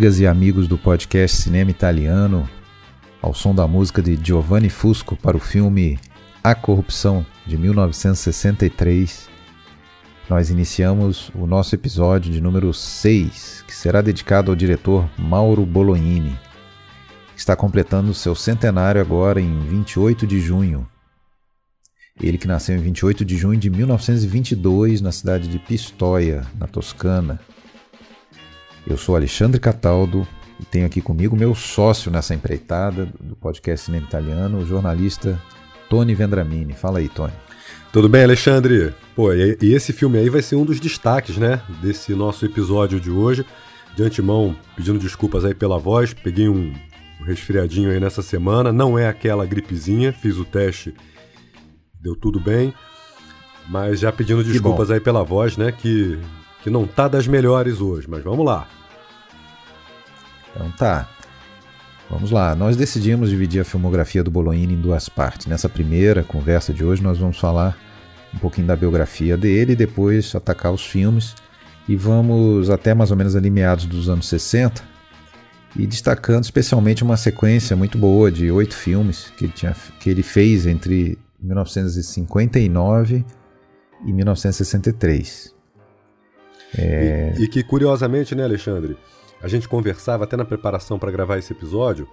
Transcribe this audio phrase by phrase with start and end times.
[0.00, 2.48] Amigas e amigos do podcast Cinema Italiano,
[3.20, 5.98] ao som da música de Giovanni Fusco para o filme
[6.42, 9.28] A Corrupção de 1963.
[10.26, 16.34] Nós iniciamos o nosso episódio de número 6, que será dedicado ao diretor Mauro Bolognini,
[17.34, 20.88] que está completando seu centenário agora em 28 de junho.
[22.18, 27.38] Ele que nasceu em 28 de junho de 1922 na cidade de Pistoia, na Toscana.
[28.86, 30.26] Eu sou Alexandre Cataldo
[30.58, 35.40] e tenho aqui comigo meu sócio nessa empreitada do podcast Cinema Italiano, o jornalista
[35.88, 36.72] Tony Vendramini.
[36.72, 37.32] Fala aí, Tony.
[37.92, 38.94] Tudo bem, Alexandre?
[39.14, 43.10] Pô, e esse filme aí vai ser um dos destaques, né, desse nosso episódio de
[43.10, 43.44] hoje.
[43.96, 46.72] De antemão, pedindo desculpas aí pela voz, peguei um
[47.24, 50.94] resfriadinho aí nessa semana, não é aquela gripezinha, fiz o teste,
[52.00, 52.72] deu tudo bem,
[53.68, 56.18] mas já pedindo desculpas aí pela voz, né, que,
[56.62, 58.68] que não tá das melhores hoje, mas vamos lá.
[60.54, 61.08] Então tá.
[62.10, 62.54] Vamos lá.
[62.56, 65.46] Nós decidimos dividir a filmografia do Bolognini em duas partes.
[65.46, 67.78] Nessa primeira conversa de hoje, nós vamos falar
[68.34, 71.34] um pouquinho da biografia dele e depois atacar os filmes.
[71.88, 74.82] E vamos até mais ou menos ali meados dos anos 60
[75.76, 80.22] e destacando especialmente uma sequência muito boa de oito filmes que ele, tinha, que ele
[80.22, 83.24] fez entre 1959
[84.04, 85.59] e 1963.
[86.76, 87.34] É...
[87.38, 88.96] E, e que curiosamente, né, Alexandre?
[89.42, 92.08] a gente conversava até na preparação para gravar esse episódio.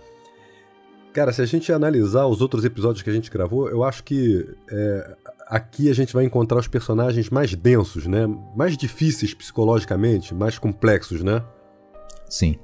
[1.13, 4.47] Cara, se a gente analisar os outros episódios que a gente gravou, eu acho que
[4.71, 5.15] é,
[5.47, 8.27] aqui a gente vai encontrar os personagens mais densos, né?
[8.55, 11.43] Mais difíceis psicologicamente, mais complexos, né?
[12.29, 12.57] Sim.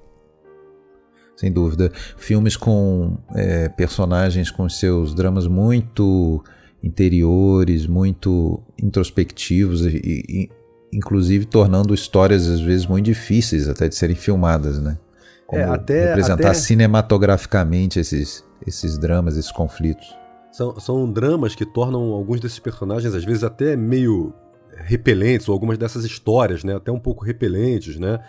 [1.35, 1.91] Sem dúvida.
[2.15, 6.43] Filmes com é, personagens com seus dramas muito
[6.81, 9.97] interiores, muito introspectivos e,
[10.29, 10.49] e
[10.95, 14.97] inclusive tornando histórias às vezes muito difíceis até de serem filmadas, né?
[15.45, 16.53] Como é, até, representar até...
[16.53, 20.15] cinematograficamente esses, esses dramas, esses conflitos.
[20.51, 24.33] São, são dramas que tornam alguns desses personagens às vezes até meio
[24.75, 26.75] repelentes, ou algumas dessas histórias, né?
[26.75, 28.19] Até um pouco repelentes, né?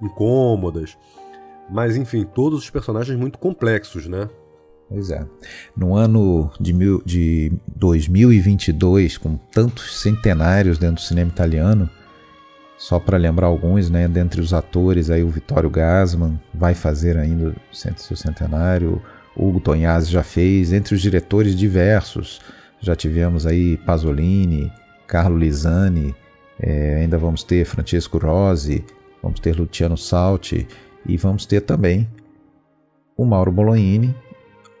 [0.00, 0.96] Incômodas.
[1.70, 4.28] Mas enfim, todos os personagens muito complexos, né?
[4.88, 5.24] Pois é.
[5.76, 11.88] No ano de, mil, de 2022, com tantos centenários dentro do cinema italiano,
[12.82, 17.50] só para lembrar alguns, né, dentre os atores, aí o Vittorio Gassman vai fazer ainda
[17.50, 19.00] o seu centenário,
[19.36, 22.40] Hugo Tognazzi já fez, entre os diretores diversos,
[22.80, 24.68] já tivemos aí Pasolini,
[25.06, 26.12] Carlo Lisani,
[26.58, 28.84] é, ainda vamos ter Francesco Rosi,
[29.22, 30.66] vamos ter Luciano Salti
[31.06, 32.08] e vamos ter também
[33.16, 34.12] o Mauro Bolognini,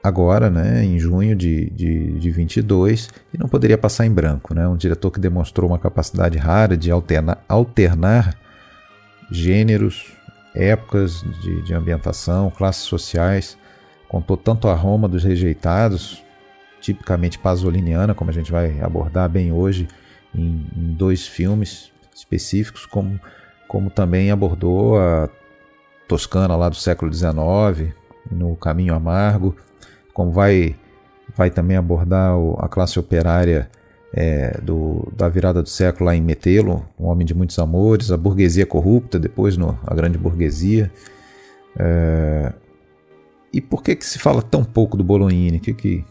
[0.02, 4.52] agora, né, em junho de, de, de 22, e não poderia passar em branco.
[4.52, 4.66] Né?
[4.66, 8.36] Um diretor que demonstrou uma capacidade rara de alternar, alternar
[9.30, 10.12] gêneros,
[10.54, 13.56] épocas de, de ambientação, classes sociais.
[14.08, 16.22] Contou tanto a Roma dos rejeitados,
[16.80, 19.86] tipicamente pasoliniana, como a gente vai abordar bem hoje
[20.34, 23.20] em, em dois filmes específicos, como,
[23.68, 25.28] como também abordou a
[26.08, 27.94] Toscana lá do século XIX,
[28.30, 29.56] no Caminho Amargo,
[30.12, 30.76] como vai,
[31.36, 33.70] vai também abordar a classe operária
[34.12, 38.16] é, do, da virada do século lá em Metelo, um homem de muitos amores, a
[38.16, 40.92] burguesia corrupta, depois no, a grande burguesia.
[41.78, 42.52] É,
[43.52, 45.58] e por que, que se fala tão pouco do Bolognini?
[45.58, 46.04] Que, que,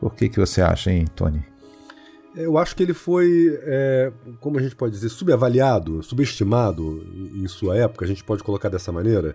[0.00, 1.42] por que, que você acha, hein, Tony?
[2.34, 7.02] Eu acho que ele foi, é, como a gente pode dizer, subavaliado, subestimado
[7.34, 9.34] em sua época, a gente pode colocar dessa maneira.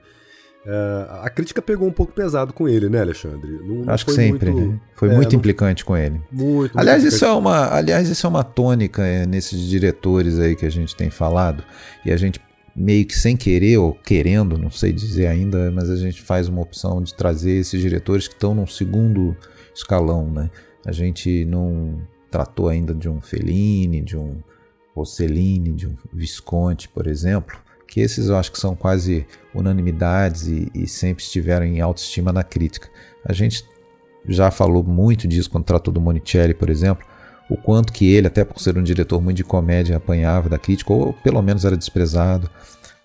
[0.66, 3.52] É, a crítica pegou um pouco pesado com ele, né, Alexandre?
[3.64, 4.52] Não, não Acho que sempre.
[4.52, 4.80] Muito, né?
[4.94, 6.22] Foi é, muito não, implicante com ele.
[6.32, 6.78] Muito.
[6.78, 10.66] Aliás, muito isso é uma, aliás, isso é uma tônica é, nesses diretores aí que
[10.66, 11.64] a gente tem falado
[12.06, 12.40] e a gente
[12.76, 16.62] meio que sem querer ou querendo, não sei dizer ainda, mas a gente faz uma
[16.62, 19.36] opção de trazer esses diretores que estão num segundo
[19.76, 20.50] escalão, né?
[20.86, 22.00] A gente não
[22.30, 24.38] tratou ainda de um Fellini, de um
[24.96, 27.58] Rossellini, de um Visconti, por exemplo
[27.92, 32.42] que esses eu acho que são quase unanimidades e, e sempre estiveram em autoestima na
[32.42, 32.88] crítica.
[33.26, 33.66] A gente
[34.26, 37.06] já falou muito disso quando tratou do Monicelli, por exemplo,
[37.50, 40.94] o quanto que ele, até por ser um diretor muito de comédia, apanhava da crítica,
[40.94, 42.50] ou pelo menos era desprezado.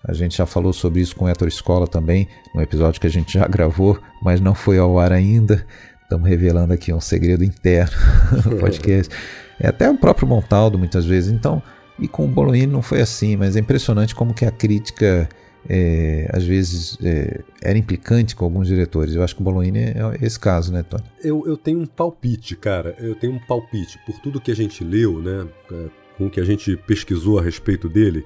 [0.07, 3.09] A gente já falou sobre isso com o Héctor Escola também, no episódio que a
[3.09, 5.65] gente já gravou, mas não foi ao ar ainda.
[6.03, 7.91] Estamos revelando aqui um segredo interno
[8.45, 9.13] no podcast.
[9.59, 11.29] É até o próprio Montaldo, muitas vezes.
[11.29, 11.61] Então,
[11.99, 15.27] e com o Bolognini não foi assim, mas é impressionante como que a crítica
[15.69, 19.15] é, às vezes é, era implicante com alguns diretores.
[19.15, 21.03] Eu acho que o Bolognini é esse caso, né, Tony?
[21.23, 22.95] Eu, eu tenho um palpite, cara.
[22.99, 23.99] Eu tenho um palpite.
[24.05, 27.41] Por tudo que a gente leu, né, é, com o que a gente pesquisou a
[27.41, 28.25] respeito dele,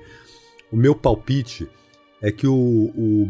[0.71, 1.67] o meu palpite
[2.21, 3.27] é que o, o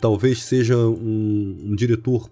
[0.00, 2.30] talvez seja um, um diretor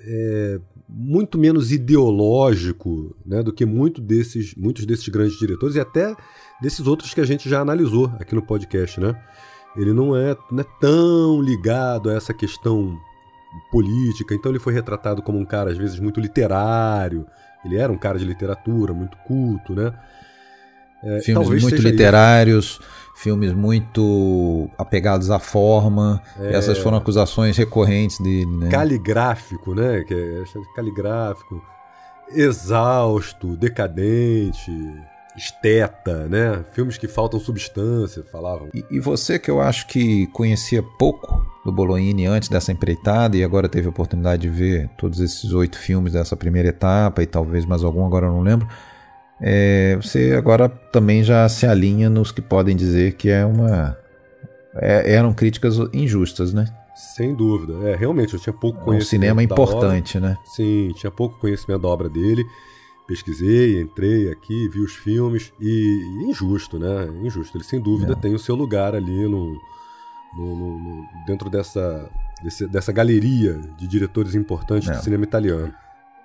[0.00, 6.14] é, muito menos ideológico né, do que muito desses, muitos desses grandes diretores e até
[6.60, 9.00] desses outros que a gente já analisou aqui no podcast.
[9.00, 9.14] Né?
[9.76, 12.98] Ele não é, não é tão ligado a essa questão
[13.70, 17.26] política, então ele foi retratado como um cara às vezes muito literário,
[17.64, 19.92] ele era um cara de literatura, muito culto, né?
[21.02, 22.82] É, filmes muito literários, isso.
[23.16, 26.22] filmes muito apegados à forma.
[26.38, 26.54] É...
[26.54, 28.56] Essas foram acusações recorrentes dele.
[28.56, 28.68] Né?
[28.68, 30.04] Caligráfico, né?
[30.04, 31.62] Que é, caligráfico,
[32.30, 34.70] exausto, decadente,
[35.36, 36.64] esteta, né?
[36.72, 38.68] Filmes que faltam substância, falavam.
[38.74, 43.44] E, e, você que eu acho que conhecia pouco do Bolognini antes dessa empreitada e
[43.44, 47.64] agora teve a oportunidade de ver todos esses oito filmes dessa primeira etapa e talvez
[47.64, 48.66] mais algum, agora eu não lembro.
[49.40, 53.96] É, você agora também já se alinha nos que podem dizer que é uma
[54.74, 56.66] é, eram críticas injustas, né?
[56.94, 57.88] Sem dúvida.
[57.88, 59.30] É, realmente, eu tinha pouco conhecimento.
[59.30, 60.36] É um cinema importante, né?
[60.44, 62.44] Sim, tinha pouco conhecimento da obra dele.
[63.10, 67.08] Pesquisei, entrei aqui, vi os filmes e, e injusto, né?
[67.24, 67.56] Injusto.
[67.56, 68.14] Ele sem dúvida é.
[68.14, 69.60] tem o seu lugar ali no,
[70.36, 72.08] no, no, dentro dessa,
[72.40, 75.00] desse, dessa galeria de diretores importantes do é.
[75.00, 75.74] cinema italiano.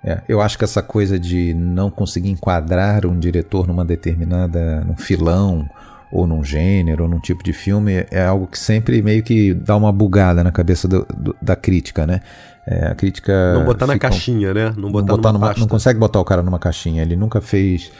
[0.04, 4.96] É, eu acho que essa coisa de não conseguir enquadrar um diretor numa determinada, num
[4.96, 5.68] filão,
[6.12, 9.74] ou num gênero, ou num tipo de filme, é algo que sempre meio que dá
[9.76, 12.20] uma bugada na cabeça do, do, da crítica, né?
[12.66, 13.54] É, a crítica.
[13.54, 14.74] Não botar na caixinha, né?
[14.76, 17.02] Não botar, não, botar numa, não consegue botar o cara numa caixinha.
[17.02, 17.92] Ele nunca fez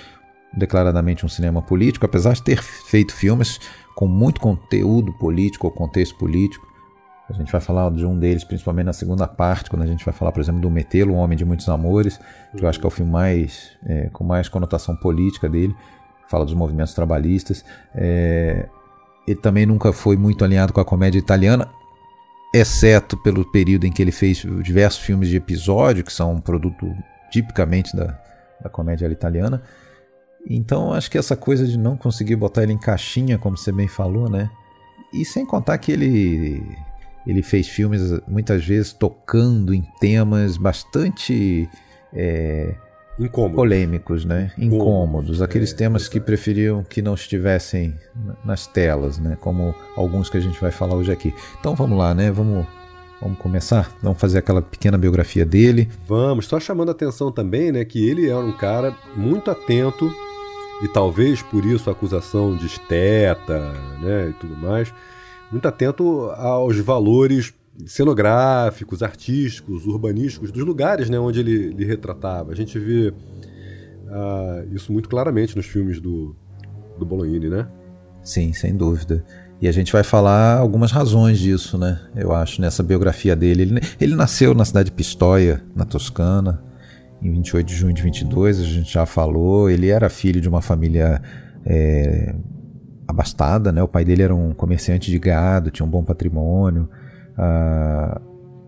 [0.53, 3.61] declaradamente um cinema político, apesar de ter feito filmes
[3.95, 6.67] com muito conteúdo político ou contexto político.
[7.29, 10.15] A gente vai falar de um deles, principalmente na segunda parte, quando a gente vai
[10.15, 12.21] falar, por exemplo, do Metelo, Um Homem de Muitos Amores,
[12.57, 15.75] que eu acho que é o filme mais, é, com mais conotação política dele,
[16.29, 17.65] fala dos movimentos trabalhistas.
[17.95, 18.69] É,
[19.27, 21.69] ele também nunca foi muito alinhado com a comédia italiana,
[22.57, 26.87] exceto pelo período em que ele fez diversos filmes de episódio, que são um produto
[27.31, 28.19] tipicamente da,
[28.61, 29.63] da comédia italiana.
[30.49, 33.89] Então acho que essa coisa de não conseguir botar ele em caixinha, como você bem
[33.89, 34.51] falou, né?
[35.13, 36.63] E sem contar que ele
[37.27, 41.69] ele fez filmes muitas vezes tocando em temas bastante
[42.13, 42.77] é,
[43.55, 44.53] polêmicos, né?
[44.59, 47.95] Incômodos, Incômodos aqueles é, temas que preferiam que não estivessem
[48.45, 49.37] nas telas, né?
[49.41, 51.35] Como alguns que a gente vai falar hoje aqui.
[51.59, 52.31] Então vamos lá, né?
[52.31, 52.67] Vamos
[53.21, 53.91] Vamos começar?
[54.03, 55.89] Vamos fazer aquela pequena biografia dele.
[56.07, 60.13] Vamos, só chamando a atenção também, né, que ele era um cara muito atento
[60.83, 63.73] e talvez por isso a acusação de esteta
[64.03, 64.93] né, e tudo mais,
[65.51, 72.53] muito atento aos valores cenográficos, artísticos, urbanísticos dos lugares né, onde ele, ele retratava.
[72.53, 76.35] A gente vê uh, isso muito claramente nos filmes do,
[76.99, 77.69] do Bolognini, né?
[78.23, 79.25] Sim, sem dúvida.
[79.61, 82.01] E a gente vai falar algumas razões disso, né?
[82.15, 83.63] Eu acho, nessa biografia dele.
[83.63, 86.63] Ele, ele nasceu na cidade de Pistoia, na Toscana,
[87.23, 89.71] em 28 de junho de 22, a gente já falou.
[89.71, 91.23] Ele era filho de uma família
[91.65, 92.35] é,
[93.09, 93.83] abastada, né?
[93.83, 96.89] O pai dele era um comerciante de gado, tinha um bom patrimônio.
[97.37, 98.21] Ah,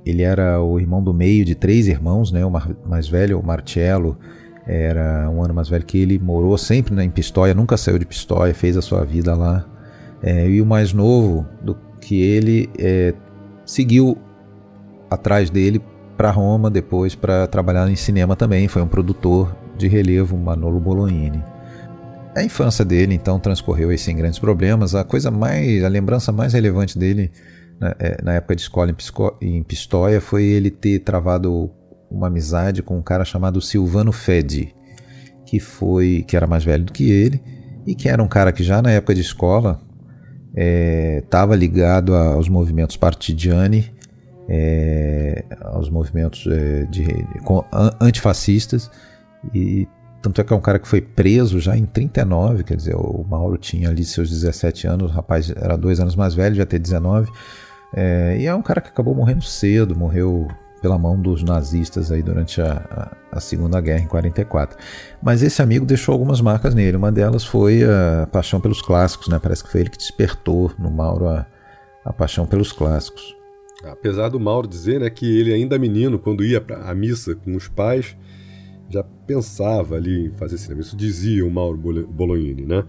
[0.04, 2.44] ele era o irmão do meio de três irmãos, né?
[2.44, 2.50] O
[2.88, 4.16] mais velho, o Marcello,
[4.66, 8.04] era um ano mais velho que ele, morou sempre né, em Pistoia, nunca saiu de
[8.04, 9.66] Pistoia, fez a sua vida lá.
[10.22, 13.14] É, e o mais novo do que ele é,
[13.64, 14.18] seguiu
[15.10, 15.80] atrás dele
[16.16, 18.68] para Roma, depois para trabalhar em cinema também.
[18.68, 21.42] Foi um produtor de relevo, Manolo Bolognini.
[22.36, 24.94] A infância dele então transcorreu sem grandes problemas.
[24.94, 27.30] A coisa mais, a lembrança mais relevante dele
[27.80, 28.94] na, é, na época de escola
[29.40, 31.70] em, Pistoia foi ele ter travado
[32.10, 34.74] uma amizade com um cara chamado Silvano Fedi,
[35.46, 37.42] que foi que era mais velho do que ele
[37.86, 39.80] e que era um cara que já na época de escola
[41.22, 43.92] estava é, ligado aos movimentos partidiani
[44.48, 47.24] é, aos movimentos é, de, de,
[48.00, 48.90] antifascistas
[49.54, 49.86] e
[50.20, 53.24] tanto é que é um cara que foi preso já em 39, quer dizer, o
[53.28, 56.78] Mauro tinha ali seus 17 anos, o rapaz era dois anos mais velho, já ter
[56.78, 57.30] 19,
[57.94, 60.48] é, e é um cara que acabou morrendo cedo, morreu
[60.80, 64.78] pela mão dos nazistas aí durante a, a, a, Segunda Guerra em 44.
[65.22, 66.96] Mas esse amigo deixou algumas marcas nele.
[66.96, 69.38] Uma delas foi a paixão pelos clássicos, né?
[69.42, 71.46] Parece que foi ele que despertou no Mauro a,
[72.04, 73.36] a paixão pelos clássicos.
[73.84, 77.68] Apesar do Mauro dizer né, que ele, ainda menino, quando ia a missa com os
[77.68, 78.16] pais,
[78.88, 80.80] já pensava ali em fazer cinema.
[80.80, 82.84] Isso dizia o Mauro Bolognini, né?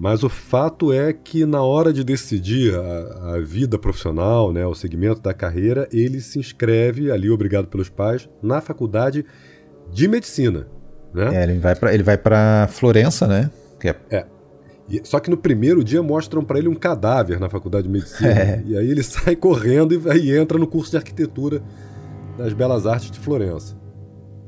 [0.00, 4.74] Mas o fato é que na hora de decidir a, a, vida profissional, né, o
[4.74, 9.26] segmento da carreira, ele se inscreve ali, obrigado pelos pais, na faculdade
[9.92, 10.66] de medicina.
[11.12, 11.36] Né?
[11.36, 13.50] É, ele vai para ele vai para Florença, né?
[13.84, 13.94] É.
[14.10, 14.26] é.
[14.88, 18.30] E, só que no primeiro dia mostram para ele um cadáver na faculdade de medicina.
[18.30, 18.62] É.
[18.64, 21.62] E aí ele sai correndo e aí entra no curso de arquitetura
[22.38, 23.78] das Belas Artes de Florença.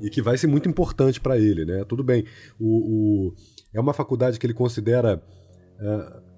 [0.01, 1.85] E que vai ser muito importante para ele, né?
[1.87, 2.25] Tudo bem.
[2.59, 3.35] O, o,
[3.75, 5.23] é uma faculdade que ele considera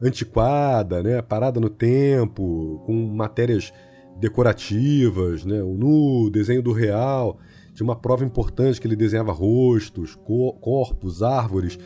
[0.03, 1.23] antiquada, né?
[1.23, 3.73] Parada no tempo, com matérias
[4.19, 5.63] decorativas, né?
[5.63, 7.39] O nu, desenho do real.
[7.75, 10.17] Tinha uma prova importante que ele desenhava rostos,
[10.61, 11.77] corpos, árvores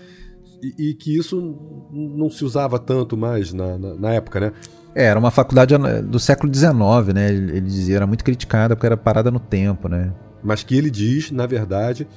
[0.62, 1.56] e, e, que isso
[1.90, 4.52] não se usava tanto mais na, na, na, época, né?
[4.94, 7.28] É, era uma faculdade do século XIX, né?
[7.30, 10.12] Ele, ele dizia, era muito criticada porque era parada no tempo, né?
[10.42, 12.08] Mas que ele diz, na verdade,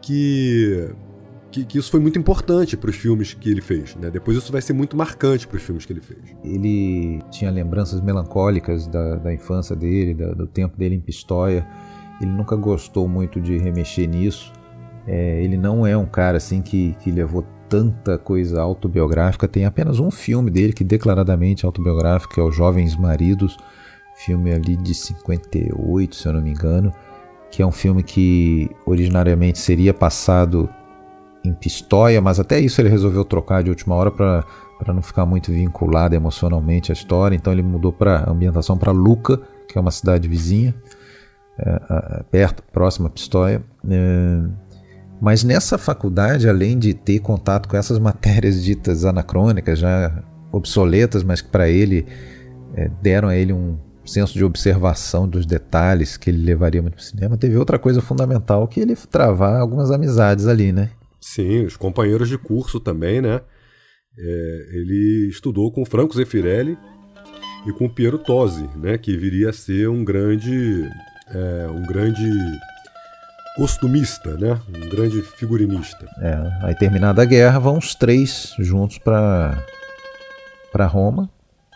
[0.00, 0.90] que,
[1.52, 4.10] que, que isso foi muito importante para os filmes que ele fez, né?
[4.10, 6.18] Depois isso vai ser muito marcante para os filmes que ele fez.
[6.42, 11.66] Ele tinha lembranças melancólicas da, da infância dele, da, do tempo dele em Pistoia.
[12.20, 14.52] Ele nunca gostou muito de remexer nisso.
[15.06, 19.46] É, ele não é um cara assim que, que levou tanta coisa autobiográfica.
[19.46, 23.56] Tem apenas um filme dele que declaradamente é autobiográfico, que é o Jovens Maridos,
[24.16, 26.92] filme ali de 58, se eu não me engano,
[27.50, 30.68] que é um filme que originariamente seria passado
[31.44, 34.44] em Pistoia, mas até isso ele resolveu trocar de última hora para
[34.94, 39.76] não ficar muito vinculado emocionalmente à história, então ele mudou para ambientação para Luca, que
[39.76, 40.74] é uma cidade vizinha,
[41.58, 43.62] é, perto, próxima a Pistoia.
[43.88, 44.40] É,
[45.20, 51.40] mas nessa faculdade, além de ter contato com essas matérias ditas anacrônicas, já obsoletas, mas
[51.40, 52.06] que para ele
[52.74, 57.02] é, deram a ele um senso de observação dos detalhes que ele levaria muito para
[57.02, 60.90] o cinema, teve outra coisa fundamental que ele travar algumas amizades ali, né?
[61.22, 63.40] Sim, os companheiros de curso também, né?
[64.18, 66.76] É, ele estudou com Franco Zeffirelli
[67.64, 68.98] e com Piero Tosi, né?
[68.98, 70.90] Que viria a ser um grande,
[71.28, 72.28] é, um grande
[73.56, 74.60] costumista, né?
[74.68, 76.04] Um grande figurinista.
[76.20, 79.64] É, aí terminada a guerra, vão os três juntos para
[80.72, 81.30] para Roma,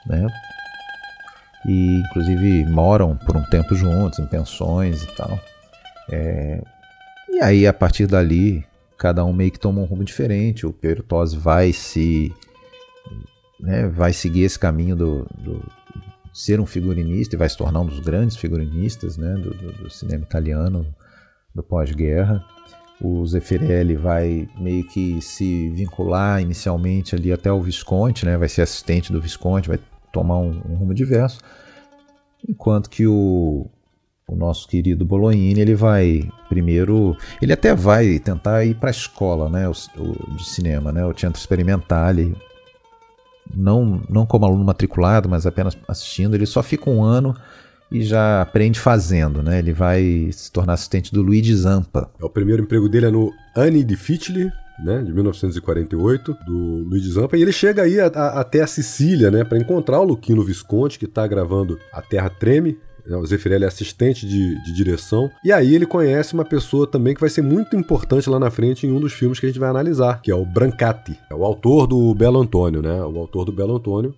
[0.09, 0.27] né?
[1.65, 5.39] E inclusive moram por um tempo juntos, em pensões e tal.
[6.11, 6.61] É,
[7.29, 8.66] e aí a partir dali,
[8.97, 10.67] cada um meio que toma um rumo diferente.
[10.67, 12.33] O Pedro Tosi vai se
[13.61, 15.63] né, vai seguir esse caminho do, do,
[16.33, 19.91] ser um figurinista e vai se tornar um dos grandes figurinistas né, do, do, do
[19.91, 20.87] cinema italiano
[21.55, 22.45] do pós-guerra.
[23.01, 28.37] O Zeffirelli vai meio que se vincular inicialmente ali até o Visconti, né?
[28.37, 29.79] vai ser assistente do Visconti, vai
[30.13, 31.41] tomar um, um rumo diverso.
[32.49, 33.71] Enquanto que o,
[34.29, 39.49] o nosso querido Bolognini, ele vai primeiro, ele até vai tentar ir para a escola,
[39.49, 42.15] né, o, o, de cinema, né, o Teatro Experimental,
[43.55, 47.37] não não como aluno matriculado, mas apenas assistindo, ele só fica um ano
[47.91, 49.61] e já aprende fazendo, né?
[49.61, 52.11] Ele vai se tornar assistente do Luigi Zampa.
[52.21, 54.51] É o primeiro emprego dele é no Annie Difficile,
[54.85, 59.31] né, de 1948, do Luigi Zampa, e ele chega aí a, a, até a Sicília,
[59.31, 62.77] né, para encontrar o Luquino Visconti, que está gravando A Terra Treme,
[63.15, 65.31] o Zeffirelli é assistente de, de, direção.
[65.45, 68.87] E aí ele conhece uma pessoa também que vai ser muito importante lá na frente
[68.87, 71.45] em um dos filmes que a gente vai analisar, que é o Brancati, é o
[71.45, 73.03] autor do Belo Antônio, né?
[73.03, 74.15] O autor do Belo Antônio,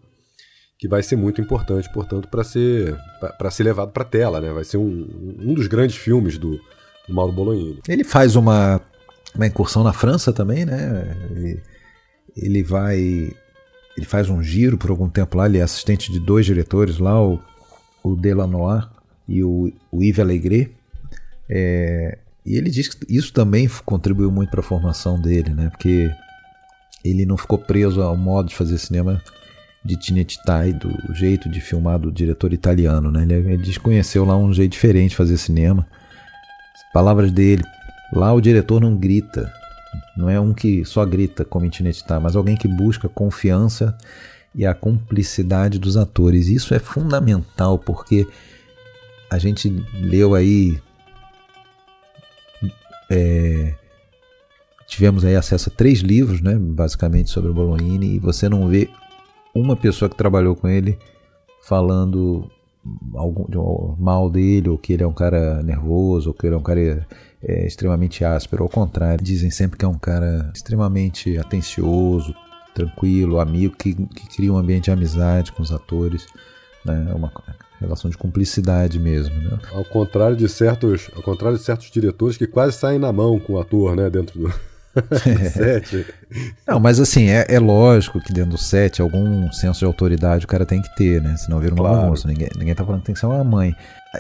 [0.79, 2.97] que vai ser muito importante, portanto, para ser
[3.39, 4.53] para ser levado para tela, né?
[4.53, 6.59] Vai ser um, um dos grandes filmes do,
[7.07, 7.81] do Mauro Bolognini.
[7.87, 8.81] Ele faz uma,
[9.35, 11.17] uma incursão na França também, né?
[11.31, 11.63] Ele,
[12.37, 13.33] ele vai
[13.97, 17.21] ele faz um giro por algum tempo lá, ele é assistente de dois diretores lá,
[17.21, 17.41] o,
[18.03, 18.85] o Delanois
[19.27, 20.71] e o, o Yves Allégret.
[21.49, 25.69] É, e ele diz que isso também contribuiu muito para a formação dele, né?
[25.71, 26.11] Porque
[27.05, 29.23] ele não ficou preso ao modo de fazer cinema
[29.85, 33.23] de Tinetitai, do jeito de filmar do diretor italiano, né?
[33.23, 35.87] Ele, ele desconheceu lá um jeito diferente de fazer cinema.
[36.93, 37.63] Palavras dele,
[38.13, 39.53] lá o diretor não grita,
[40.17, 43.97] não é um que só grita como em Tinetitai, mas alguém que busca confiança
[44.55, 46.49] e a cumplicidade dos atores.
[46.49, 48.27] Isso é fundamental porque
[49.31, 50.81] a gente leu aí
[53.11, 53.75] é,
[54.87, 58.89] tivemos aí acesso a três livros, né, basicamente sobre o Bolognini, e você não vê
[59.55, 60.99] uma pessoa que trabalhou com ele
[61.63, 62.51] falando
[63.15, 66.63] algum, mal dele, ou que ele é um cara nervoso, ou que ele é um
[66.63, 67.07] cara
[67.43, 68.63] é, extremamente áspero.
[68.63, 72.35] Ao contrário, dizem sempre que é um cara extremamente atencioso,
[72.79, 76.27] tranquilo, amigo, que, que cria um ambiente de amizade com os atores.
[76.85, 77.09] Né?
[77.11, 77.33] É uma
[77.81, 79.35] relação de cumplicidade mesmo.
[79.35, 79.59] Né?
[79.73, 83.55] Ao contrário de certos, ao contrário de certos diretores que quase saem na mão com
[83.55, 84.53] o ator, né, dentro do
[85.51, 86.07] set.
[86.67, 90.49] Não, mas assim, é, é, lógico que dentro do set algum senso de autoridade o
[90.49, 91.37] cara tem que ter, né?
[91.37, 92.03] Senão vira uma claro.
[92.03, 92.27] bagunça.
[92.27, 93.75] Ninguém, ninguém tá falando que tem que ser uma mãe.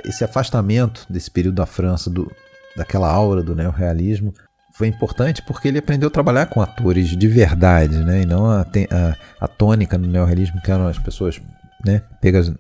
[0.05, 2.31] Esse afastamento desse período da França, do,
[2.77, 4.33] daquela aura do neorrealismo,
[4.79, 8.23] foi importante porque ele aprendeu a trabalhar com atores de verdade, né?
[8.23, 11.41] E não a, a, a tônica no neorrealismo que eram as pessoas,
[11.85, 12.01] né?
[12.21, 12.53] Pegas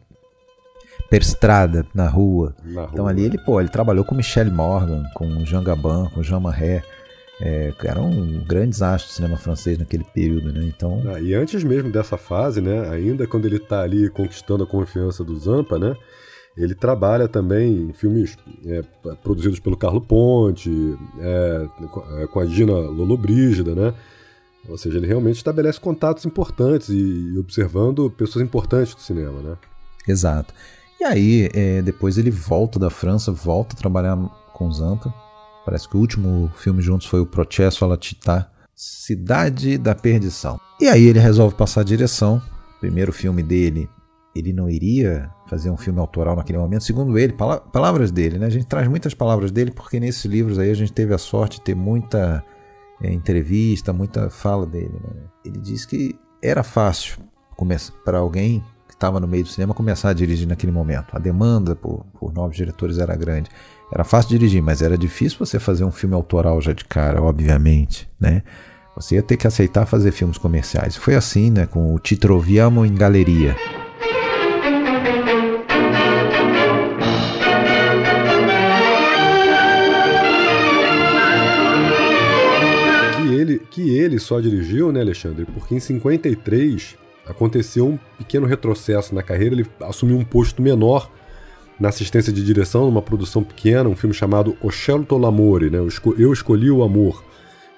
[1.08, 2.56] per estrada na rua.
[2.64, 2.90] na rua.
[2.92, 6.82] Então ali ele, pô, ele trabalhou com Michel Morgan, com Jean Gabin, com Jean Marais.
[7.40, 8.10] É, eram
[8.48, 10.64] grandes astros do cinema francês naquele período, né?
[10.64, 11.00] Então...
[11.14, 12.90] Ah, e antes mesmo dessa fase, né?
[12.90, 15.94] Ainda quando ele está ali conquistando a confiança do Zampa, né?
[16.58, 18.36] Ele trabalha também em filmes
[18.66, 18.82] é,
[19.22, 20.70] produzidos pelo Carlo Ponte,
[21.20, 21.68] é,
[22.22, 23.94] é com a Gina Lollobrigida, né?
[24.68, 29.56] Ou seja, ele realmente estabelece contatos importantes e, e observando pessoas importantes do cinema, né?
[30.06, 30.52] Exato.
[31.00, 34.16] E aí, é, depois ele volta da França, volta a trabalhar
[34.52, 35.14] com Zampa.
[35.64, 40.58] Parece que o último filme juntos foi o Processo alla Città, Cidade da Perdição.
[40.80, 42.42] E aí ele resolve passar a direção.
[42.80, 43.88] Primeiro filme dele,
[44.34, 48.46] ele não iria fazer um filme autoral naquele momento, segundo ele, palavras dele, né?
[48.46, 51.58] A gente traz muitas palavras dele porque nesses livros aí a gente teve a sorte
[51.58, 52.44] de ter muita
[53.02, 54.92] é, entrevista, muita fala dele.
[54.92, 55.22] Né?
[55.44, 57.18] Ele disse que era fácil
[58.04, 61.08] para alguém que estava no meio do cinema começar a dirigir naquele momento.
[61.12, 63.50] A demanda por, por novos diretores era grande.
[63.92, 68.08] Era fácil dirigir, mas era difícil você fazer um filme autoral já de cara, obviamente,
[68.20, 68.42] né?
[68.94, 70.96] Você ia ter que aceitar fazer filmes comerciais.
[70.96, 73.56] Foi assim, né, com o Ti Troviamo em Galeria.
[83.78, 85.44] Que ele só dirigiu, né, Alexandre?
[85.44, 91.08] Porque em 53 aconteceu um pequeno retrocesso na carreira, ele assumiu um posto menor
[91.78, 95.78] na assistência de direção, numa produção pequena, um filme chamado O Scelto l'amore, né?
[95.78, 97.22] Eu Escolhi o Amor,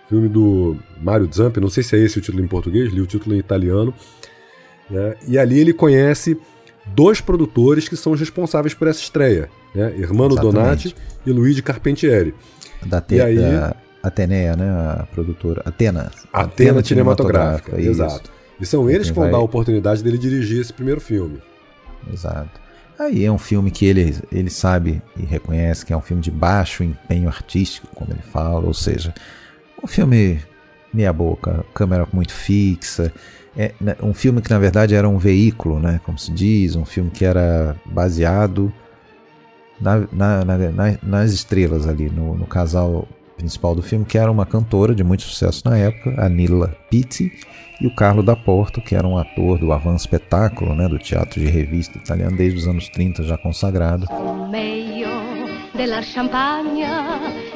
[0.08, 3.06] filme do Mario Zampi, não sei se é esse o título em português, li o
[3.06, 3.92] título em italiano,
[4.88, 5.16] né?
[5.28, 6.34] e ali ele conhece
[6.86, 9.92] dois produtores que são os responsáveis por essa estreia, né?
[9.98, 10.94] Hermano Exatamente.
[10.94, 12.34] Donati e Luigi Carpentieri.
[12.86, 14.70] Da, te, e aí, da Atenea, né?
[14.70, 15.62] A produtora.
[15.64, 16.10] Atena.
[16.32, 18.30] Atena, Atena Cinematográfica, cinematográfica exato.
[18.60, 19.32] E são eles que vão vai...
[19.32, 21.40] dar a oportunidade dele dirigir esse primeiro filme.
[22.12, 22.60] Exato.
[22.98, 26.30] Aí é um filme que ele, ele sabe e reconhece que é um filme de
[26.30, 29.14] baixo empenho artístico, como ele fala, ou seja,
[29.82, 30.38] um filme
[30.92, 33.10] meia boca, câmera muito fixa,
[33.56, 36.84] é né, um filme que na verdade era um veículo, né, como se diz, um
[36.84, 38.70] filme que era baseado
[39.80, 43.08] na, na, na, nas estrelas ali, no, no casal
[43.40, 47.32] principal do filme, que era uma cantora de muito sucesso na época, a Nilla Pitti,
[47.80, 51.40] e o Carlo da Porto, que era um ator do Avan Spettacolo, né, do teatro
[51.40, 54.06] de revista italiano desde os anos 30 já consagrado.
[55.72, 56.00] della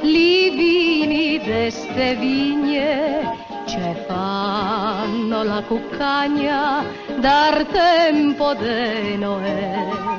[0.02, 6.84] li vini d'este vigne, ce fanno la cuccagna
[7.20, 10.12] dar tempo de Noè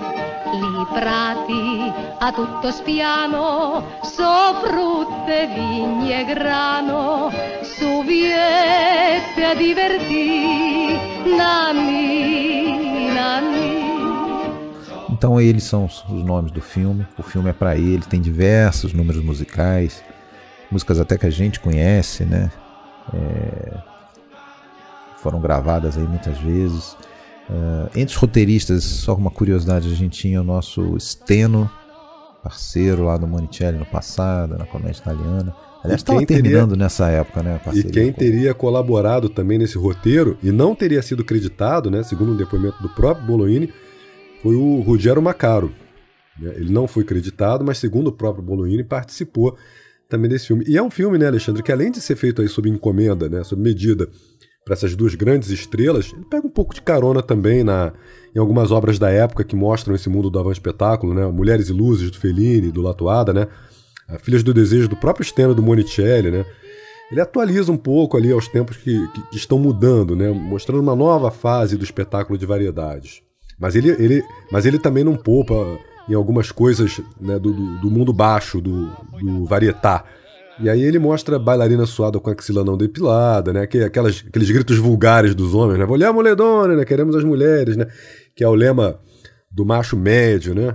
[0.55, 7.29] li prati a tutto spiano, so frutte, vigne e grano,
[7.61, 10.97] su viette a divertir,
[11.37, 13.75] nanni, nanni.
[15.09, 17.05] Então eles são os nomes do filme.
[17.17, 20.03] O filme é para ele, tem diversos números musicais,
[20.69, 22.51] músicas até que a gente conhece, né?
[23.13, 23.77] É...
[25.17, 26.95] Foram gravadas aí muitas vezes.
[27.49, 31.69] Uh, entre os roteiristas, só uma curiosidade, a gente tinha o nosso Steno,
[32.43, 35.55] parceiro lá do Monicelli no passado, na comédia italiana.
[35.83, 36.83] Aliás, estava terminando teria...
[36.83, 37.59] nessa época, né?
[37.73, 42.01] E quem teria colaborado também nesse roteiro e não teria sido creditado, né?
[42.03, 43.71] Segundo um depoimento do próprio Bolognini,
[44.41, 45.71] foi o Ruggero Macaro.
[46.39, 46.53] Né?
[46.55, 49.55] Ele não foi creditado, mas segundo o próprio Bolognini, participou
[50.09, 50.63] também desse filme.
[50.67, 53.43] E é um filme, né, Alexandre, que além de ser feito aí sob encomenda, né,
[53.43, 54.09] sob medida
[54.65, 57.93] para essas duas grandes estrelas, ele pega um pouco de carona também na,
[58.35, 61.23] em algumas obras da época que mostram esse mundo do avan espetáculo, né?
[61.27, 63.47] Mulheres e Luzes do Fellini, do Latuada, né?
[64.19, 66.45] Filhas do Desejo do próprio Steno do Monicelli, né?
[67.11, 70.31] Ele atualiza um pouco ali aos tempos que, que, que, estão mudando, né?
[70.31, 73.21] Mostrando uma nova fase do espetáculo de variedades.
[73.59, 75.53] Mas ele, ele, mas ele também não poupa
[76.07, 78.87] em algumas coisas né, do, do, do mundo baixo, do,
[79.19, 80.03] do varietá.
[80.59, 83.63] E aí ele mostra bailarina suada com a axila não depilada, né?
[83.63, 85.83] Aquelas, aqueles gritos vulgares dos homens, né?
[86.07, 86.85] A moledona, né?
[86.85, 87.87] Queremos as mulheres, né?
[88.33, 88.97] Que é o lema
[89.51, 90.73] do macho médio, né?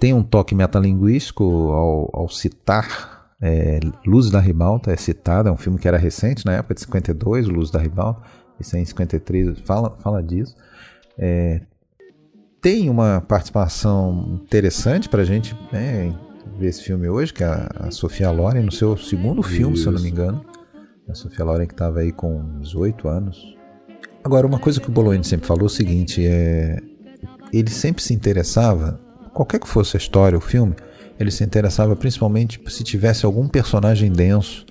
[0.00, 5.56] Tem um toque metalinguístico ao, ao citar é, Luz da Ribalta, é citada, é um
[5.56, 8.22] filme que era recente, na época de 52, Luz da Ribalta,
[8.58, 10.54] esse é em 53 fala, fala disso.
[11.18, 11.60] É,
[12.66, 16.12] tem uma participação interessante para a gente né,
[16.58, 19.84] ver esse filme hoje, que é a Sofia Loren, no seu segundo filme, Isso.
[19.84, 20.44] se eu não me engano.
[21.08, 23.54] A Sofia Loren que estava aí com 18 anos.
[24.24, 26.80] Agora, uma coisa que o Bologna sempre falou é o seguinte, é...
[27.52, 28.98] ele sempre se interessava,
[29.32, 30.74] qualquer que fosse a história, o filme,
[31.20, 34.66] ele se interessava principalmente se tivesse algum personagem denso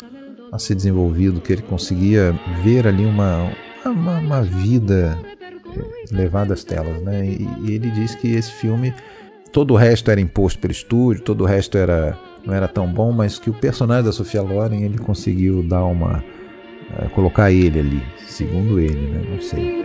[0.51, 3.53] a ser desenvolvido, que ele conseguia ver ali uma,
[3.85, 5.17] uma, uma vida
[6.11, 7.25] levada às telas, né?
[7.25, 8.93] E, e, ele diz que esse filme,
[9.51, 13.11] todo o resto era imposto pelo estúdio, todo o resto era não era tão bom,
[13.11, 16.23] mas que o personagem da Sofia Loren ele conseguiu dar uma
[16.91, 19.25] uh, colocar ele ali, segundo ele, né?
[19.31, 19.83] Não sei.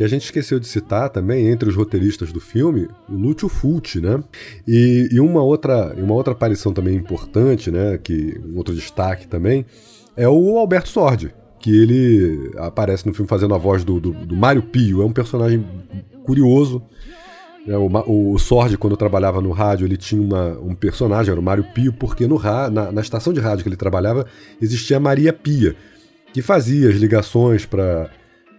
[0.00, 4.00] E a gente esqueceu de citar também, entre os roteiristas do filme, o Lúcio Fulci,
[4.00, 4.24] né?
[4.66, 7.98] E, e, uma, outra, uma outra aparição também importante, né?
[8.02, 9.66] Que, um outro destaque também,
[10.16, 14.34] é o Alberto Sordi, que ele aparece no filme fazendo a voz do, do, do
[14.34, 15.02] Mário Pio.
[15.02, 15.66] É um personagem
[16.24, 16.82] curioso.
[17.68, 21.44] É, o, o Sordi, quando trabalhava no rádio, ele tinha uma, um personagem, era o
[21.44, 24.24] Mário Pio, porque no, na, na estação de rádio que ele trabalhava
[24.62, 25.76] existia a Maria Pia,
[26.32, 28.10] que fazia as ligações para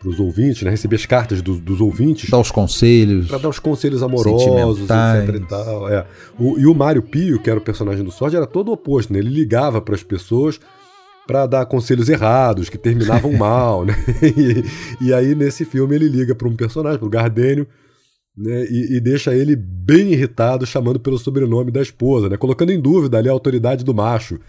[0.05, 0.71] os ouvintes, né?
[0.71, 2.29] Receber as cartas do, dos ouvintes.
[2.29, 3.27] Dar os conselhos.
[3.27, 5.35] Para dar os conselhos amorosos, etc.
[5.35, 6.05] E, tal, é.
[6.39, 9.13] o, e o Mário Pio, que era o personagem do Sorge, era todo o oposto,
[9.13, 9.19] né?
[9.19, 10.59] Ele ligava para as pessoas
[11.27, 13.95] para dar conselhos errados, que terminavam mal, né?
[14.21, 17.67] E, e, aí, nesse filme, ele liga para um personagem, para o Gardênio,
[18.35, 18.65] né?
[18.65, 22.37] E, e, deixa ele bem irritado, chamando pelo sobrenome da esposa, né?
[22.37, 24.39] Colocando em dúvida ali a autoridade do macho.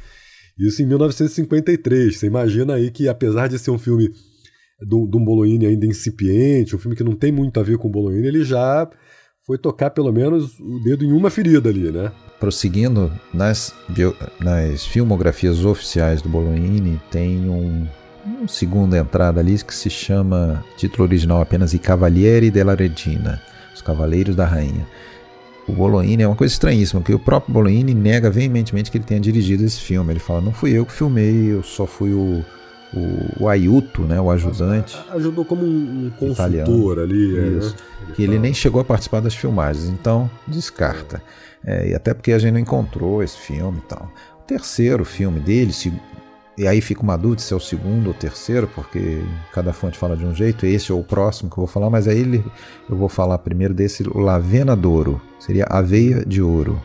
[0.58, 2.16] Isso em 1953.
[2.16, 4.10] Você imagina aí que, apesar de ser um filme
[4.86, 7.90] de um Bolognini ainda incipiente, um filme que não tem muito a ver com o
[7.90, 8.88] Bolognini, ele já
[9.46, 12.12] foi tocar pelo menos o dedo em uma ferida ali, né?
[12.38, 17.86] Prosseguindo, nas, bio, nas filmografias oficiais do Bolognini tem um,
[18.24, 23.40] uma segunda entrada ali que se chama, título original apenas I Cavalieri della Regina,
[23.74, 24.86] Os Cavaleiros da Rainha.
[25.66, 29.20] O Bolognini é uma coisa estranhíssima, porque o próprio Bolognini nega veementemente que ele tenha
[29.20, 30.12] dirigido esse filme.
[30.12, 32.44] Ele fala, não fui eu que filmei, eu só fui o
[32.94, 34.98] o, o Ayuto, né, o ajudante.
[35.10, 37.38] Ajudou como um, consultor italiano, ali.
[37.38, 37.76] É, isso,
[38.08, 38.14] né?
[38.14, 41.22] Que ele nem chegou a participar das filmagens, então descarta.
[41.64, 44.10] É, e até porque a gente não encontrou esse filme e tal.
[44.40, 45.92] O terceiro filme dele, se,
[46.58, 50.16] e aí fica uma dúvida se é o segundo ou terceiro, porque cada fonte fala
[50.16, 52.44] de um jeito, esse ou o próximo que eu vou falar, mas aí ele,
[52.90, 56.80] eu vou falar primeiro desse, o Lavena d'Oro, seria Aveia de Ouro,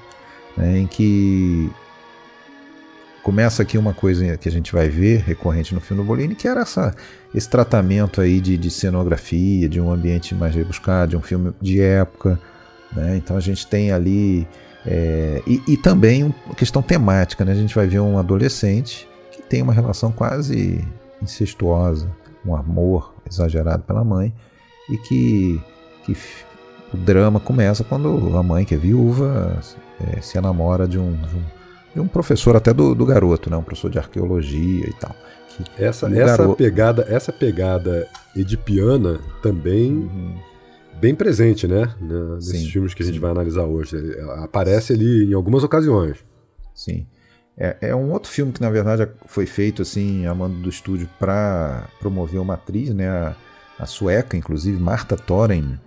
[0.56, 1.70] né, em que
[3.28, 6.48] começa aqui uma coisa que a gente vai ver recorrente no filme do Bolini, que
[6.48, 6.96] era essa,
[7.36, 11.82] esse tratamento aí de, de cenografia, de um ambiente mais rebuscado, de um filme de
[11.82, 12.40] época.
[12.96, 13.18] Né?
[13.18, 14.48] Então a gente tem ali.
[14.86, 17.52] É, e, e, também uma questão temática, né?
[17.52, 20.88] a gente vai ver um adolescente que tem uma relação quase
[21.22, 22.10] incestuosa,
[22.46, 24.34] um amor exagerado pela mãe,
[24.90, 25.62] e que,
[26.06, 26.16] que
[26.94, 29.60] o drama começa quando a mãe, que é viúva,
[30.00, 31.57] é, se enamora de um, de um
[31.98, 33.58] de um professor até do, do garoto, né?
[33.58, 35.16] um professor de arqueologia e tal.
[35.76, 36.56] essa essa garoto...
[36.56, 40.36] pegada essa pegada edipiana também uhum.
[41.02, 41.92] bem presente, né?
[42.00, 43.20] Nesses sim, filmes que a gente sim.
[43.20, 43.96] vai analisar hoje.
[43.96, 46.18] Ele aparece ali em algumas ocasiões.
[46.72, 47.08] Sim.
[47.58, 51.10] É, é, um outro filme que, na verdade, foi feito assim, a mando do estúdio
[51.18, 53.10] para promover uma atriz, né?
[53.10, 53.36] A,
[53.80, 55.80] a sueca, inclusive, Marta Thoren,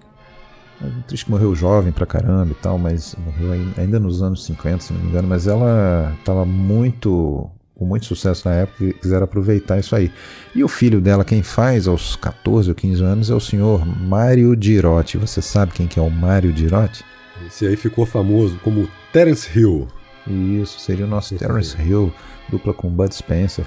[0.81, 4.93] atriz que morreu jovem pra caramba e tal, mas morreu ainda nos anos 50, se
[4.93, 9.79] não me engano, mas ela estava muito com muito sucesso na época e quiseram aproveitar
[9.79, 10.13] isso aí.
[10.55, 14.55] E o filho dela, quem faz aos 14 ou 15 anos, é o senhor Mário
[14.55, 15.17] Dirotti.
[15.17, 17.03] Você sabe quem que é o Mário Dirotti?
[17.47, 19.89] Esse aí ficou famoso como Terence Hill.
[20.27, 22.13] Isso, seria o nosso Terence Hill,
[22.51, 23.65] dupla com Bud Spencer.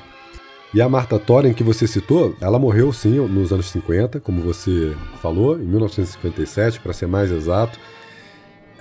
[0.74, 4.96] E a Marta Thoren, que você citou, ela morreu sim nos anos 50, como você
[5.22, 7.80] falou, em 1957, para ser mais exato,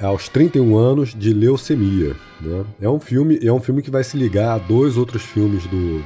[0.01, 2.17] aos 31 anos de leucemia.
[2.41, 2.65] Né?
[2.81, 6.03] É um filme, é um filme que vai se ligar a dois outros filmes do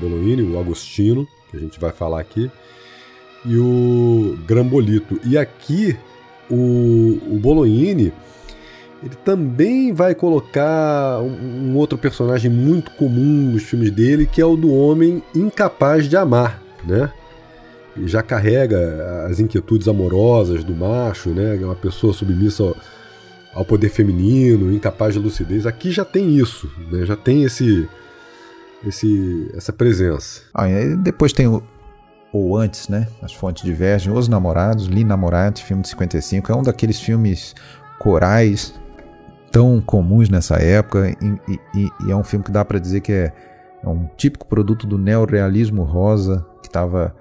[0.00, 2.50] Bolognini, o Agostino, que a gente vai falar aqui,
[3.44, 5.20] e o Grambolito.
[5.22, 5.98] E aqui
[6.50, 8.10] o, o Bolognini
[9.02, 14.44] ele também vai colocar um, um, outro personagem muito comum nos filmes dele, que é
[14.44, 17.10] o do homem incapaz de amar, né?
[18.04, 21.56] Já carrega as inquietudes amorosas do macho, né?
[21.60, 22.76] É uma pessoa submissa ao,
[23.54, 25.66] ao, poder feminino, incapaz de lucidez.
[25.66, 27.06] Aqui já tem isso, né?
[27.06, 27.88] Já tem esse,
[28.86, 30.42] esse essa presença.
[30.54, 31.62] Ah, e depois tem o
[32.32, 33.08] ou antes, né?
[33.20, 34.12] As fontes divergem.
[34.12, 37.54] Os Namorados, Li Namorati, filme de 55, é um daqueles filmes
[37.98, 38.72] corais
[39.50, 43.12] tão comuns nessa época e, e, e é um filme que dá para dizer que
[43.12, 43.32] é,
[43.82, 47.14] é, um típico produto do neorrealismo rosa que estava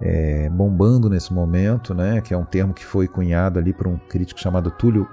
[0.00, 2.20] é, bombando nesse momento, né?
[2.20, 5.08] Que é um termo que foi cunhado ali por um crítico chamado Túlio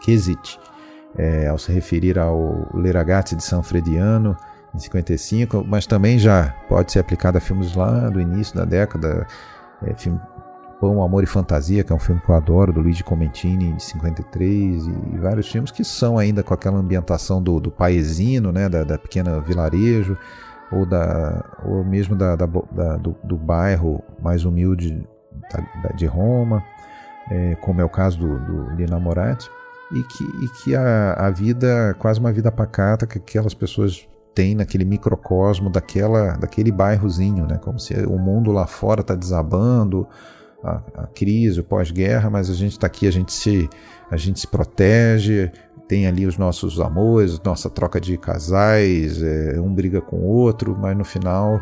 [0.00, 0.58] Quesit,
[1.16, 4.36] é, ao se referir ao Leragazzi de San Frediano
[4.74, 9.26] em 55, mas também já pode ser aplicado a filmes lá do início da década,
[9.82, 10.18] é, filme
[10.82, 13.84] Pão, Amor e Fantasia, que é um filme que eu adoro, do Luigi Comentini, de
[13.84, 18.82] 53, e vários filmes que são ainda com aquela ambientação do, do paesino, né, da,
[18.82, 20.18] da pequena vilarejo,
[20.72, 25.06] ou, da, ou mesmo da, da, da do, do, bairro mais humilde
[25.94, 26.64] de Roma,
[27.30, 29.48] é, como é o caso do, do Lina Moratti,
[29.92, 34.56] e que, e que a, a vida, quase uma vida pacata que aquelas pessoas têm
[34.56, 37.58] naquele microcosmo daquela, daquele bairrozinho, né?
[37.58, 40.08] como se o mundo lá fora está desabando,
[40.62, 43.68] a, a, crise, o pós-guerra, mas a gente está aqui, a gente, se,
[44.10, 45.50] a gente se protege,
[45.88, 50.76] tem ali os nossos amores, nossa troca de casais, é, um briga com o outro,
[50.78, 51.60] mas no final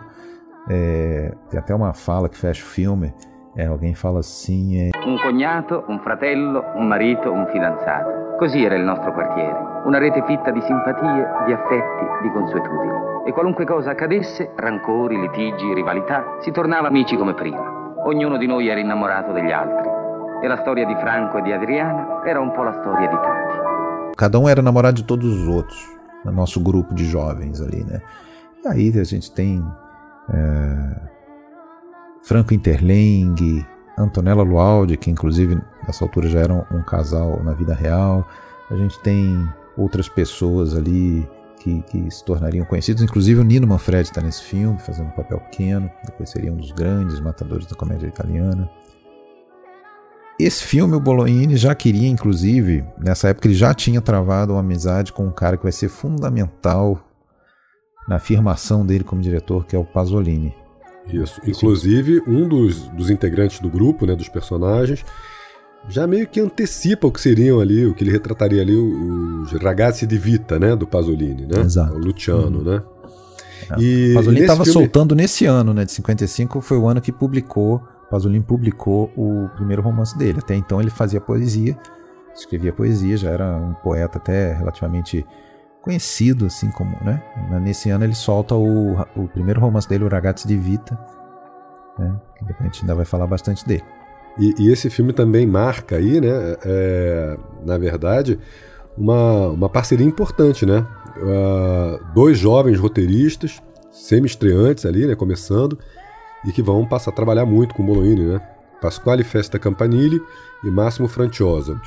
[0.68, 3.12] é, tem até uma fala que fecha o filme.
[3.56, 4.90] É, alguém fala assim: é...
[5.04, 8.36] Um cognato, um fratello, un marito, un fidanzato.
[8.38, 9.56] Così era il nostro quartiere.
[9.84, 13.26] Una rete fitta di simpatie, di affetti, di consuetudini.
[13.26, 17.79] E qualunque cosa accadesse, rancori, litigi, rivalità, si tornava amici come prima.
[18.04, 19.88] Ognuno di noi era innamorato degli altri.
[20.42, 24.16] E la storia di Franco e di Adriana era un po' la storia di tutti.
[24.16, 25.78] Cada um era namorado de todos os outros,
[26.24, 28.00] no nosso grupo de jovens ali, né?
[28.64, 29.62] E aí a gente tem
[30.32, 30.96] é,
[32.22, 33.64] Franco Interling,
[33.98, 38.26] Antonella Lualdi, que inclusive nessa altura já eram um casal na vida real.
[38.70, 41.28] A gente tem outras pessoas ali
[41.60, 45.38] que, que se tornariam conhecidos, inclusive o Nino Manfredi está nesse filme, fazendo um papel
[45.40, 48.68] pequeno, depois seria um dos grandes matadores da comédia italiana.
[50.38, 55.12] Esse filme, o Bolognini já queria, inclusive, nessa época ele já tinha travado uma amizade
[55.12, 56.98] com um cara que vai ser fundamental
[58.08, 60.54] na afirmação dele como diretor, que é o Pasolini.
[61.06, 61.40] Isso.
[61.46, 65.04] Inclusive, um dos, dos integrantes do grupo, né, dos personagens,
[65.88, 70.06] já meio que antecipa o que seriam ali, o que ele retrataria ali, os ragazzi
[70.06, 71.60] di vita, né, do Pasolini, né?
[71.60, 71.94] Exato.
[71.94, 72.62] O Luciano, hum.
[72.62, 72.82] né?
[73.70, 73.80] É.
[73.80, 74.80] E, Pasolini estava filme...
[74.80, 79.80] soltando nesse ano, né, de 55, foi o ano que publicou Pasolini publicou o primeiro
[79.80, 80.40] romance dele.
[80.40, 81.78] Até então ele fazia poesia,
[82.34, 85.24] escrevia poesia, já era um poeta até relativamente
[85.80, 87.22] conhecido, assim como, né?
[87.62, 90.98] Nesse ano ele solta o, o primeiro romance dele, o Ragazzi di Vita,
[91.96, 92.20] né?
[92.36, 93.84] Que depois a gente ainda vai falar bastante dele.
[94.38, 96.56] E, e esse filme também marca aí, né?
[96.64, 98.38] É, na verdade,
[98.96, 100.86] uma, uma parceria importante, né?
[101.16, 105.14] Uh, dois jovens roteiristas, semi-estreantes ali, né?
[105.14, 105.78] Começando,
[106.44, 108.40] e que vão passar a trabalhar muito com o Bolognini, né?
[108.80, 110.22] Pasquale Festa Campanile
[110.64, 111.80] e Máximo Franciosa.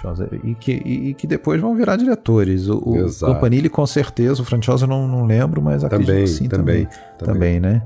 [0.44, 2.70] E que, e, que depois vão virar diretores.
[2.70, 6.48] O, o Campanile com certeza, o Franciosa não, não lembro, mas acredito também, que sim
[6.48, 6.88] também.
[7.18, 7.84] Também, também né?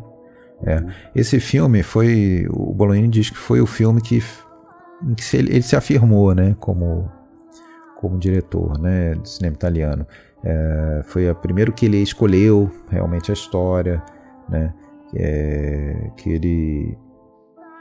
[0.64, 0.84] É.
[1.16, 4.22] Esse filme foi, o Bolognini diz que foi o filme que,
[5.16, 7.10] que ele, ele se afirmou, né, como,
[8.00, 10.06] como diretor, né, de cinema italiano.
[10.44, 14.02] É, foi o primeiro que ele escolheu realmente a história,
[14.50, 14.74] né,
[15.16, 16.98] é, que ele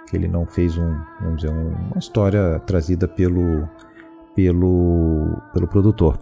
[0.09, 3.69] que ele não fez um, vamos dizer, uma história trazida pelo
[4.35, 6.19] pelo pelo produtor.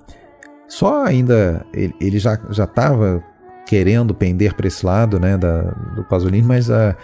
[0.67, 3.23] Só ainda ele, ele já já estava
[3.67, 5.63] querendo pender para esse lado, né, da,
[5.95, 6.97] do Pasolini, mas a,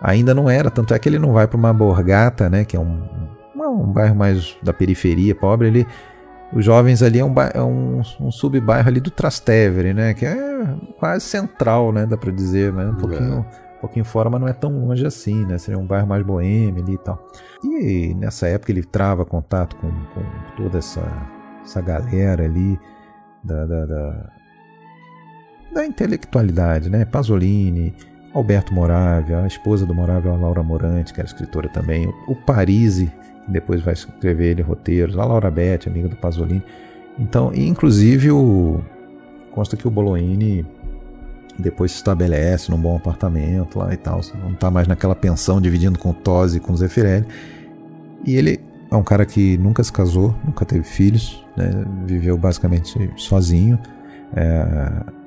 [0.00, 0.70] ainda não era.
[0.70, 3.02] Tanto é que ele não vai para uma Borgata, né, que é um,
[3.68, 5.68] um bairro mais da periferia, pobre.
[5.68, 5.86] Ele
[6.52, 10.14] os jovens ali é um, é um, um sub-bairro ali do Trastevere, né?
[10.14, 12.06] Que é quase central, né?
[12.06, 12.86] Dá para dizer, né?
[12.86, 13.36] Um pouquinho, é.
[13.76, 15.58] um pouquinho fora, mas não é tão longe assim, né?
[15.58, 17.28] Seria um bairro mais boêmio ali e tal.
[17.62, 20.22] E nessa época ele trava contato com, com
[20.56, 21.02] toda essa,
[21.62, 22.80] essa galera ali
[23.44, 24.30] da, da, da,
[25.74, 27.04] da intelectualidade, né?
[27.04, 27.94] Pasolini,
[28.32, 33.12] Alberto Moravia, a esposa do Moravia, a Laura Morante, que era escritora também, o Parisi,
[33.48, 36.62] depois vai escrever ele roteiros, a Laura Beth, amiga do Pasolini.
[37.18, 38.80] Então, inclusive o
[39.50, 40.64] consta que o Bolognini
[41.58, 45.98] depois se estabelece num bom apartamento lá e tal, não está mais naquela pensão dividindo
[45.98, 47.26] com Tosi e com Zeffirelli.
[48.24, 51.70] E ele é um cara que nunca se casou, nunca teve filhos, né?
[52.06, 53.78] viveu basicamente sozinho.
[54.34, 55.18] É...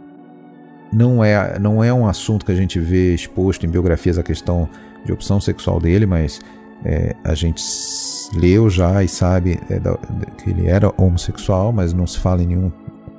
[0.93, 4.69] Não, é, não é um assunto que a gente vê exposto em biografias a questão
[5.05, 6.41] de opção sexual dele, mas
[6.83, 7.61] é, a gente
[8.33, 9.97] leu já e sabe é, da,
[10.37, 12.71] que ele era homossexual, mas não se fala em nenhum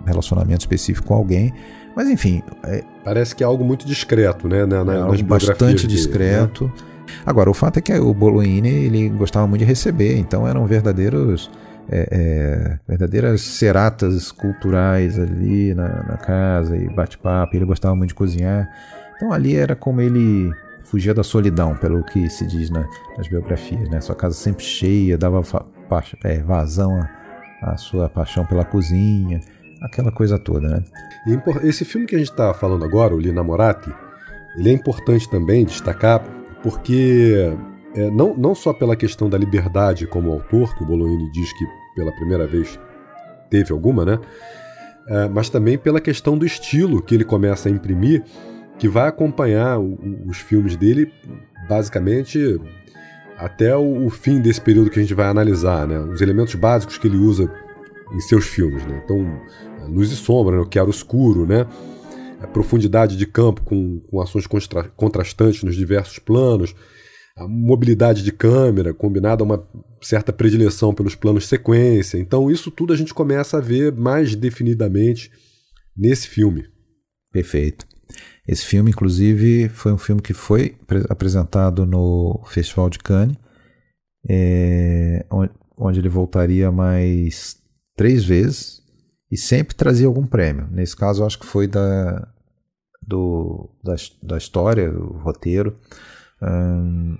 [0.05, 1.53] relacionamento específico com alguém.
[1.95, 2.43] Mas enfim.
[2.65, 4.65] É, Parece que é algo muito discreto, né?
[4.65, 6.65] Na, na, é algo bastante dele, discreto.
[6.65, 6.73] Né?
[7.27, 11.51] Agora, o fato é que o Bolognini ele gostava muito de receber, então eram verdadeiros.
[11.91, 17.57] É, é, verdadeiras seratas culturais ali na, na casa e bate-papo.
[17.57, 18.71] Ele gostava muito de cozinhar.
[19.17, 20.53] Então ali era como ele
[20.93, 23.89] fugia da solidão, pelo que se diz na, nas biografias.
[23.89, 23.99] Né?
[24.03, 25.43] Sua casa sempre cheia, dava
[26.23, 27.01] é, vazão
[27.63, 29.41] à, sua paixão pela cozinha,
[29.81, 30.69] aquela coisa toda.
[30.69, 30.85] Né?
[31.27, 33.91] E esse filme que a gente está falando agora, o Lina Moratti,
[34.55, 36.23] ele é importante também destacar
[36.63, 37.57] porque
[37.95, 41.65] é, não, não só pela questão da liberdade como autor, que o Bolognini diz que
[41.97, 42.79] pela primeira vez
[43.49, 44.19] teve alguma, né?
[45.09, 48.23] É, mas também pela questão do estilo que ele começa a imprimir,
[48.83, 51.09] que vai acompanhar os filmes dele
[51.69, 52.61] basicamente
[53.39, 56.01] até o, o, fim desse período que a gente vai analisar, né?
[56.01, 57.49] Os elementos básicos que ele usa
[58.13, 59.01] em seus filmes, né?
[59.05, 59.41] Então,
[59.89, 60.63] luz e sombra, né?
[60.65, 61.65] o era escuro, né?
[62.41, 66.75] A profundidade de campo com, com ações contra, contrastantes nos diversos planos,
[67.37, 69.65] a mobilidade de câmera combinada a uma
[70.01, 72.19] certa predileção pelos planos sequência.
[72.19, 75.31] Então, isso tudo a gente começa a ver mais definidamente
[75.97, 76.65] nesse filme.
[77.33, 77.92] Perfeito.
[78.47, 80.77] Esse filme, inclusive, foi um filme que foi
[81.09, 83.37] apresentado no Festival de Cannes,
[84.29, 85.25] é,
[85.77, 87.57] onde ele voltaria mais
[87.97, 88.83] três vezes
[89.31, 90.69] e sempre trazia algum prêmio.
[90.71, 92.29] Nesse caso, acho que foi da,
[93.01, 95.77] do, da, da história, do roteiro.
[96.43, 97.17] Hum,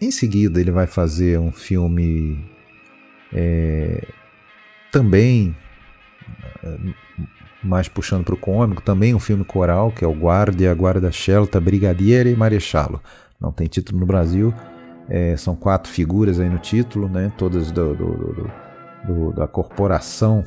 [0.00, 2.48] em seguida, ele vai fazer um filme
[3.32, 4.06] é,
[4.92, 5.56] também
[7.66, 11.60] mais puxando para o cômico, também um filme coral, que é o Guardia, Guarda Scelta,
[11.60, 13.00] Brigadiere e Marechalo.
[13.40, 14.54] Não tem título no Brasil,
[15.08, 18.50] é, são quatro figuras aí no título, né, todas do, do,
[19.06, 20.44] do, da corporação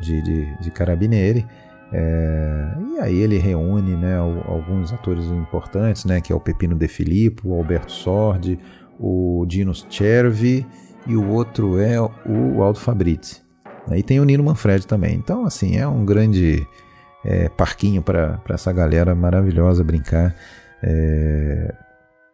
[0.00, 1.46] de, de, de Carabinieri.
[1.92, 6.88] É, e aí ele reúne né, alguns atores importantes, né, que é o Pepino De
[6.88, 8.58] Filippo, o Alberto Sordi,
[8.98, 10.66] o Dinos Cervi
[11.06, 13.41] e o outro é o Aldo Fabrizi.
[13.90, 15.14] E tem o Nino Manfred também.
[15.14, 16.66] Então, assim, é um grande
[17.24, 20.34] é, parquinho para essa galera maravilhosa brincar.
[20.82, 21.74] É,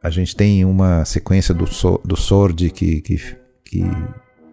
[0.03, 1.65] a gente tem uma sequência do,
[2.05, 3.17] do Sordi que, que,
[3.65, 3.83] que,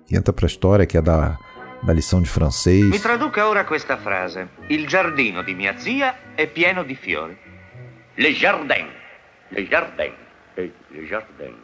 [0.08, 1.38] que entra para a história, que é da
[1.86, 2.90] da lição de francês.
[2.90, 4.48] Mi traduca ora questa frase.
[4.70, 7.38] Il giardino di mia zia è pieno di fiori.
[8.16, 8.88] Le jardin.
[9.50, 10.14] Le jardin.
[10.56, 11.56] Le jardin.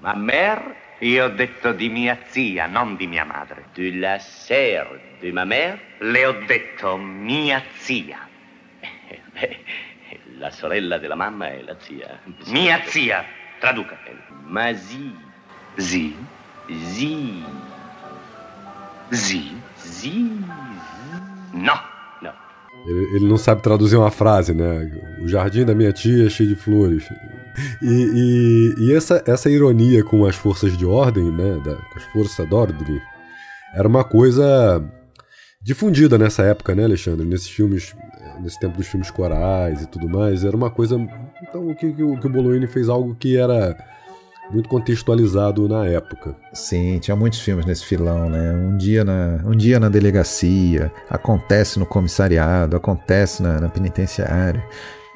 [0.00, 3.66] Ma mère, io ho detto di mia zia, non di mia madre.
[3.74, 5.78] De la sœur de ma mère?
[5.98, 8.28] Le ho detto mia zia.
[10.38, 12.20] la sorella della mamma è la zia.
[12.46, 13.24] Mia zia.
[13.58, 13.98] Traduca.
[14.44, 15.12] Ma zi.
[15.74, 16.16] Zi.
[16.68, 17.44] Zi.
[19.08, 19.60] Zi.
[19.74, 20.44] Zi.
[21.52, 21.91] No.
[22.86, 24.90] Ele, ele, não sabe traduzir uma frase, né?
[25.22, 27.04] O jardim da minha tia é cheio de flores.
[27.80, 31.60] E, e, e essa, essa ironia com as forças de ordem, né?
[31.64, 33.00] Da, com as forças d'ordem,
[33.74, 34.82] era uma coisa
[35.62, 37.26] difundida nessa época, né, Alexandre?
[37.26, 37.94] Nesses filmes,
[38.40, 40.96] nesse tempo dos filmes corais e tudo mais, era uma coisa.
[41.42, 43.76] Então, o que, que, que o Bolognini fez algo que era
[44.52, 46.36] muito contextualizado na época.
[46.52, 48.52] Sim, tinha muitos filmes nesse filão, né?
[48.52, 54.62] Um dia na, um dia na delegacia, acontece no comissariado, acontece na, na penitenciária.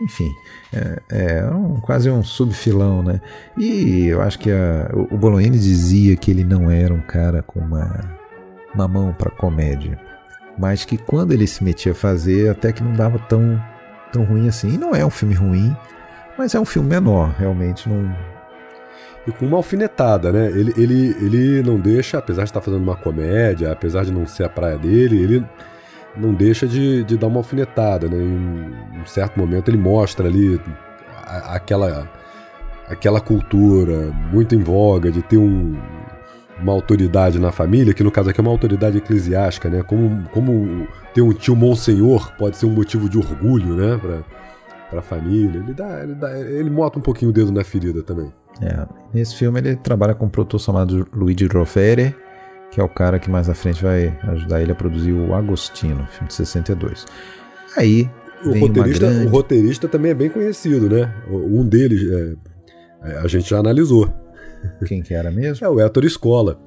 [0.01, 0.31] Enfim,
[0.72, 3.20] é, é um, quase um subfilão, né?
[3.57, 7.42] E eu acho que a, o, o Bolognini dizia que ele não era um cara
[7.42, 8.18] com uma,
[8.75, 9.99] uma mão para comédia,
[10.59, 13.62] mas que quando ele se metia a fazer, até que não dava tão,
[14.12, 14.75] tão ruim assim.
[14.75, 15.75] E não é um filme ruim,
[16.37, 18.14] mas é um filme menor, realmente não
[19.27, 20.47] e com uma alfinetada, né?
[20.49, 24.45] Ele, ele, ele não deixa, apesar de estar fazendo uma comédia, apesar de não ser
[24.45, 25.45] a praia dele, ele
[26.17, 28.17] não deixa de, de dar uma alfinetada, né?
[28.17, 30.61] Em um certo momento ele mostra ali
[31.27, 32.09] aquela,
[32.89, 35.77] aquela cultura muito em voga de ter um,
[36.61, 39.83] uma autoridade na família, que no caso aqui é uma autoridade eclesiástica, né?
[39.83, 44.01] Como, como ter um tio Monsenhor pode ser um motivo de orgulho, né?
[44.90, 45.61] Para a família.
[45.61, 48.33] Ele, dá, ele, dá, ele mota um pouquinho o dedo na ferida também.
[48.62, 52.14] É, nesse filme ele trabalha com um produtor chamado Luigi Rofere,
[52.70, 56.07] que é o cara que mais à frente vai ajudar ele a produzir o Agostino,
[56.07, 57.05] filme de 62.
[57.77, 58.09] Aí
[58.44, 59.26] o roteirista, grande...
[59.26, 61.12] o roteirista também é bem conhecido, né?
[61.30, 64.12] Um deles é, é, a gente já analisou.
[64.87, 65.64] Quem que era mesmo?
[65.66, 66.59] É o Héctor Escola.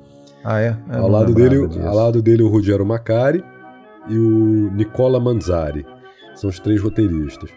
[0.44, 0.78] Ah, é?
[0.90, 3.44] ao, lado dele, ao lado dele o Ruggero Macari
[4.08, 5.86] e o Nicola Manzari.
[6.36, 7.50] São os três roteiristas.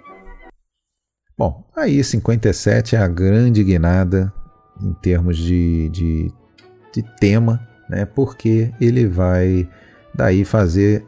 [1.36, 4.32] Bom, aí 57 é a grande guinada
[4.80, 6.32] em termos de, de,
[6.94, 8.04] de tema, né?
[8.04, 9.68] porque ele vai
[10.14, 11.04] daí fazer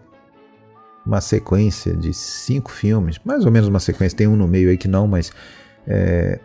[1.04, 4.78] uma sequência de cinco filmes, mais ou menos uma sequência, tem um no meio aí
[4.78, 5.30] que não, mas
[5.86, 6.40] é,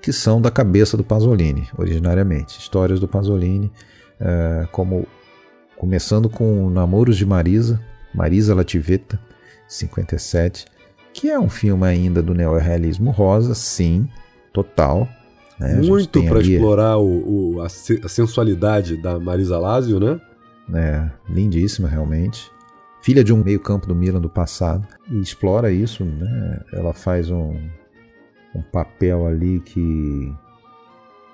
[0.00, 2.60] que são da cabeça do Pasolini, originariamente.
[2.60, 3.72] Histórias do Pasolini,
[4.20, 5.06] é, como
[5.76, 7.80] começando com Namoros de Marisa,
[8.14, 9.18] Marisa Lativeta,
[9.66, 10.66] 57,
[11.16, 14.06] que é um filme ainda do neorrealismo rosa, sim,
[14.52, 15.08] total.
[15.58, 15.76] Né?
[15.76, 16.54] Muito para ali...
[16.54, 20.20] explorar o, o, a, a, sensualidade da Marisa Lazio, né?
[20.74, 22.50] É, lindíssima realmente.
[23.00, 24.86] Filha de um meio-campo do Milan do passado.
[25.10, 26.60] E explora isso, né?
[26.70, 27.56] Ela faz um,
[28.54, 30.34] um papel ali que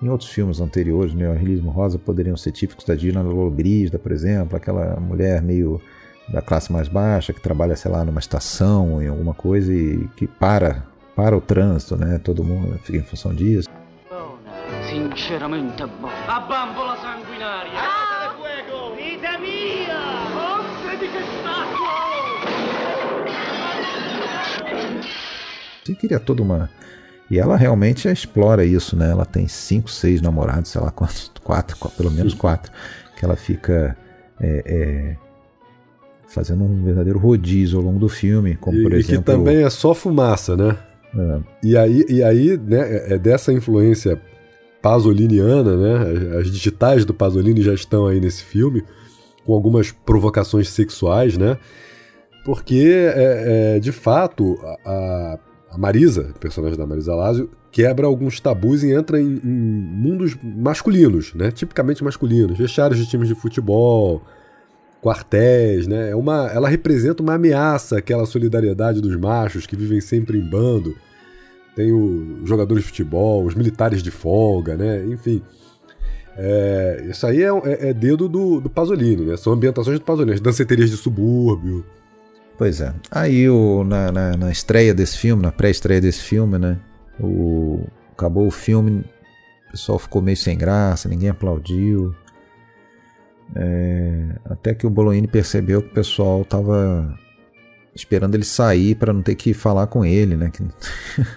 [0.00, 4.56] em outros filmes anteriores, o Realismo Rosa poderiam ser típicos da Dina Logrida, por exemplo,
[4.56, 5.80] aquela mulher meio
[6.28, 10.26] da classe mais baixa que trabalha, sei lá, numa estação, em alguma coisa e que
[10.26, 12.18] para para o trânsito, né?
[12.18, 13.68] Todo mundo fica em função disso.
[14.88, 16.14] Sinceramente buona.
[16.26, 17.72] A bambola sanguinaria.
[17.78, 18.12] Ah!
[18.36, 18.94] fuego.
[18.96, 20.02] Vita mia!
[20.98, 21.10] Di
[25.84, 26.70] Você queria toda uma
[27.30, 29.10] e ela realmente explora isso, né?
[29.10, 32.70] Ela tem cinco, seis namorados, sei lá quantos, quatro, pelo menos quatro,
[33.16, 33.96] que ela fica
[34.38, 35.16] é, é,
[36.32, 39.14] fazendo um verdadeiro rodízio ao longo do filme, como e, por exemplo.
[39.14, 40.76] E que também é só fumaça, né?
[41.14, 41.40] É.
[41.62, 44.20] E aí, e aí né, é, é dessa influência
[44.80, 46.38] pasoliniana, né?
[46.38, 48.82] As digitais do Pasolini já estão aí nesse filme,
[49.44, 51.58] com algumas provocações sexuais, né?
[52.44, 55.38] Porque, é, é de fato, a,
[55.70, 61.34] a Marisa, personagem da Marisa Lázio, quebra alguns tabus e entra em, em mundos masculinos,
[61.34, 61.50] né?
[61.50, 64.22] Tipicamente masculinos, vestiários de times de futebol,
[65.02, 66.10] quartéis, né?
[66.10, 70.96] É uma, ela representa uma ameaça àquela solidariedade dos machos que vivem sempre em bando.
[71.74, 75.04] Tem os jogadores de futebol, os militares de folga, né?
[75.06, 75.42] Enfim.
[76.36, 79.36] É, isso aí é, é, é dedo do, do, Pasolini, né?
[79.36, 81.84] São ambientações do Pasolini, as danceterias de subúrbio.
[82.56, 82.94] Pois é.
[83.10, 86.78] Aí o, na, na, na estreia desse filme, na pré-estreia desse filme, né?
[87.18, 89.04] O, acabou o filme,
[89.68, 92.14] o pessoal ficou meio sem graça, ninguém aplaudiu.
[93.56, 97.18] É, até que o Bolognini percebeu que o pessoal estava
[97.94, 100.50] esperando ele sair para não ter que falar com ele, né?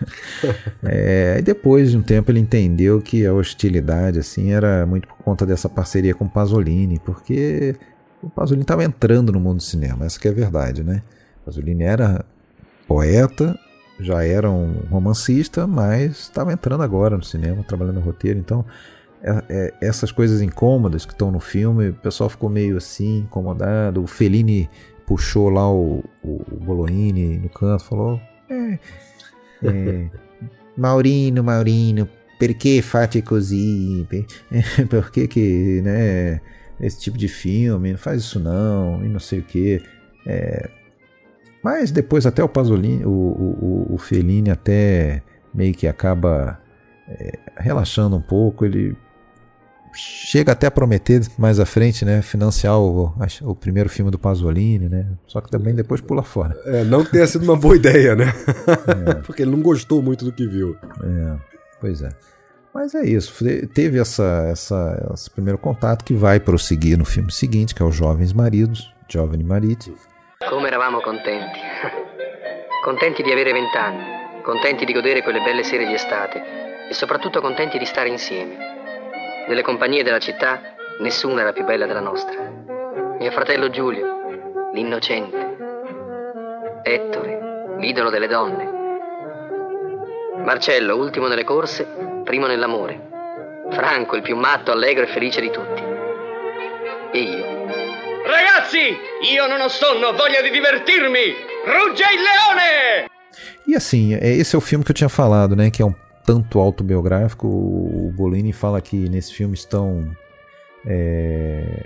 [0.83, 5.17] é, e depois de um tempo ele entendeu que a hostilidade assim era muito por
[5.17, 7.75] conta dessa parceria com o Pasolini, porque
[8.21, 11.01] o Pasolini estava entrando no mundo do cinema, essa que é a verdade, né?
[11.45, 12.25] Pasolini era
[12.87, 13.57] poeta,
[13.99, 18.39] já era um romancista, mas estava entrando agora no cinema, trabalhando no roteiro.
[18.39, 18.65] Então,
[19.81, 24.03] essas coisas incômodas que estão no filme, o pessoal ficou meio assim, incomodado.
[24.03, 24.69] O Fellini
[25.05, 28.79] puxou lá o, o, o Bolognini no canto, falou: é,
[29.63, 30.09] é,
[30.77, 32.07] Maurino, Maurino,
[32.39, 34.07] perché fate così?
[34.89, 36.41] Por que que, né,
[36.79, 39.81] esse tipo de filme, não faz isso não, e não sei o que.
[40.27, 40.69] É,
[41.63, 46.59] mas depois até o Pasolini, o, o, o Fellini até meio que acaba
[47.07, 48.95] é, relaxando um pouco, ele
[49.95, 54.89] chega até a prometer mais à frente, né, financiar o, o primeiro filme do Pasolini,
[54.89, 55.07] né?
[55.25, 56.55] Só que também depois pula fora.
[56.65, 58.25] É, não tenha sido uma boa ideia, né?
[59.07, 59.13] É.
[59.25, 60.75] Porque ele não gostou muito do que viu.
[61.03, 61.35] É,
[61.79, 62.09] pois é.
[62.73, 63.33] Mas é isso,
[63.73, 67.95] teve essa, essa, esse primeiro contato que vai prosseguir no filme seguinte, que é Os
[67.95, 69.95] Jovens Maridos, Giovanni Mariti.
[70.49, 71.59] Come eravamo contenti.
[72.83, 77.77] Contenti di avere vent'anni, contenti di godere quelle belle sere di estate e soprattutto contenti
[77.77, 78.74] di stare insieme.
[79.47, 80.59] Delle compagnie della città,
[80.99, 82.35] nessuna era più bella della nostra.
[83.19, 85.57] Mio fratello Giulio, l'innocente.
[86.83, 88.69] Ettore, l'idolo delle donne.
[90.43, 91.87] Marcello, ultimo nelle corse,
[92.23, 93.09] primo nell'amore.
[93.71, 95.83] Franco, il più matto, allegro e felice di tutti.
[97.11, 97.55] E io,
[98.25, 98.97] Ragazzi,
[99.31, 101.35] io non ho sonno, voglia di divertirmi!
[101.65, 103.07] Rugge il leone!
[103.67, 105.69] E assim, esse é o filme que eu tinha falado, né?
[105.69, 105.93] Que é um
[106.25, 107.47] tanto autobiográfico.
[107.47, 110.11] O Bolini fala que nesse filme estão,
[110.85, 111.85] é,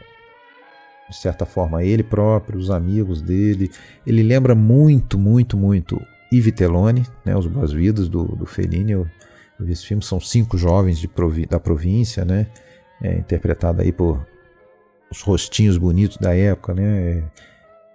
[1.09, 3.69] de certa forma, ele próprio, os amigos dele.
[4.07, 7.35] Ele lembra muito, muito, muito Yves Telone, né?
[7.35, 8.93] Os Boas Vidas do, do Fellini.
[8.93, 9.07] Eu,
[9.59, 12.47] eu vi esse filme, são cinco jovens provi da província, né?
[13.01, 14.25] É, interpretado aí por
[15.11, 17.23] os rostinhos bonitos da época, né?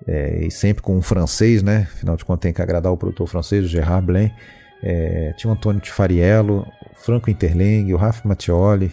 [0.06, 1.88] É, e sempre com um francês, né?
[1.94, 4.30] Afinal de contas tem que agradar o produtor francês, o Gerard Blain.
[4.86, 8.92] É, tinha o Antônio Tifariello, o Franco Interleng, o Rafa Mattioli.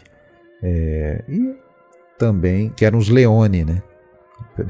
[0.63, 1.55] É, e
[2.17, 3.83] também, que eram os Leone, né?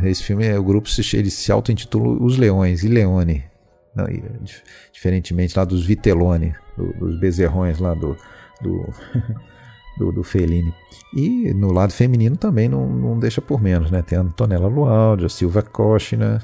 [0.03, 3.45] Esse filme, o grupo se, ele se auto-intitula Os Leões, e Leone.
[3.95, 4.23] Não, e,
[4.91, 8.17] diferentemente lá dos Vitelloni, do, dos bezerrões lá do,
[8.61, 8.89] do
[9.97, 10.73] do, do Fellini.
[11.13, 14.01] E no lado feminino também não, não deixa por menos, né?
[14.01, 16.41] Tem a Antonella Lualdi, a Silvia Kochner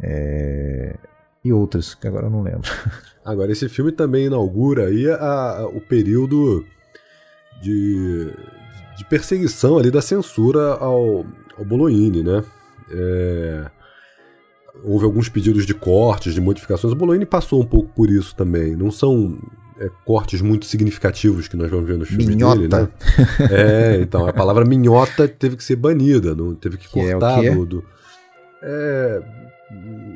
[0.00, 0.96] é...
[1.44, 2.70] e outras que agora eu não lembro.
[3.24, 6.64] Agora, esse filme também inaugura aí a, a, o período
[7.62, 8.30] de,
[8.98, 11.24] de perseguição ali da censura ao,
[11.56, 12.44] ao Bolognini, né?
[12.90, 13.70] É,
[14.82, 16.92] houve alguns pedidos de cortes, de modificações.
[16.92, 18.76] O Bolognini passou um pouco por isso também.
[18.76, 19.38] Não são
[19.78, 22.56] é, cortes muito significativos que nós vamos ver nos filmes minhota.
[22.56, 22.88] dele, né?
[23.50, 27.42] É, então, a palavra minhota teve que ser banida, não teve que, que é cortar
[27.42, 27.84] é do, do,
[28.62, 29.22] é,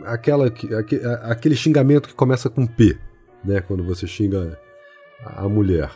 [0.05, 2.97] aquela, aquele, aquele xingamento que começa com P,
[3.45, 3.61] né?
[3.61, 4.59] Quando você xinga
[5.25, 5.91] a mulher.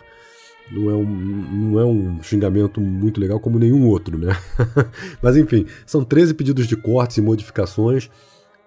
[0.70, 4.36] não é um, não é um xingamento muito legal como nenhum outro, né?
[5.22, 8.10] Mas enfim, são 13 pedidos de cortes e modificações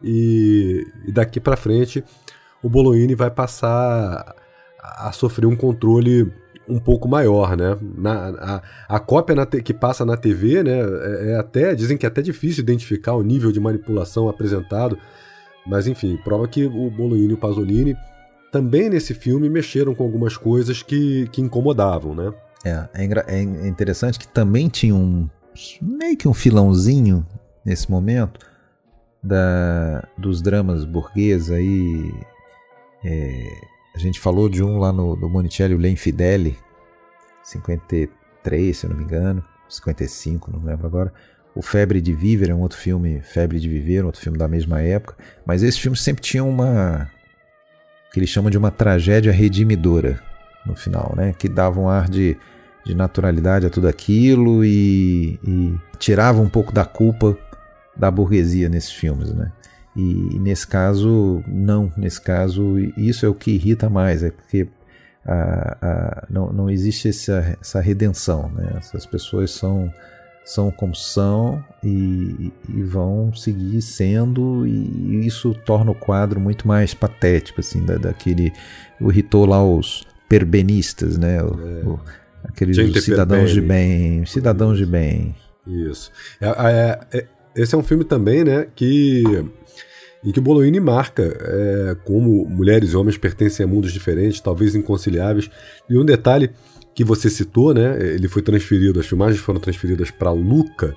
[0.02, 2.04] e, e daqui para frente
[2.62, 4.36] o Bolognini vai passar
[4.80, 6.32] a sofrer um controle
[6.68, 7.78] um pouco maior, né?
[7.98, 8.30] Na,
[8.88, 10.80] a, a cópia te, que passa na TV, né?
[10.80, 14.98] É, é, até dizem que é até difícil identificar o nível de manipulação apresentado,
[15.66, 17.96] mas enfim, prova que o Bolognini e o Pasolini
[18.52, 22.34] também nesse filme mexeram com algumas coisas que, que incomodavam, né?
[22.64, 25.30] É, é, é interessante que também tinha um
[25.82, 27.26] meio que um filãozinho
[27.64, 28.40] nesse momento
[29.22, 32.14] da, dos dramas burgueses aí.
[33.04, 36.58] É, a gente falou de um lá no, no Monicelli, o L'Infidele,
[37.44, 41.14] 53, se eu não me engano, 55, não lembro agora.
[41.56, 44.48] O Febre de Viver é um outro filme, Febre de Viver, um outro filme da
[44.48, 45.16] mesma época.
[45.46, 47.10] Mas esse filme sempre tinha uma.
[48.12, 50.22] que eles chamam de uma tragédia redimidora
[50.66, 51.34] no final, né?
[51.38, 52.36] Que dava um ar de,
[52.86, 57.38] de naturalidade a tudo aquilo e, e tirava um pouco da culpa
[57.96, 59.54] da burguesia nesses filmes, né?
[59.96, 61.92] E, e nesse caso, não.
[61.96, 64.68] Nesse caso, isso é o que irrita mais, é porque
[65.26, 68.50] a, a, não, não existe essa, essa redenção.
[68.50, 68.74] Né?
[68.78, 69.92] Essas pessoas são,
[70.44, 76.94] são como são e, e vão seguir sendo, e isso torna o quadro muito mais
[76.94, 78.52] patético, assim, da, daquele.
[79.00, 81.42] Irritou lá os perbenistas, né?
[81.42, 81.86] O, é.
[81.86, 82.00] o,
[82.44, 84.26] aqueles cidadãos de bem.
[84.26, 85.36] Cidadãos de bem.
[85.66, 86.12] Isso.
[86.40, 87.26] É, é, é,
[87.56, 88.68] esse é um filme também, né?
[88.76, 89.24] Que
[90.26, 94.74] em que o Bolognini marca é, como mulheres e homens pertencem a mundos diferentes, talvez
[94.74, 95.50] inconciliáveis.
[95.88, 96.50] E um detalhe
[96.96, 97.98] que você citou, né?
[98.00, 100.96] Ele foi transferido, as filmagens foram transferidas para Luca.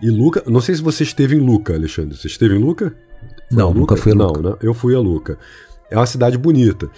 [0.00, 2.16] E Luca, não sei se você esteve em Luca, Alexandre.
[2.16, 2.94] Você esteve em Luca?
[3.50, 4.40] Foi não, nunca fui a Luca.
[4.40, 4.56] Não, né?
[4.62, 5.38] Eu fui a Luca.
[5.90, 6.88] É uma cidade bonita.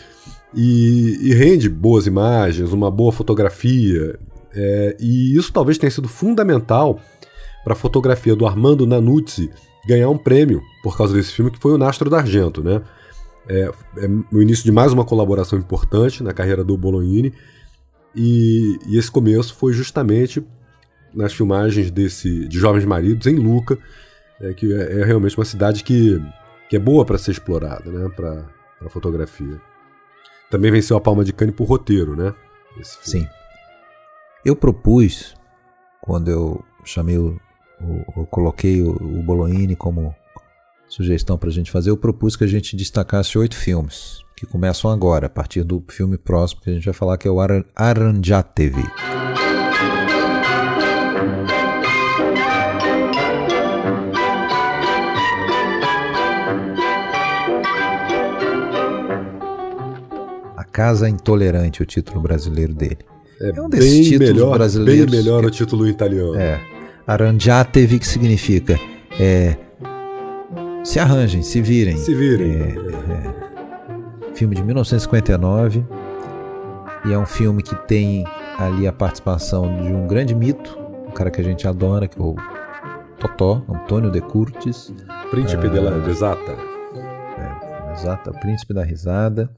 [0.55, 4.16] E, e rende boas imagens, uma boa fotografia.
[4.55, 7.01] É, e isso talvez tenha sido fundamental
[7.64, 9.51] para a fotografia do Armando Nanuzzi,
[9.87, 12.83] ganhar um prêmio por causa desse filme, que foi o Nastro d'Argento, né?
[13.49, 17.33] É, é, o início de mais uma colaboração importante na carreira do Bolognini,
[18.14, 20.45] e, e esse começo foi justamente
[21.12, 23.78] nas filmagens desse, de Jovens Maridos em Luca,
[24.41, 26.20] é, que é, é realmente uma cidade que,
[26.68, 28.09] que é boa para ser explorada, né?
[28.11, 29.61] Para fotografia.
[30.51, 32.35] Também venceu a Palma de Cane por roteiro, né?
[32.83, 33.26] Sim.
[34.45, 35.35] Eu propus,
[36.01, 37.41] quando eu chamei o
[38.16, 40.14] eu, coloquei o, o Bolognini como
[40.89, 44.91] sugestão para a gente fazer, eu propus que a gente destacasse oito filmes, que começam
[44.91, 47.64] agora, a partir do filme próximo que a gente vai falar, que é o Ar
[47.74, 48.85] Aranjatevi.
[60.57, 62.99] A Casa Intolerante, o título brasileiro dele.
[63.41, 65.11] É, é um desses títulos melhor, brasileiros.
[65.11, 65.47] Bem melhor que...
[65.47, 66.37] o título italiano.
[66.37, 66.61] É,
[67.07, 68.79] Aranjatevi, que significa
[69.19, 69.57] é,
[70.85, 71.97] se arranjem, se virem.
[71.97, 72.53] Se virem.
[72.53, 75.85] É, é, filme de 1959
[77.05, 78.25] e é um filme que tem
[78.59, 82.23] ali a participação de um grande mito, um cara que a gente adora, que é
[82.23, 82.35] o
[83.19, 84.93] Totó, Antônio de Curtis.
[85.31, 86.57] Príncipe ah, de la Risata.
[87.39, 89.51] É, exato, Príncipe da Risada.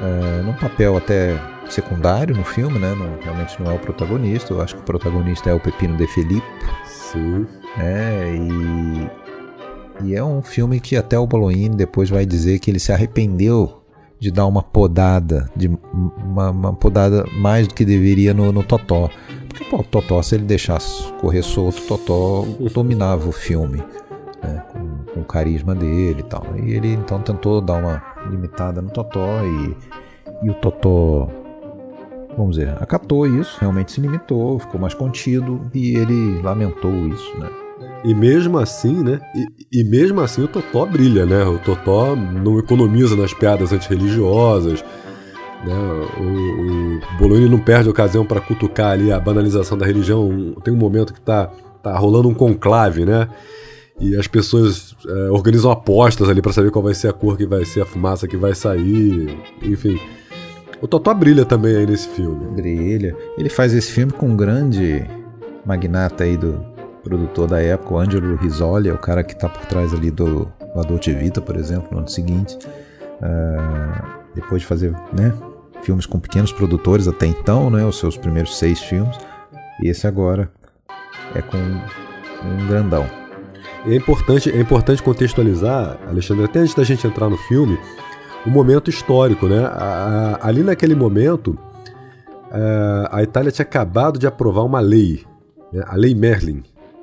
[0.00, 1.38] É, num papel até
[1.68, 2.94] secundário no filme, né?
[2.94, 4.52] Não, realmente não é o protagonista.
[4.52, 6.46] Eu acho que o protagonista é o Pepino de Felipe.
[6.84, 7.46] Sim.
[7.78, 12.78] É, e, e é um filme que até o Bolognini depois vai dizer que ele
[12.78, 13.82] se arrependeu
[14.18, 15.68] de dar uma podada, de
[16.22, 19.10] uma, uma podada mais do que deveria no, no Totó.
[19.48, 23.82] Porque pô, o Totó, se ele deixasse correr solto, o Totó dominava o filme.
[24.42, 24.62] Né,
[25.12, 26.44] com, o carisma dele e tal.
[26.56, 29.76] E ele então tentou dar uma limitada no Totó e,
[30.46, 31.28] e o Totó
[32.36, 37.48] vamos dizer, acatou isso, realmente se limitou, ficou mais contido e ele lamentou isso, né?
[38.04, 39.20] E mesmo assim, né?
[39.34, 41.44] E, e, mesmo assim o Totó brilha, né?
[41.44, 44.84] O Totó não economiza nas piadas antirreligiosas.
[45.64, 45.74] Né?
[46.18, 50.54] O, o Bologna não perde a ocasião para cutucar ali a banalização da religião.
[50.64, 51.50] Tem um momento que tá,
[51.80, 53.28] tá rolando um conclave, né?
[54.02, 57.46] E as pessoas é, organizam apostas ali para saber qual vai ser a cor que
[57.46, 59.38] vai ser a fumaça que vai sair.
[59.62, 59.96] Enfim.
[60.80, 62.44] O Totó brilha também aí nesse filme.
[62.46, 63.16] Brilha.
[63.38, 65.08] Ele faz esse filme com um grande
[65.64, 66.66] magnata aí do
[67.04, 70.46] produtor da época, o Angelo Risoli, é o cara que está por trás ali do,
[70.74, 72.58] do Adolce Vita, por exemplo, no ano seguinte.
[73.20, 75.32] Uh, depois de fazer né,
[75.82, 79.16] filmes com pequenos produtores até então, né, os seus primeiros seis filmes.
[79.80, 80.50] E esse agora
[81.36, 83.21] é com um grandão.
[83.84, 87.78] É importante, é importante contextualizar, Alexandre, até antes da gente entrar no filme,
[88.46, 89.64] o momento histórico, né?
[89.64, 95.24] A, a, ali naquele momento, uh, a Itália tinha acabado de aprovar uma lei,
[95.72, 96.62] né, a Lei Merlin.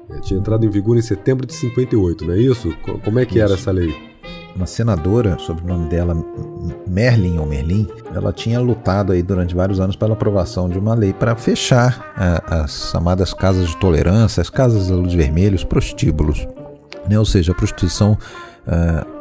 [0.09, 2.73] É, tinha entrado em vigor em setembro de 58, não é isso?
[3.03, 3.43] Como é que isso.
[3.43, 3.93] era essa lei?
[4.55, 6.15] Uma senadora, sob o nome dela,
[6.87, 11.13] Merlin ou Merlin, ela tinha lutado aí durante vários anos pela aprovação de uma lei
[11.13, 16.47] para fechar uh, as chamadas casas de tolerância, as casas de luz vermelha, os prostíbulos,
[17.07, 17.19] né?
[17.19, 18.17] ou seja, a prostituição
[18.67, 19.19] uh,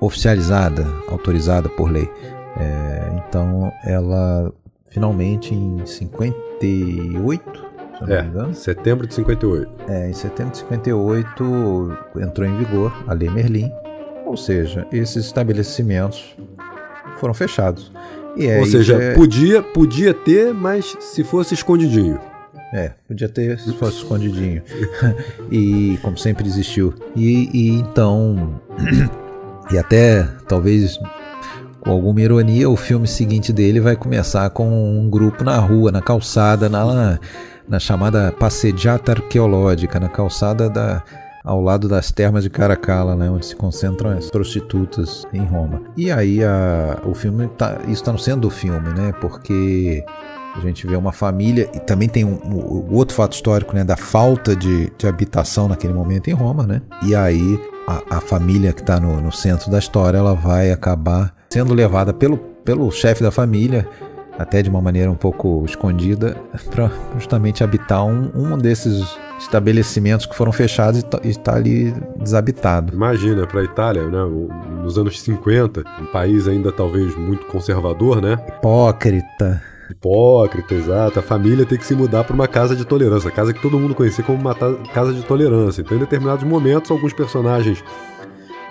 [0.00, 2.10] oficializada, autorizada por lei.
[2.56, 4.52] É, então ela
[4.90, 7.64] finalmente em 58,
[7.98, 8.54] se não é, me engano.
[8.54, 9.70] Setembro de 58.
[9.88, 13.72] É, em setembro de 58 entrou em vigor a Lei Merlin,
[14.24, 16.36] ou seja, esses estabelecimentos
[17.18, 17.90] foram fechados.
[18.58, 19.14] Ou seja, é...
[19.14, 22.20] podia, podia ter, mas se fosse escondidinho.
[22.74, 24.60] É, podia ter se fosse escondidinho.
[25.48, 26.92] e como sempre existiu.
[27.14, 28.60] E, e então.
[29.70, 30.98] e até talvez
[31.80, 36.02] com alguma ironia, o filme seguinte dele vai começar com um grupo na rua, na
[36.02, 37.20] calçada, na,
[37.68, 41.04] na chamada Passeggiata Arqueológica, na calçada da,
[41.44, 45.82] ao lado das termas de Caracalla, né, onde se concentram as prostitutas em Roma.
[45.94, 50.02] E aí a, o filme tá, isso está no centro do filme, né, porque
[50.56, 53.96] a gente vê uma família e também tem um, um outro fato histórico, né, da
[53.96, 56.80] falta de, de habitação naquele momento em Roma, né.
[57.02, 61.34] E aí a, a família que está no, no centro da história, ela vai acabar
[61.50, 63.88] sendo levada pelo, pelo chefe da família,
[64.38, 66.36] até de uma maneira um pouco escondida,
[66.70, 72.94] para justamente habitar um, um desses estabelecimentos que foram fechados e está ali desabitado.
[72.94, 74.18] Imagina, para a Itália, né,
[74.82, 78.38] nos anos 50, um país ainda talvez muito conservador, né?
[78.48, 79.73] Hipócrita.
[79.90, 81.18] Hipócrita, exato.
[81.18, 83.94] A família tem que se mudar para uma casa de tolerância, casa que todo mundo
[83.94, 85.82] conhecia como uma casa de tolerância.
[85.82, 87.84] Então, em determinados momentos, alguns personagens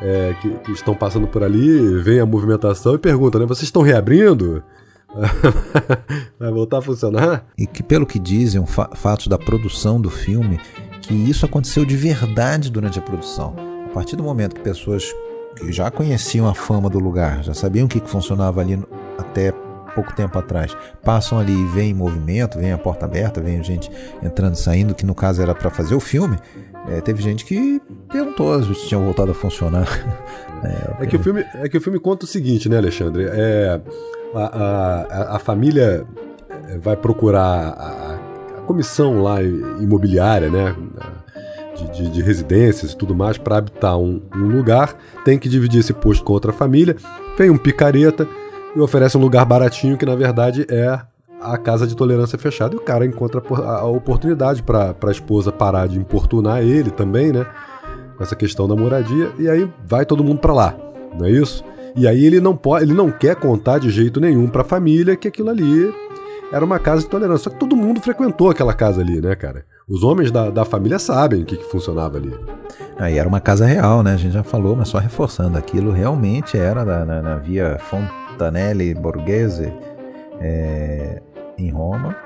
[0.02, 3.48] é, que, estão passando por ali, vem a movimentação e perguntam, né?
[3.48, 4.64] Vocês estão reabrindo?
[6.40, 7.46] Vai voltar a funcionar?
[7.58, 10.60] E que, pelo que dizem, fa fatos da produção do filme,
[11.02, 13.56] que isso aconteceu de verdade durante a produção.
[13.86, 15.14] A partir do momento que pessoas
[15.56, 18.82] que já conheciam a fama do lugar, já sabiam o que funcionava ali
[19.18, 19.54] até
[19.94, 23.92] pouco tempo atrás, passam ali e veem movimento, veem a porta aberta, veem gente
[24.22, 26.38] entrando e saindo, que no caso era para fazer o filme,
[26.88, 27.82] é, teve gente que
[28.12, 29.88] perguntou se tinham voltado a funcionar.
[30.64, 33.28] É, é, que o filme, é que o filme conta o seguinte, né, Alexandre?
[33.30, 33.82] É,
[34.34, 36.06] a, a, a família
[36.70, 40.74] é, vai procurar a, a, comissão lá imobiliária, né?
[41.76, 45.82] De, de, de residências e tudo mais para habitar um, um lugar, tem que dividir
[45.82, 46.96] esse posto com outra família.
[47.38, 48.26] Vem um picareta
[48.76, 51.00] e oferece um lugar baratinho que na verdade é
[51.42, 55.88] a casa de tolerância fechada e o cara encontra a oportunidade para a esposa parar
[55.88, 57.46] de importunar ele também, né?
[58.18, 60.76] Com essa questão da moradia e aí vai todo mundo para lá,
[61.18, 61.64] não é isso?
[61.96, 65.16] E aí ele não pode, ele não quer contar de jeito nenhum para a família
[65.16, 65.94] que aquilo ali
[66.52, 67.46] era uma casa de tolerância.
[67.46, 69.66] Só que todo mundo frequentou aquela casa ali, né, cara?
[69.88, 72.34] Os homens da, da família sabem o que, que funcionava ali.
[72.98, 74.14] Aí era uma casa real, né?
[74.14, 75.58] A gente já falou, mas só reforçando.
[75.58, 77.78] Aquilo realmente era na, na, na via
[78.34, 79.72] Fontanelli Borghese.
[80.42, 81.22] É,
[81.58, 82.18] em Roma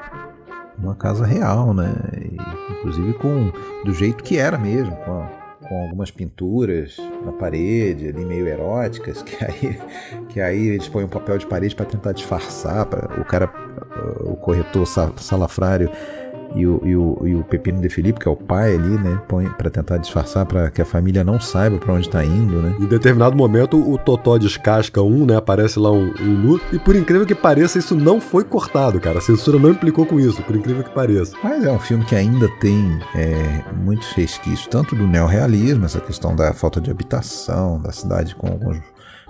[0.78, 1.94] uma casa real, né?
[2.18, 2.38] E,
[2.72, 3.52] inclusive com
[3.84, 5.26] do jeito que era mesmo, com,
[5.68, 9.80] com algumas pinturas na parede ali meio eróticas, que aí
[10.30, 13.52] que aí eles põem um papel de parede para tentar disfarçar, para o cara
[14.22, 15.90] o corretor salafrário
[16.58, 19.22] e o, e o, e o Pepino de Felipe, que é o pai ali, né,
[19.28, 22.76] põe para tentar disfarçar para que a família não saiba para onde está indo, né?
[22.80, 26.96] Em determinado momento o Totó descasca um, né, aparece lá um, um nu, e por
[26.96, 29.20] incrível que pareça isso não foi cortado, cara.
[29.20, 31.36] A censura não implicou com isso, por incrível que pareça.
[31.44, 36.36] Mas é um filme que ainda tem é, muitos resquícios, tanto do neorrealismo, essa questão
[36.36, 38.78] da falta de habitação, da cidade com alguns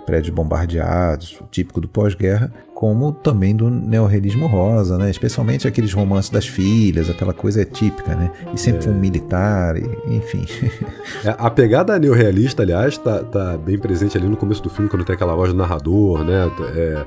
[0.08, 5.10] prédios bombardeados, o típico do pós-guerra, como também do neorrealismo rosa, né?
[5.10, 8.30] especialmente aqueles romances das filhas, aquela coisa típica, né?
[8.54, 8.90] e sempre é.
[8.90, 10.46] um militar, e, enfim.
[11.24, 15.04] É, a pegada neorrealista, aliás, tá, tá, bem presente ali no começo do filme, quando
[15.04, 16.48] tem aquela voz do narrador, né?
[16.76, 17.06] É,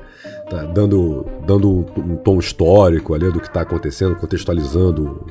[0.50, 5.24] tá dando, dando um, um, tom histórico ali do que está acontecendo, contextualizando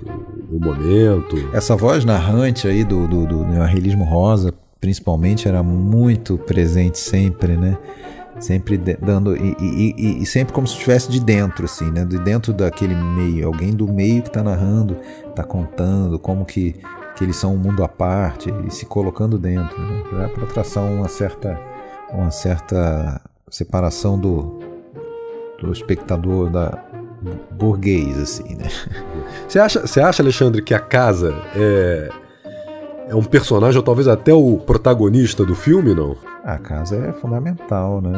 [0.50, 1.36] o, o, momento.
[1.54, 4.52] Essa voz narrante aí do, do, do neorrealismo rosa
[4.82, 7.78] principalmente era muito presente sempre, né?
[8.40, 12.04] Sempre dando e, e, e, sempre como se estivesse de dentro, assim, né?
[12.04, 14.98] De dentro daquele meio, alguém do meio que está narrando,
[15.30, 16.76] está contando como que,
[17.16, 20.28] que eles são um mundo à parte e se colocando dentro, né?
[20.34, 21.60] para traçar uma certa,
[22.12, 24.60] uma certa separação do,
[25.60, 26.84] do espectador da
[27.52, 28.68] burguês, assim, né?
[29.48, 32.10] Você acha, você acha, Alexandre, que a casa é
[33.12, 36.16] é um personagem, ou talvez até o protagonista do filme, não?
[36.46, 38.14] A casa é fundamental, né?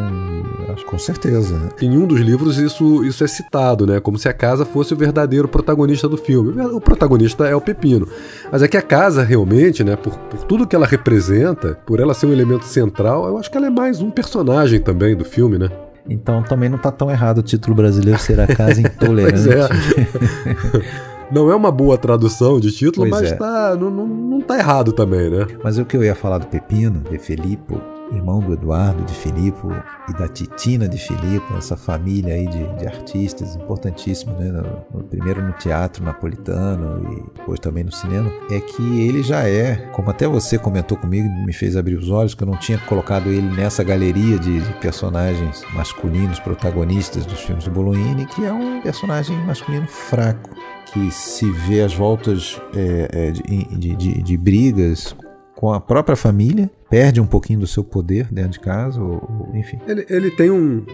[0.72, 1.60] Acho com certeza.
[1.82, 4.00] Em um dos livros isso, isso é citado, né?
[4.00, 6.64] Como se a casa fosse o verdadeiro protagonista do filme.
[6.68, 8.08] O protagonista é o Pepino.
[8.52, 9.96] Mas é que a casa realmente, né?
[9.96, 13.58] Por, por tudo que ela representa, por ela ser um elemento central, eu acho que
[13.58, 15.70] ela é mais um personagem também do filme, né?
[16.08, 19.41] Então também não tá tão errado o título brasileiro ser a casa intolerante.
[19.41, 21.10] pois é.
[21.34, 23.36] Não é uma boa tradução de título, pois mas é.
[23.36, 25.48] tá, não, não, não tá errado também, né?
[25.64, 27.74] Mas o que eu ia falar do Pepino, de Felipe,
[28.12, 29.68] irmão do Eduardo de Filipe
[30.10, 34.52] e da Titina de Filipe, essa família aí de, de artistas importantíssimos, né?
[34.52, 39.50] No, no, primeiro no teatro napolitano e depois também no cinema, é que ele já
[39.50, 42.78] é, como até você comentou comigo, me fez abrir os olhos, que eu não tinha
[42.78, 48.54] colocado ele nessa galeria de, de personagens masculinos protagonistas dos filmes do Bolognini, que é
[48.54, 50.52] um personagem masculino fraco
[50.94, 55.16] que se vê as voltas é, é, de, de, de, brigas
[55.56, 59.80] com a própria família, perde um pouquinho do seu poder dentro de casa, ou, enfim.
[59.88, 60.86] Ele, ele tem um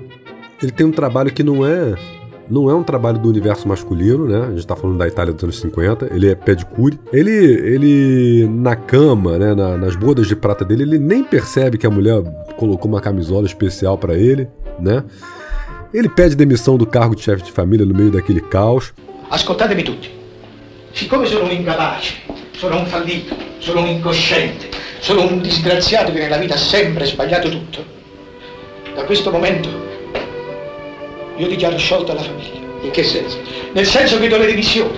[0.62, 1.96] ele tem um trabalho que não é
[2.50, 4.48] não é um trabalho do universo masculino, né?
[4.48, 6.10] A gente tá falando da Itália dos anos 50.
[6.12, 7.00] Ele é pedicure.
[7.14, 9.54] Ele, ele na cama, né?
[9.54, 12.24] Na, nas bodas de prata dele, ele nem percebe que a mulher
[12.58, 14.48] colocou uma camisola especial para ele,
[14.80, 15.04] né?
[15.94, 18.94] Ele pede demissão do cargo de chefe de família no meio daquele caos.
[19.32, 20.10] Ascoltatemi tutti.
[20.92, 22.16] Siccome sono un incapace,
[22.58, 24.70] sono un fallito, sono un incosciente,
[25.00, 27.86] sono un disgraziato che nella vita ha sempre sbagliato tutto.
[28.96, 29.70] Da questo momento
[31.38, 32.58] io dichiaro sciolta la famiglia.
[32.82, 33.40] In che senso?
[33.72, 34.98] Nel senso che do le dimissioni.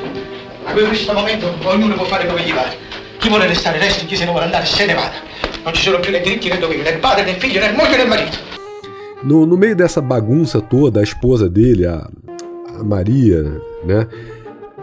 [0.64, 2.78] Da questo momento ognuno può fare come gli pare.
[3.18, 5.20] Chi vuole restare resti, chi se ne vuole andare se ne vada.
[5.64, 8.06] Non ci sono più né diritti né doveri, né padre, né figlio, né moglie né
[8.06, 8.38] marito.
[9.24, 12.10] No, no meio dessa bagunça toda, a esposa dele, a,
[12.80, 14.08] a Maria, né?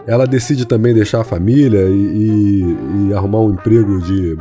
[0.07, 4.37] Ela decide também deixar a família e, e, e arrumar um emprego de,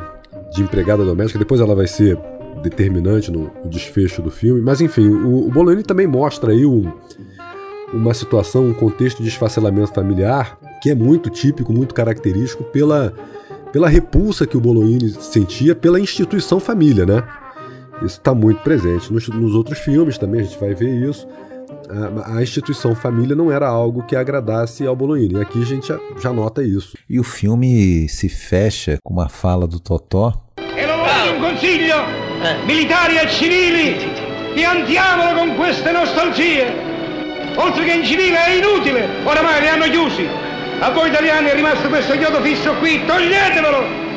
[0.55, 1.39] de empregada doméstica.
[1.39, 2.19] Depois ela vai ser
[2.63, 4.61] determinante no, no desfecho do filme.
[4.61, 6.91] Mas enfim, o, o Bolognini também mostra aí um,
[7.93, 13.13] uma situação, um contexto de esfacelamento familiar que é muito típico, muito característico pela,
[13.73, 17.25] pela repulsa que o Bolognini sentia pela instituição família, né?
[17.97, 19.13] Isso está muito presente.
[19.13, 21.27] Nos, nos outros filmes também a gente vai ver isso
[22.27, 25.35] a, instituição família não era algo que agradasse ao Bolognini.
[25.35, 26.97] E aqui a gente já, já nota isso.
[27.09, 30.33] E o filme se fecha com uma fala do Totó.
[30.77, 31.97] E lo voglio un consiglio,
[32.67, 33.97] militari e civili,
[34.55, 36.67] piantiamolo con queste nostalgie.
[37.57, 40.27] Oltre che incivile è inutile, oramai li hanno chiusi.
[40.81, 44.08] A voi italiani è rimasto questo chiodo fisso qui, toglietevelo!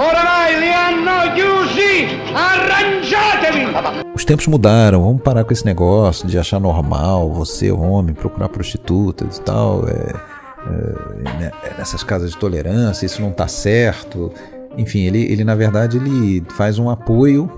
[0.00, 2.08] Oramai li hanno chiusi!
[2.32, 3.66] Arrangiatevi!
[4.14, 9.36] Os tempos mudaram, vamos parar com esse negócio de achar normal você, homem, procurar prostitutas
[9.36, 9.86] e tal.
[9.86, 14.32] É, é, né, é, nessas casas de tolerância, isso não está certo.
[14.78, 17.50] Enfim, ele, ele na verdade ele faz um apoio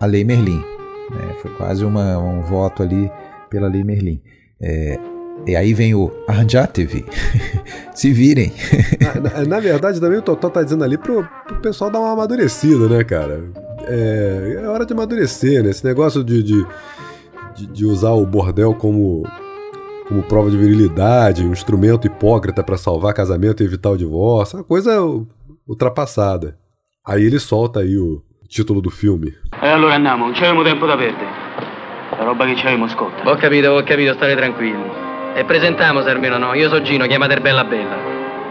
[0.00, 0.64] à Lei Merlin.
[1.12, 1.36] Né?
[1.42, 3.08] Foi quase uma, um voto ali
[3.48, 4.20] pela Lei Merlin.
[4.60, 4.98] É,
[5.46, 7.04] e aí vem o Arjatevi.
[7.94, 8.52] Se virem.
[9.00, 12.12] na, na, na, verdade, também o Totó tá dizendo ali pro, pro pessoal dar uma
[12.12, 13.44] amadurecida, né, cara?
[13.86, 15.70] É, é hora de amadurecer, né?
[15.70, 16.66] Esse negócio de, de,
[17.54, 19.22] de, de usar o bordel como,
[20.08, 24.60] como prova de virilidade, um instrumento hipócrita para salvar casamento e evitar o divórcio, é
[24.60, 24.98] uma coisa
[25.66, 26.56] ultrapassada.
[27.06, 29.34] Aí ele solta aí o título do filme.
[29.62, 31.28] E allora andiamo, non c'avevamo tempo da perdere.
[32.16, 33.28] La roba che c'avevamo scotta.
[33.28, 35.03] Ho capito, ho capito, stare tranquilli.
[35.36, 36.54] E presentiamo, almeno no.
[36.54, 37.96] Io sono Gino, chiamate Bella Bella.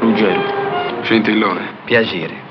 [0.02, 1.02] Ruggero.
[1.04, 1.78] Scintillone.
[1.86, 2.42] Piacere.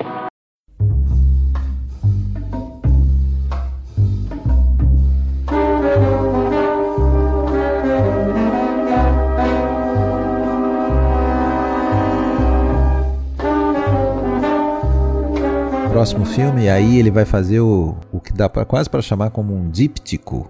[15.91, 19.55] Próximo filme, aí ele vai fazer o, o que dá pra, quase para chamar como
[19.55, 20.49] um díptico,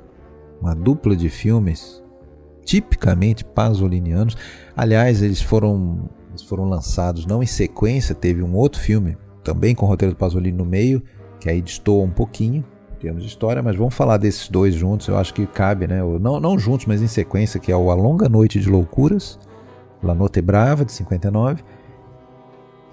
[0.62, 2.03] uma dupla de filmes
[2.64, 4.36] tipicamente pasolinianos.
[4.76, 9.86] Aliás, eles foram, eles foram lançados não em sequência, teve um outro filme também com
[9.86, 11.04] o roteiro do Pasolini no meio,
[11.40, 12.64] que aí destoa um pouquinho
[12.96, 16.02] em termos de história, mas vamos falar desses dois juntos, eu acho que cabe, né?
[16.22, 19.38] Não, não juntos, mas em sequência, que é o A Longa Noite de Loucuras,
[20.02, 21.62] La Notte Brava, de 59,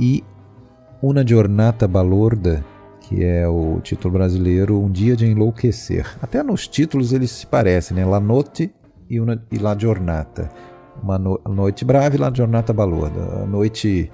[0.00, 0.24] e
[1.00, 2.64] Una Giornata Balorda,
[3.00, 6.06] que é o título brasileiro Um Dia de Enlouquecer.
[6.20, 8.04] Até nos títulos eles se parecem, né?
[8.04, 8.72] La Notte
[9.11, 10.48] e, una, e La Giornata.
[11.02, 13.42] Uma no, noite brava e La Giornata balorda.
[13.42, 14.11] A noite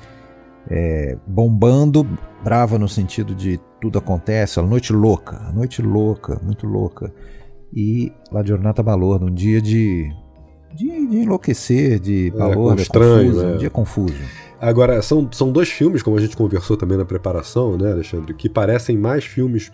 [0.69, 2.07] é, bombando,
[2.43, 7.13] brava no sentido de tudo acontece, a noite louca, a noite louca, muito louca.
[7.75, 10.11] E La Giornata balorda, um dia de,
[10.75, 13.55] de, de enlouquecer, de balorda, é, estranho, confuso, é.
[13.55, 14.23] um dia confuso.
[14.59, 18.49] Agora, são, são dois filmes, como a gente conversou também na preparação, né, Alexandre, que
[18.49, 19.71] parecem mais filmes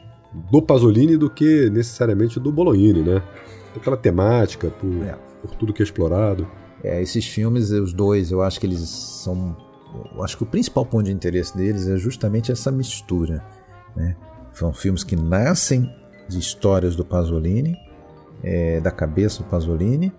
[0.51, 3.23] do Pasolini do que necessariamente do Bolognini, né?
[3.81, 5.17] Pela temática, por, é.
[5.41, 6.47] por tudo que é explorado.
[6.83, 9.57] É, esses filmes, os dois, eu acho que eles são.
[10.15, 13.45] Eu acho que o principal ponto de interesse deles é justamente essa mistura.
[13.95, 14.17] Né?
[14.53, 15.89] São filmes que nascem
[16.29, 17.77] de histórias do Pasolini,
[18.43, 20.13] é, da cabeça do Pasolini.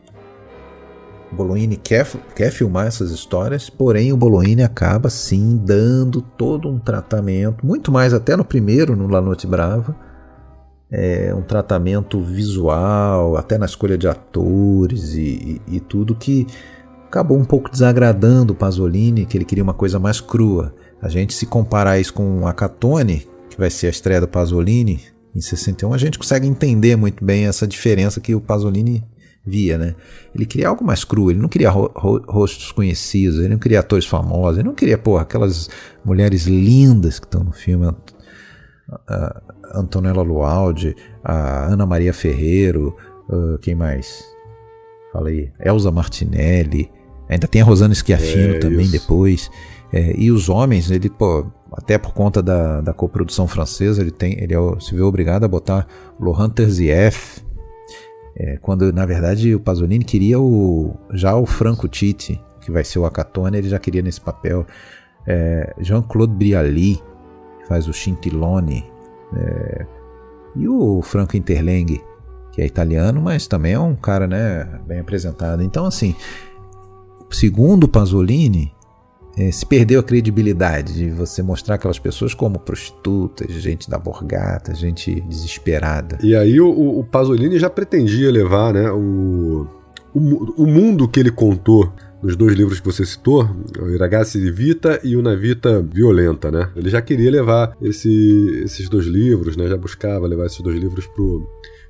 [1.31, 6.77] O Bolognini quer, quer filmar essas histórias, porém o Bolognini acaba sim dando todo um
[6.77, 9.95] tratamento, muito mais até no primeiro, no La Noite Brava,
[10.93, 16.45] é, um tratamento visual, até na escolha de atores e, e, e tudo que
[17.07, 20.73] acabou um pouco desagradando o Pasolini, que ele queria uma coisa mais crua.
[21.01, 25.01] A gente se comparar isso com a Catone, que vai ser a estreia do Pasolini
[25.35, 29.03] em 61, a gente consegue entender muito bem essa diferença que o Pasolini
[29.43, 29.95] via, né?
[30.33, 33.79] Ele queria algo mais cru, ele não queria ro ro rostos conhecidos, ele não queria
[33.79, 35.69] atores famosos, ele não queria, porra, aquelas
[36.05, 37.91] mulheres lindas que estão no filme,
[39.07, 42.95] a Antonella Lualdi, a Ana Maria Ferreiro,
[43.29, 44.23] uh, quem mais?
[45.11, 46.91] Falei, Elza Martinelli,
[47.29, 48.91] ainda tem a Rosana Schiaffino é, também isso.
[48.91, 49.51] depois.
[49.91, 54.41] É, e os homens, ele, pô, até por conta da, da coprodução francesa, ele tem,
[54.41, 55.87] ele é, se vê obrigado a botar
[56.19, 57.43] Laurent Terzieff,
[58.35, 62.97] é, quando na verdade o Pasolini queria o, já o Franco Titi, que vai ser
[62.97, 64.65] o Acatone, ele já queria nesse papel.
[65.27, 66.99] É, Jean-Claude Brialy,
[67.59, 68.91] que faz o Scintillone,
[69.37, 69.85] é,
[70.55, 72.01] e o Franco Interlenghi,
[72.51, 75.63] que é italiano, mas também é um cara né, bem apresentado.
[75.63, 76.15] Então, assim,
[77.29, 78.71] segundo Pasolini,
[79.37, 84.75] é, se perdeu a credibilidade de você mostrar aquelas pessoas como prostitutas, gente da borgata,
[84.75, 86.19] gente desesperada.
[86.21, 89.67] E aí o, o Pasolini já pretendia levar né, o,
[90.13, 91.91] o, o mundo que ele contou
[92.23, 96.69] nos dois livros que você citou, o Iragazzi Vita e o Na Vita Violenta, né?
[96.73, 99.67] Ele já queria levar esse, esses dois livros, né?
[99.67, 101.45] Já buscava levar esses dois livros pro,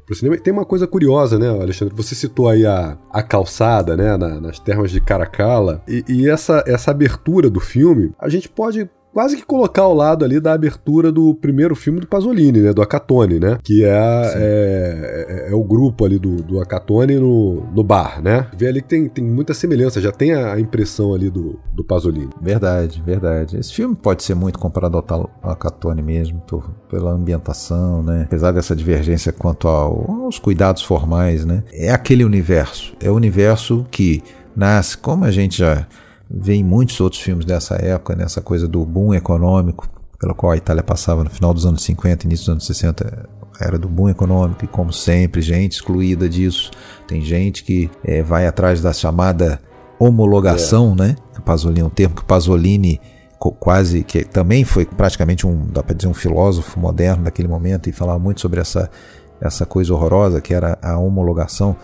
[0.05, 0.35] pro cinema.
[0.37, 1.93] tem uma coisa curiosa, né, Alexandre?
[1.95, 6.63] Você citou aí a, a calçada, né, na, nas termas de Caracalla, e, e essa,
[6.65, 11.11] essa abertura do filme, a gente pode quase que colocar ao lado ali da abertura
[11.11, 12.73] do primeiro filme do Pasolini, né?
[12.73, 13.59] Do Acatone, né?
[13.63, 18.47] Que é, é, é, é, o grupo ali do, do Acatone no, no bar, né?
[18.57, 22.29] Vê ali que tem, tem muita semelhança, já tem a, impressão ali do, do Pasolini.
[22.41, 23.57] Verdade, verdade.
[23.57, 28.23] Esse filme pode ser muito comparado ao, ao Acatone mesmo, por, pela ambientação, né?
[28.25, 31.63] Apesar dessa divergência quanto ao, aos cuidados formais, né?
[31.71, 32.95] É aquele universo.
[32.99, 34.23] É o universo que
[34.55, 35.87] nasce, como a gente já
[36.33, 39.87] vê em muitos outros filmes dessa época, nessa coisa do boom econômico,
[40.19, 43.29] pelo qual a Itália passava no final dos anos 50, início dos anos 60,
[43.59, 46.71] era do boom econômico, e como sempre, gente excluída disso.
[47.07, 49.61] Tem gente que é, vai atrás da chamada
[49.99, 51.01] homologação, é.
[51.01, 51.15] né?
[51.37, 52.99] O Pasolini, um termo que Pasolini
[53.59, 57.91] quase que também foi praticamente um, dá para dizer um filósofo moderno daquele momento e
[57.91, 58.89] falava muito sobre essa
[59.41, 61.75] essa coisa horrorosa que era a homologação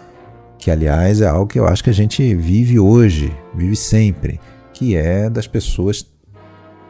[0.59, 4.39] que aliás é algo que eu acho que a gente vive hoje, vive sempre,
[4.73, 6.05] que é das pessoas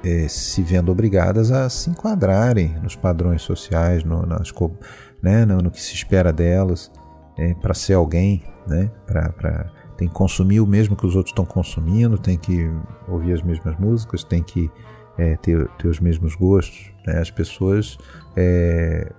[0.04, 4.52] é, se vendo obrigadas a se enquadrarem nos padrões sociais, no, nas,
[5.22, 6.92] né, no, no que se espera delas,
[7.38, 11.44] é, para ser alguém, né, para tem que consumir o mesmo que os outros estão
[11.44, 12.72] consumindo, tem que
[13.06, 14.72] ouvir as mesmas músicas, tem que
[15.18, 16.90] é, ter, ter os mesmos gostos.
[17.06, 17.20] Né?
[17.20, 17.98] As pessoas
[18.34, 19.12] é,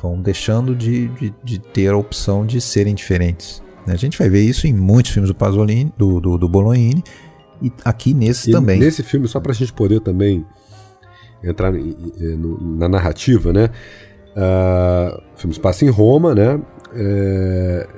[0.00, 3.62] vão deixando de, de, de, ter a opção de serem diferentes.
[3.88, 3.94] Né?
[3.94, 7.02] A gente vai ver isso em muitos filmes do Pasolini, do, do, do Bolognini,
[7.62, 8.78] e aqui nesse e também.
[8.78, 10.44] Nesse filme, só para a gente poder também
[11.42, 13.70] entrar na narrativa, né?
[14.36, 16.60] Uh, o filme se passa em Roma, né?
[16.94, 17.88] É,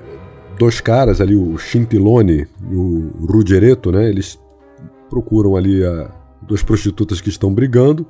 [0.58, 4.08] dois caras ali, o Scintillone e o Ruggeretto, né?
[4.08, 4.38] Eles
[5.08, 6.10] procuram ali a,
[6.42, 8.06] duas prostitutas que estão brigando,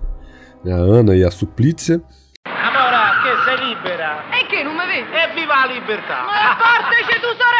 [0.64, 0.72] né?
[0.72, 2.00] a Ana e a Suplizia.
[2.44, 4.24] Amora, che sei libera?
[4.32, 5.08] E che, non mi vedi?
[5.12, 6.24] Evviva la libertà!
[6.24, 7.59] Ma portaci sorella qua!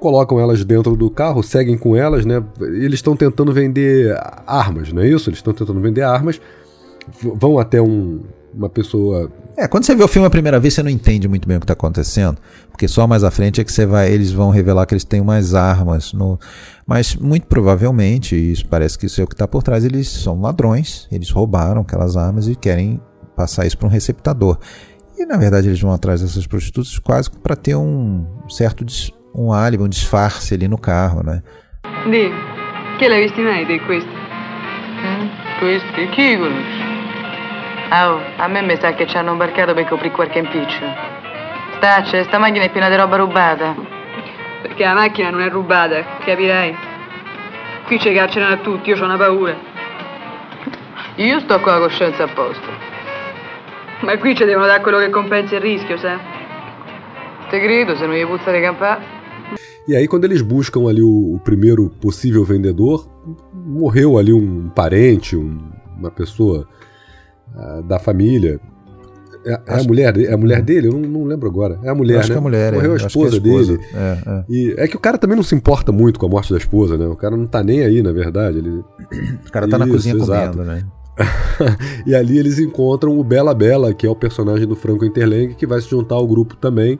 [0.00, 2.42] Colocam elas dentro do carro, seguem com elas, né?
[2.60, 5.28] Eles estão tentando vender armas, não é isso?
[5.28, 6.40] Eles estão tentando vender armas,
[7.34, 8.20] vão até um,
[8.54, 9.30] uma pessoa.
[9.56, 11.60] É, quando você vê o filme a primeira vez, você não entende muito bem o
[11.60, 12.38] que está acontecendo,
[12.70, 15.20] porque só mais à frente é que você vai, eles vão revelar que eles têm
[15.20, 16.12] umas armas.
[16.12, 16.38] No,
[16.86, 20.40] mas muito provavelmente, isso parece que isso é o que está por trás, eles são
[20.40, 23.00] ladrões, eles roubaram aquelas armas e querem
[23.34, 24.58] passar isso para um receptador.
[25.16, 28.84] E na verdade eles vão atrás dessas prostitutas quase para ter um certo
[29.38, 31.42] um álibi, um disfarce ali no carro, né?
[32.06, 32.32] Di,
[32.98, 34.10] che l'hai visti mai di questi?
[34.10, 35.28] Mm?
[35.58, 36.08] Questi?
[36.08, 36.86] Chi conosci?
[37.90, 40.84] Oh, a me mi sa che ci hanno imbarcato per coprire qualche impiccio.
[41.76, 43.74] Stacce, sta macchina è piena di roba rubata.
[44.62, 46.76] Perché la macchina non è rubata, capirai?
[47.86, 49.54] Qui ci carcerano a tutti, io ho una paura.
[51.14, 52.68] Io sto con la coscienza a posto.
[54.00, 56.18] Ma qui ci devono dare quello che compensa il rischio, sai?
[57.48, 59.17] Te grido, se non gli puzza di campare.
[59.86, 63.08] E aí, quando eles buscam ali o, o primeiro possível vendedor,
[63.54, 65.58] morreu ali um parente, um,
[65.98, 66.66] uma pessoa
[67.54, 68.60] uh, da família.
[69.46, 70.88] É, é a mulher, é a mulher dele?
[70.88, 71.78] Eu não, não lembro agora.
[71.82, 72.34] É a mulher, acho né?
[72.34, 72.72] que é a mulher.
[72.74, 72.92] Morreu é.
[72.92, 73.78] a Acho esposa, que é a esposa.
[73.78, 73.88] dele.
[73.94, 74.44] É, é.
[74.48, 76.98] E é que o cara também não se importa muito com a morte da esposa,
[76.98, 77.06] né?
[77.06, 78.58] O cara não tá nem aí, na verdade.
[78.58, 78.84] Ele...
[79.48, 80.58] O cara tá na Isso, cozinha exato.
[80.58, 80.84] comendo, né?
[82.06, 85.66] e ali eles encontram o Bela Bela, que é o personagem do Franco Interlang, que
[85.66, 86.98] vai se juntar ao grupo também.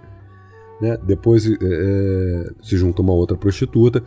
[0.81, 0.97] Né?
[1.03, 4.03] Depois é, é, se junta uma outra prostituta.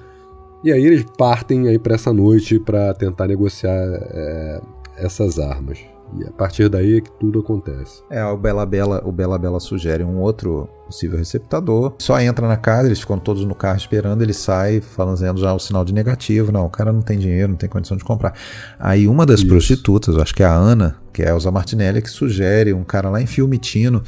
[0.63, 4.61] E aí eles partem aí para essa noite para tentar negociar é,
[4.97, 5.79] essas armas.
[6.19, 8.03] E a partir daí é que tudo acontece.
[8.09, 11.93] É, o Bela Bela, o Bela Bela sugere um outro possível receptador.
[11.99, 15.59] Só entra na casa, eles ficam todos no carro esperando, ele sai fazendo já o
[15.59, 16.51] sinal de negativo.
[16.51, 18.33] Não, o cara não tem dinheiro, não tem condição de comprar.
[18.77, 19.47] Aí uma das Isso.
[19.47, 23.09] prostitutas, acho que é a Ana, que é a Elza Martinelli, que sugere um cara
[23.09, 24.03] lá em Fiumitino,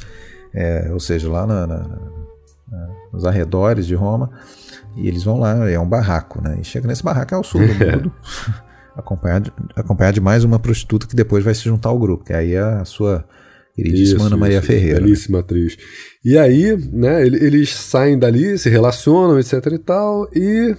[0.54, 1.98] é, ou seja, lá na- na-
[3.12, 4.30] nos arredores de Roma.
[4.96, 6.58] E eles vão lá, é um barraco, né?
[6.60, 8.12] E chega nesse barraco, é o surdo mudo.
[8.96, 12.54] acompanhado, acompanhado de mais uma prostituta que depois vai se juntar ao grupo, que aí
[12.54, 13.24] é a sua
[13.74, 15.00] queridíssima Isso, Ana Maria isso, Ferreira.
[15.00, 15.04] né?
[15.06, 15.76] Belíssima atriz.
[16.24, 20.76] E aí, né, ele- eles saem dali, se relacionam, etc e tal, e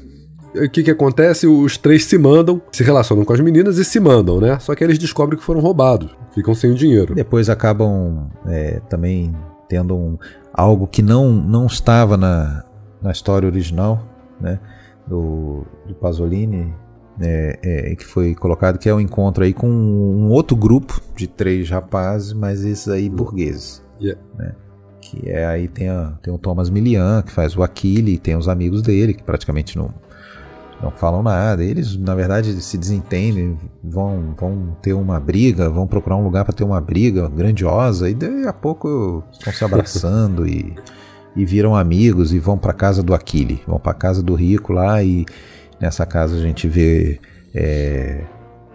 [0.55, 1.45] o que que acontece?
[1.45, 4.57] Os três se mandam, se relacionam com as meninas e se mandam, né?
[4.59, 7.13] Só que eles descobrem que foram roubados, ficam sem o dinheiro.
[7.13, 9.35] Depois acabam é, também
[9.67, 10.17] tendo um,
[10.53, 12.63] algo que não, não estava na,
[13.01, 14.01] na história original,
[14.39, 14.59] né?
[15.07, 16.73] Do, do Pasolini,
[17.21, 17.59] é,
[17.91, 21.69] é, que foi colocado, que é o encontro aí com um outro grupo de três
[21.69, 23.83] rapazes, mas esses aí burgueses.
[23.99, 24.21] Yeah.
[24.37, 24.53] né?
[24.99, 28.35] Que é aí tem, a, tem o Thomas Milian, que faz o Aquile, e tem
[28.35, 29.93] os amigos dele, que praticamente não,
[30.85, 31.63] não falam nada.
[31.63, 36.53] Eles, na verdade, se desentendem, vão, vão ter uma briga, vão procurar um lugar para
[36.53, 40.75] ter uma briga grandiosa, e daí a pouco estão se abraçando e,
[41.35, 45.03] e viram amigos e vão para casa do Aquile, vão para casa do rico lá
[45.03, 45.25] e
[45.81, 47.19] nessa casa a gente vê
[47.53, 48.21] é,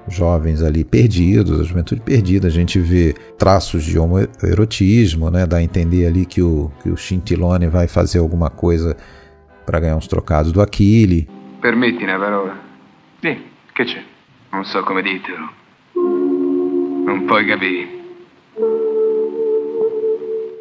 [0.08, 5.46] jovens ali perdidos, a juventude perdida, a gente vê traços de homoerotismo, né?
[5.46, 8.96] Dá a entender ali que o, que o Scintillone vai fazer alguma coisa
[9.64, 11.28] para ganhar uns trocados do Aquile.
[11.61, 12.58] Permetti una parola?
[13.20, 13.42] Sì,
[13.72, 14.02] che c'è?
[14.50, 15.50] Non so come dirtelo.
[15.92, 17.98] Non puoi capire.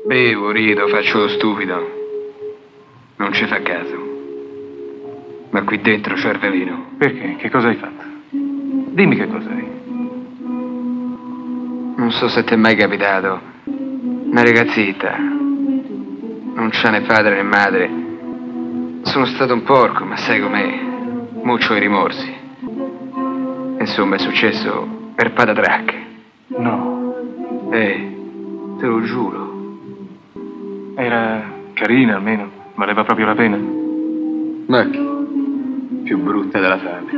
[0.05, 1.97] Bevo, rido, faccio lo stupido.
[3.15, 3.95] Non ci fa caso.
[5.51, 6.87] Ma qui dentro c'è il veleno.
[6.97, 7.37] Perché?
[7.37, 8.03] Che cosa hai fatto?
[8.31, 9.67] Dimmi che cosa hai.
[11.95, 13.39] Non so se ti è mai capitato.
[13.63, 15.17] Una ragazzetta.
[15.17, 17.89] Non c'ha né padre né madre.
[19.03, 20.87] Sono stato un porco, ma sai com'è?
[21.43, 22.33] Muccio i rimorsi.
[23.79, 25.93] Insomma, è successo per patatrac.
[26.57, 26.97] No,
[27.71, 28.17] Eh,
[28.79, 29.47] te lo giuro.
[30.95, 32.49] era carina almeno.
[32.75, 33.57] Valeva proprio la pena.
[34.67, 34.89] Ma?
[36.03, 37.17] Più brutta della fame.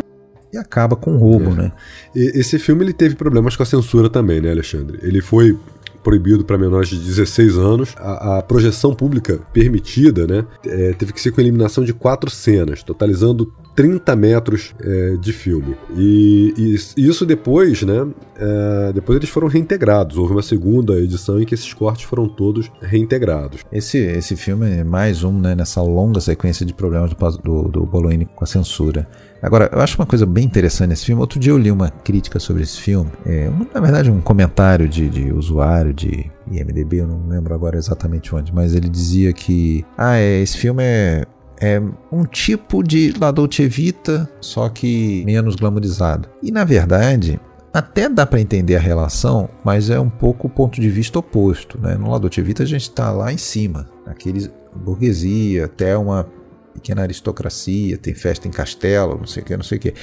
[0.54, 1.72] E acaba com um roubo, né?
[2.14, 5.00] E esse filme ele teve problemas com a censura também, né, Alexandre?
[5.02, 5.58] Ele foi
[6.04, 7.96] proibido para menores de 16 anos.
[7.98, 12.84] A, a projeção pública permitida, né, é, teve que ser com eliminação de quatro cenas,
[12.84, 15.76] totalizando 30 metros é, de filme.
[15.96, 16.54] E,
[16.98, 20.18] e isso depois, né, é, depois eles foram reintegrados.
[20.18, 23.62] Houve uma segunda edição em que esses cortes foram todos reintegrados.
[23.72, 27.92] Esse, esse filme é mais um né, nessa longa sequência de problemas do, do, do
[28.36, 29.08] com a censura.
[29.42, 31.20] Agora, eu acho uma coisa bem interessante nesse filme.
[31.20, 33.12] Outro dia eu li uma crítica sobre esse filme.
[33.26, 38.34] É, na verdade, um comentário de, de usuário de IMDB, eu não lembro agora exatamente
[38.36, 41.26] onde, mas ele dizia que ah, é, esse filme é,
[41.60, 41.82] é
[42.12, 46.30] um tipo de La Dolce Vita, só que menos glamorizado.
[46.44, 47.40] E na verdade,
[47.74, 51.80] até dá para entender a relação, mas é um pouco o ponto de vista oposto.
[51.82, 51.96] Né?
[51.96, 56.28] No La Dolce Vita a gente está lá em cima, aqueles burguesia, até uma
[56.74, 59.94] pequena aristocracia, tem festa em castelo, não sei o que, não sei o que.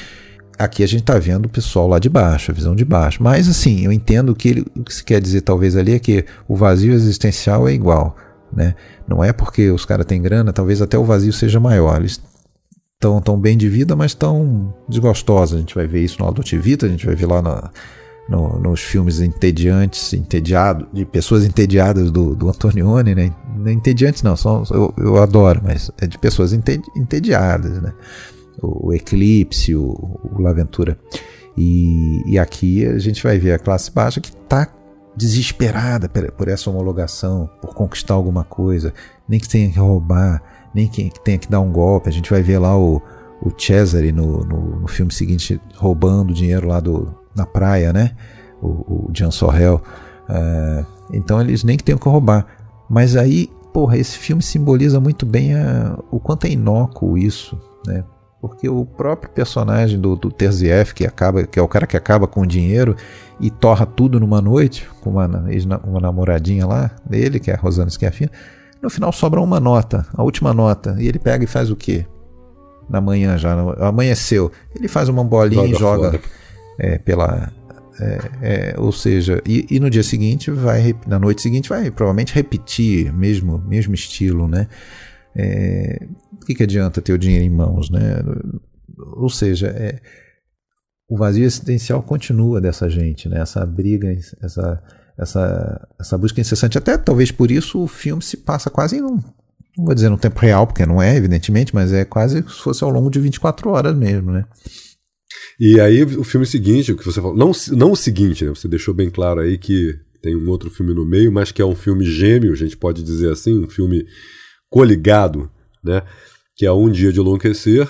[0.58, 3.22] Aqui a gente tá vendo o pessoal lá de baixo, a visão de baixo.
[3.22, 6.24] Mas assim, eu entendo que ele, o que se quer dizer talvez ali é que
[6.48, 8.16] o vazio existencial é igual,
[8.52, 8.74] né?
[9.06, 12.00] Não é porque os caras têm grana, talvez até o vazio seja maior.
[12.00, 12.20] Eles
[12.94, 15.56] estão tão bem de vida, mas tão desgostosos.
[15.56, 17.70] A gente vai ver isso no Adult Vita, a gente vai ver lá na,
[18.28, 23.32] no- nos filmes entediantes, entediado, de pessoas entediadas do, do Antonioni, né?
[23.66, 27.92] Entediantes não, são, eu, eu adoro, mas é de pessoas ente- entediadas, né?
[28.60, 30.98] O, o Eclipse, o, o Laventura.
[31.56, 34.68] E, e aqui a gente vai ver a classe baixa que está
[35.16, 38.94] desesperada por, essa homologação, por conquistar alguma coisa,
[39.28, 40.40] nem que tenha que roubar,
[40.72, 42.08] nem que, que tenha que dar um golpe.
[42.08, 43.02] A gente vai ver lá o,
[43.42, 48.12] o Cesare no, no, no filme seguinte roubando dinheiro lá do, na praia, né?
[48.60, 49.82] O, o Jean Sorrel.
[50.28, 52.46] Uh, então eles nem que tenham que roubar.
[52.88, 58.04] Mas aí, porra, esse filme simboliza muito bem a, o quanto é inócuo isso, né?
[58.40, 62.28] Porque o próprio personagem do, do Terzieff, que, acaba, que é o cara que acaba
[62.28, 62.94] com o dinheiro
[63.40, 65.26] e torra tudo numa noite, com uma,
[65.84, 68.30] uma namoradinha lá dele, que é a Rosana Schiaffino,
[68.80, 72.06] no final sobra uma nota, a última nota, e ele pega e faz o quê?
[72.88, 74.52] Na manhã já, amanheceu.
[74.74, 76.20] Ele faz uma bolinha joga e joga
[76.78, 77.52] é, pela,
[78.00, 82.34] é, é, ou seja, e, e, no dia seguinte vai, na noite seguinte vai provavelmente
[82.34, 84.68] repetir mesmo mesmo estilo, né?
[85.36, 88.22] É, o que, que adianta ter o dinheiro em mãos, né?
[89.16, 90.00] Ou seja, é,
[91.08, 93.40] o vazio existencial continua dessa gente, né?
[93.40, 94.10] Essa briga,
[94.42, 94.82] essa
[95.18, 96.78] essa essa busca incessante.
[96.78, 99.18] Até talvez por isso o filme se passa quase em um
[99.78, 102.82] não vou dizer no tempo real, porque não é, evidentemente, mas é quase se fosse
[102.82, 104.44] ao longo de 24 horas mesmo, né?
[105.60, 108.50] E aí o filme seguinte, o que você falou, não, não o seguinte, né?
[108.50, 111.64] Você deixou bem claro aí que tem um outro filme no meio, mas que é
[111.64, 114.06] um filme gêmeo, a gente pode dizer assim, um filme
[114.70, 115.50] coligado,
[115.82, 116.02] né?
[116.56, 117.88] Que é Um Dia de Enlouquecer,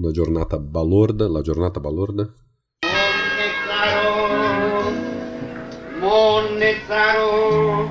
[0.00, 2.34] na Giornata Balorda, La Giornata Balorda.
[6.00, 7.90] Monnezzaro,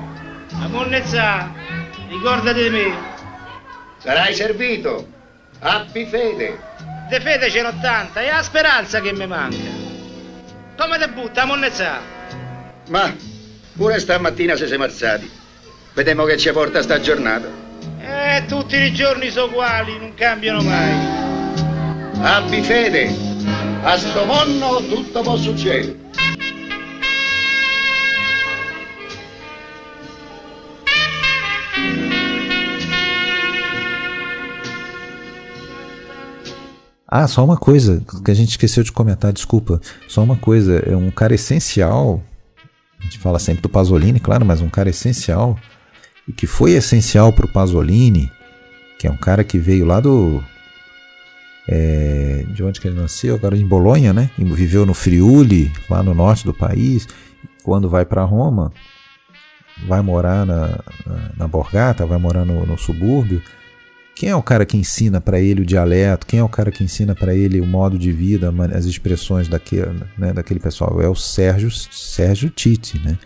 [2.54, 2.92] di me.
[3.98, 5.06] Sarai servito,
[5.60, 6.58] abbi fede.
[7.12, 9.68] De fede ce n'ho tanta, è la speranza che mi manca.
[10.78, 12.00] Come te butta, monnezzà?
[12.88, 13.14] Ma
[13.76, 15.30] pure stamattina si siamo alzati.
[15.92, 17.48] Vediamo che ci porta sta giornata.
[18.00, 20.94] Eh, tutti i giorni sono uguali, non cambiano mai.
[22.22, 23.14] Abbi fede,
[23.82, 26.01] a sto mondo tutto può succedere.
[37.14, 39.78] Ah, só uma coisa que a gente esqueceu de comentar, desculpa.
[40.08, 42.22] Só uma coisa, é um cara essencial.
[42.98, 45.58] A gente fala sempre do Pasolini, claro, mas um cara essencial
[46.26, 48.32] e que foi essencial para o Pasolini,
[48.98, 50.42] que é um cara que veio lá do
[51.68, 53.34] é, de onde que ele nasceu?
[53.34, 54.30] Agora em Bolonha, né?
[54.38, 57.06] E viveu no Friuli, lá no norte do país.
[57.62, 58.72] Quando vai para Roma,
[59.86, 60.68] vai morar na,
[61.06, 63.42] na, na Borgata, vai morar no, no subúrbio
[64.14, 66.26] quem é o cara que ensina para ele o dialeto?
[66.26, 70.00] Quem é o cara que ensina para ele o modo de vida, as expressões daquele,
[70.18, 71.00] né, daquele pessoal?
[71.00, 73.18] É o Sérgio, Sérgio Tite, né?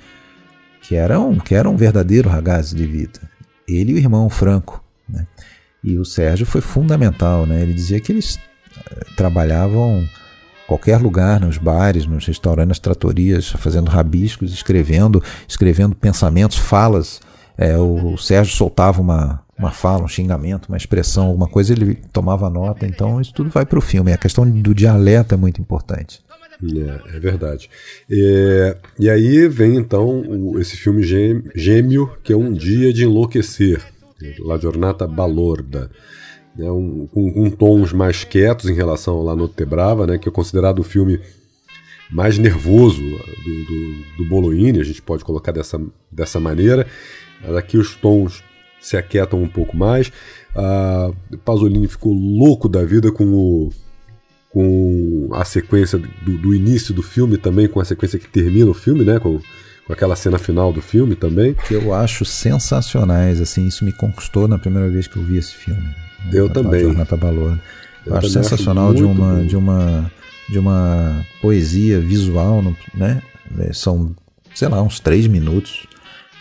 [0.80, 3.20] que, era um, que era um verdadeiro ragazzo de vida.
[3.68, 4.82] Ele e o irmão Franco.
[5.08, 5.26] Né?
[5.82, 7.44] E o Sérgio foi fundamental.
[7.44, 7.62] Né?
[7.62, 8.38] Ele dizia que eles
[8.76, 10.06] eh, trabalhavam
[10.66, 17.20] qualquer lugar, nos bares, nos restaurantes, nas tratorias, fazendo rabiscos, escrevendo, escrevendo pensamentos, falas.
[17.58, 22.50] É, o Sérgio soltava uma, uma fala, um xingamento, uma expressão, alguma coisa, ele tomava
[22.50, 22.86] nota.
[22.86, 24.12] Então isso tudo vai para o filme.
[24.12, 26.20] A questão do dialeto é muito importante.
[26.62, 27.70] É, é verdade.
[28.10, 33.82] É, e aí vem então o, esse filme gêmeo, que é Um Dia de Enlouquecer,
[34.40, 35.90] La Giornata Balorda.
[36.56, 40.26] Né, um, com, com, tons mais quietos em relação ao La Notte Brava, né, que
[40.26, 41.20] é considerado o filme
[42.10, 45.78] mais nervoso do, do, do Bolognini, a gente pode colocar dessa,
[46.10, 46.86] dessa maneira.
[47.56, 48.42] Aqui os tons
[48.80, 50.12] se aquietam um pouco mais.
[50.54, 51.10] A
[51.44, 53.70] Pasolini ficou louco da vida com o
[54.56, 58.72] com a sequência do, do, início do filme também, com a sequência que termina o
[58.72, 59.18] filme, né?
[59.18, 59.38] Com,
[59.86, 61.52] com aquela cena final do filme também.
[61.52, 65.52] Que eu acho sensacionais, assim, isso me conquistou na primeira vez que eu vi esse
[65.52, 65.86] filme.
[66.32, 66.80] Eu também.
[66.80, 67.58] Jornata Balor.
[68.06, 70.10] Eu, eu acho sensacional acho de uma de uma
[70.48, 73.20] de uma poesia visual, né?
[73.58, 74.16] É, são,
[74.54, 75.86] sei lá, uns três minutos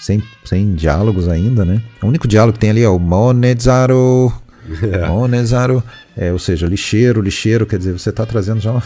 [0.05, 1.81] sem, sem diálogos ainda, né?
[2.03, 4.31] O único diálogo que tem ali é o Monezaro.
[5.09, 5.83] Monezaro.
[6.15, 8.83] É, ou seja, lixeiro, lixeiro, quer dizer, você está trazendo já uma,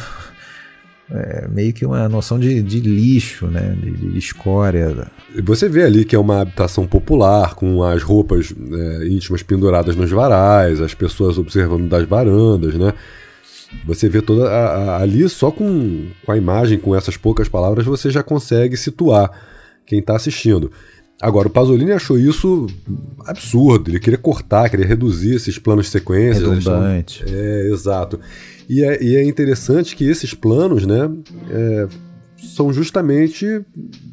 [1.11, 3.75] é, meio que uma noção de, de lixo, né?
[3.77, 5.11] De, de, escória.
[5.43, 10.09] Você vê ali que é uma habitação popular, com as roupas é, íntimas penduradas nos
[10.09, 12.93] varais, as pessoas observando das varandas, né?
[13.85, 17.85] Você vê toda a, a, ali só com, com a imagem, com essas poucas palavras,
[17.85, 19.29] você já consegue situar
[19.85, 20.71] quem está assistindo.
[21.21, 22.67] Agora, o Pasolini achou isso
[23.25, 23.89] absurdo.
[23.89, 26.47] Ele queria cortar, queria reduzir esses planos de sequência.
[26.47, 27.23] Redundante.
[27.27, 28.19] É, exato.
[28.69, 31.11] E é, e é, interessante que esses planos, né,
[31.49, 31.87] é,
[32.37, 33.61] são justamente,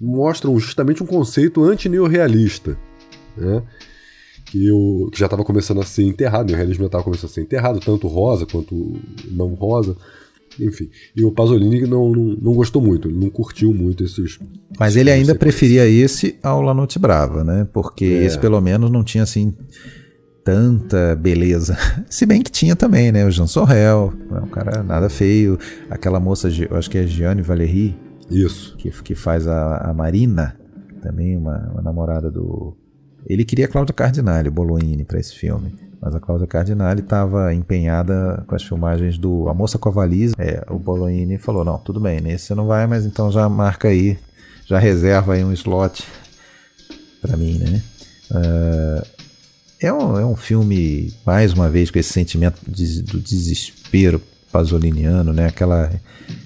[0.00, 2.76] mostram justamente um conceito anti-neorrealista,
[3.36, 3.62] né?
[4.46, 7.32] Que, o, que já estava começando a ser enterrado, o neorrealismo já estava começando a
[7.34, 8.96] ser enterrado, tanto rosa quanto
[9.30, 9.96] não rosa.
[10.60, 14.38] Enfim, e o Pasolini não, não, não, gostou muito, ele não curtiu muito esses.
[14.78, 17.66] Mas ele ainda preferia esse ao La Noite Brava, né?
[17.72, 18.24] Porque é.
[18.24, 19.54] esse pelo menos não tinha assim
[20.46, 21.76] tanta beleza.
[22.08, 23.26] Se bem que tinha também, né?
[23.26, 25.58] O Jean Sorrel, é um cara nada feio.
[25.90, 27.96] Aquela moça, eu acho que é Gianni Valéry.
[28.30, 28.76] Isso.
[28.76, 30.56] Que, que faz a, a Marina.
[31.02, 32.76] também uma, uma namorada do.
[33.26, 35.74] Ele queria Cláudia Cardinale, Bolognini, para esse filme.
[36.00, 40.34] Mas a Cláudia Cardinale estava empenhada com as filmagens do A Moça com a Valise.
[40.38, 43.88] É, o Bolognini falou: não, tudo bem, nesse você não vai, mas então já marca
[43.88, 44.18] aí,
[44.66, 46.04] já reserva aí um slot
[47.20, 47.82] para mim, né?
[48.30, 49.06] Uh,
[49.80, 54.20] é, um, é um filme, mais uma vez, com esse sentimento de, do desespero
[54.50, 55.46] pasoliniano, né?
[55.46, 55.90] Aquela,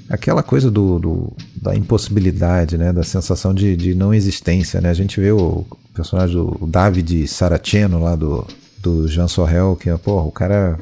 [0.08, 2.92] aquela coisa do, do, da impossibilidade, né?
[2.92, 4.90] Da sensação de, de não existência, né?
[4.90, 5.64] A gente vê o
[5.94, 8.46] personagem do David Saraceno lá do,
[8.80, 10.78] do Jean Sorrel, que, porra, o cara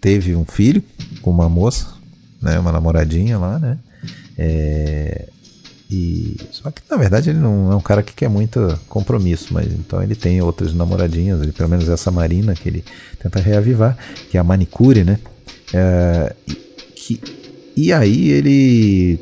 [0.00, 0.82] teve um filho
[1.22, 1.88] com uma moça,
[2.40, 2.58] né?
[2.58, 3.78] Uma namoradinha lá, né?
[4.36, 5.28] É,
[5.90, 9.72] e só que na verdade ele não é um cara que quer muito compromisso, mas
[9.72, 12.84] então ele tem outras namoradinhas, ele, pelo menos essa Marina que ele
[13.22, 13.96] tenta reavivar,
[14.30, 15.18] que é a manicure, né?
[15.72, 16.34] É,
[16.96, 17.20] que,
[17.76, 19.20] e aí ele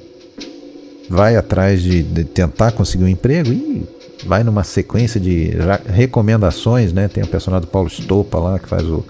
[1.08, 3.86] vai atrás de, de, tentar conseguir um emprego e
[4.26, 5.50] vai numa sequência de
[5.86, 7.08] recomendações, né?
[7.08, 9.04] Tem o personagem do Paulo Stopa lá que faz o,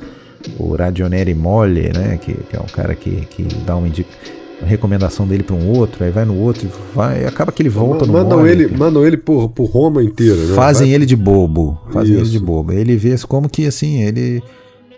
[0.58, 2.18] o Radioneri Mole, né?
[2.20, 6.04] Que, que, é um cara que, que dá uma indicação recomendação dele para um outro,
[6.04, 9.48] aí vai no outro, vai, acaba que ele volta no mandam ele, mandam ele por,
[9.48, 10.54] por Roma inteira, né?
[10.54, 10.94] Fazem vai...
[10.94, 12.22] ele de bobo, fazem Isso.
[12.22, 12.72] ele de bobo.
[12.72, 14.42] Ele vê como que assim, ele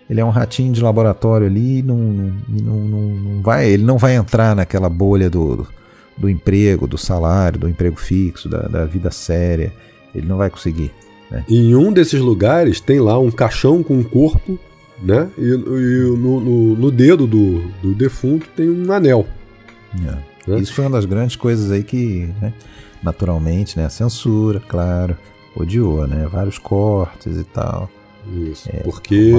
[0.09, 4.15] ele é um ratinho de laboratório ali, não, não, não, não vai, ele não vai
[4.15, 5.66] entrar naquela bolha do,
[6.16, 9.73] do emprego, do salário, do emprego fixo, da, da vida séria.
[10.15, 10.93] Ele não vai conseguir.
[11.31, 11.45] Né?
[11.49, 14.59] Em um desses lugares tem lá um caixão com um corpo,
[15.03, 15.28] né?
[15.36, 19.27] E, e no, no, no, dedo do, do defunto tem um anel.
[19.95, 20.51] É.
[20.51, 20.59] Né?
[20.61, 22.53] Isso foi uma das grandes coisas aí que, né,
[23.03, 25.16] naturalmente, né, a censura, claro,
[25.57, 26.27] odiou, né?
[26.31, 27.91] Vários cortes e tal.
[28.51, 29.32] Isso, é, porque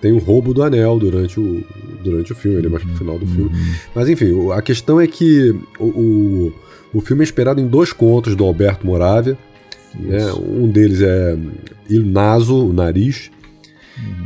[0.00, 1.64] tem um roubo do anel durante o,
[2.02, 3.50] durante o filme, ele mais pro final do filme.
[3.50, 3.74] Uhum.
[3.92, 5.50] Mas enfim, a questão é que
[5.80, 6.52] o, o,
[6.94, 9.36] o filme é esperado em dois contos do Alberto Moravia.
[9.98, 10.32] Né?
[10.32, 11.36] Um deles é
[11.88, 13.30] Il Naso, o nariz,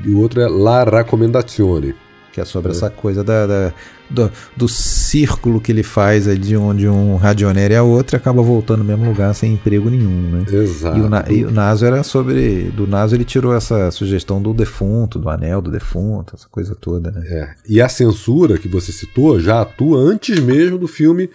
[0.05, 1.95] e o outro é La Raccomendazione.
[2.33, 2.75] Que é sobre é.
[2.75, 3.75] essa coisa da, da
[4.11, 8.85] do, do círculo que ele faz de onde um radionério é outro acaba voltando no
[8.85, 10.45] mesmo lugar sem emprego nenhum, né?
[10.51, 10.99] Exato.
[10.99, 12.71] E o, e o Naso era sobre.
[12.71, 17.11] Do Naso ele tirou essa sugestão do defunto, do anel do defunto, essa coisa toda,
[17.11, 17.23] né?
[17.27, 17.55] É.
[17.69, 21.29] E a censura que você citou já atua antes mesmo do filme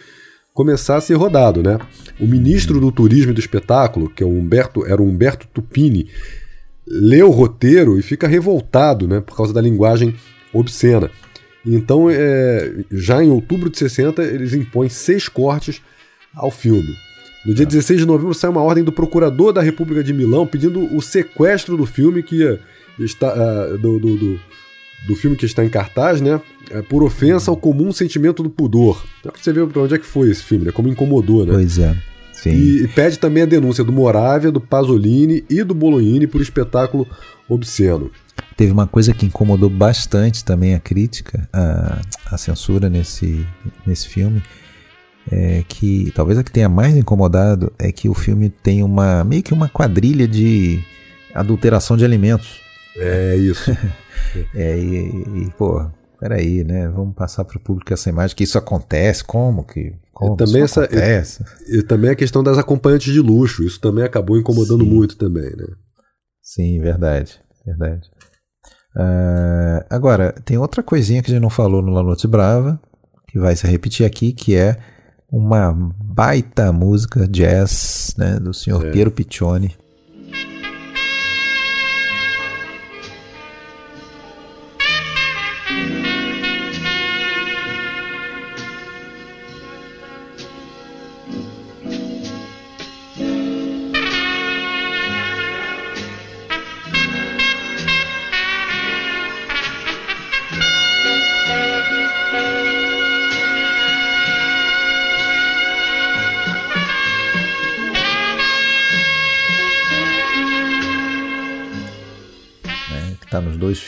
[0.53, 1.79] começar a ser rodado, né?
[2.19, 6.07] O ministro do Turismo e do Espetáculo, que é o Humberto, era o Humberto Tupini,
[6.87, 10.15] lê o roteiro e fica revoltado, né, por causa da linguagem
[10.53, 11.09] obscena.
[11.65, 15.81] Então, é, já em outubro de 60, eles impõem seis cortes
[16.35, 16.95] ao filme.
[17.45, 20.93] No dia 16 de novembro sai uma ordem do procurador da República de Milão pedindo
[20.95, 22.57] o sequestro do filme que
[22.99, 24.39] está uh, do, do, do,
[25.07, 26.39] do, filme que está em cartaz, né?
[26.71, 29.03] É, por ofensa ao comum sentimento do pudor.
[29.19, 30.71] Então, você vê para onde é que foi esse filme, né?
[30.71, 31.53] Como incomodou, né?
[31.53, 31.95] Pois é.
[32.31, 32.51] Sim.
[32.51, 37.07] E, e pede também a denúncia do Moravia, do Pasolini e do Bolognini por espetáculo
[37.47, 38.11] obsceno.
[38.57, 42.01] Teve uma coisa que incomodou bastante também a crítica, a,
[42.31, 43.45] a censura nesse,
[43.85, 44.43] nesse filme,
[45.31, 49.41] é que talvez a que tenha mais incomodado é que o filme tem uma meio
[49.41, 50.83] que uma quadrilha de
[51.33, 52.61] adulteração de alimentos.
[52.97, 53.71] É isso.
[54.55, 55.85] é, e, e, pô,
[56.19, 56.87] peraí, né?
[56.89, 60.61] Vamos passar para o público essa imagem que isso acontece, como que como e também
[60.61, 61.43] essa acontece?
[61.67, 64.89] E, e, também a questão das acompanhantes de luxo, isso também acabou incomodando Sim.
[64.89, 65.65] muito também, né?
[66.41, 68.09] Sim, verdade, verdade.
[68.95, 72.79] Uh, agora, tem outra coisinha que a gente não falou no La Noite Brava,
[73.27, 74.77] que vai se repetir aqui, que é
[75.31, 78.91] uma baita música jazz né, do senhor é.
[78.91, 79.75] Piero Piccioni,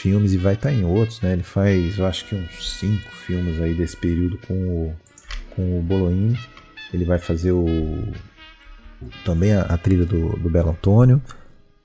[0.06, 1.34] filmes e vai estar tá em outros, né?
[1.34, 4.96] Ele faz, eu acho que uns cinco filmes aí desse período com o,
[5.56, 6.38] com o.
[6.94, 8.14] Ele vai fazer o
[9.26, 11.20] também a, a trilha do, do Belo Antônio.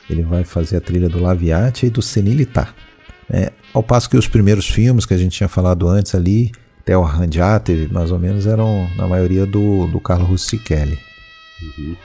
[0.08, 2.74] Ele vai fazer a trilha do Laviate e do Senilità.
[3.26, 3.48] Né?
[3.72, 7.02] Ao passo que os primeiros filmes que a gente tinha falado antes ali, até o
[7.02, 10.98] Randiate, mais ou menos, eram na maioria do, do Carlo Rustichelli.
[11.62, 11.96] Uhum.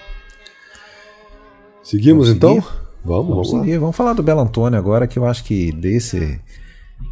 [1.84, 2.64] Seguimos então?
[3.06, 3.78] Vamos, vamos, vamos seguir.
[3.80, 6.42] Vamos falar do Belo Antônio agora, que eu acho que desse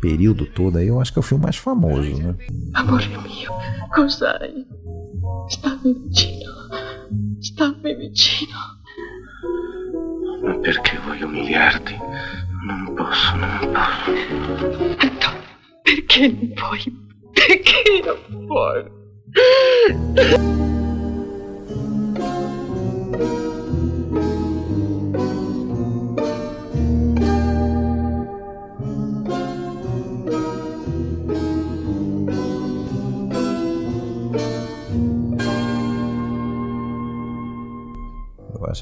[0.02, 2.36] período todo aí, eu acho que é o filme mais famoso, né?
[2.74, 3.52] Amore mio,
[3.94, 4.66] cos'hai?
[5.50, 6.52] Stammi vicino,
[7.42, 8.58] stammi vicino.
[10.42, 11.96] Ma perché voglio umiliarti?
[12.66, 14.12] Non posso, non posso.
[15.84, 16.82] Perché non puoi?
[17.34, 18.84] Perché non puoi?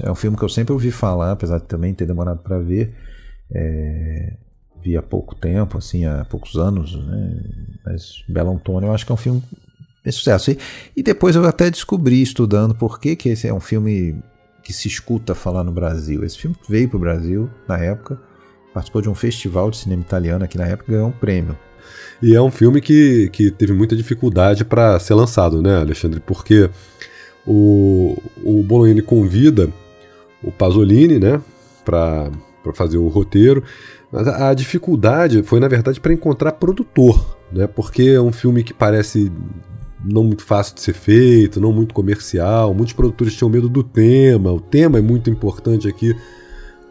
[0.03, 2.93] É um filme que eu sempre ouvi falar, apesar de também ter demorado para ver.
[3.51, 4.33] É,
[4.81, 7.43] vi há pouco tempo, assim, há poucos anos, né?
[7.85, 9.43] Mas Belo Antônio eu acho que é um filme
[10.03, 10.51] de sucesso.
[10.51, 10.57] E,
[10.95, 14.21] e depois eu até descobri, estudando, por que, que esse é um filme
[14.63, 16.23] que se escuta falar no Brasil.
[16.23, 18.19] Esse filme veio para o Brasil na época,
[18.73, 21.57] participou de um festival de cinema italiano aqui na época e ganhou um prêmio.
[22.21, 26.19] E é um filme que, que teve muita dificuldade para ser lançado, né, Alexandre?
[26.19, 26.69] Porque
[27.45, 29.69] o, o Bolognini convida
[30.43, 31.41] o Pasolini, né,
[31.83, 32.31] para
[32.73, 33.63] fazer o roteiro.
[34.11, 37.67] Mas a, a dificuldade foi, na verdade, para encontrar produtor, né?
[37.67, 39.31] Porque é um filme que parece
[40.03, 42.73] não muito fácil de ser feito, não muito comercial.
[42.73, 44.51] Muitos produtores tinham medo do tema.
[44.51, 46.13] O tema é muito importante aqui,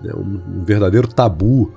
[0.01, 0.13] né?
[0.15, 1.73] um, um verdadeiro tabu,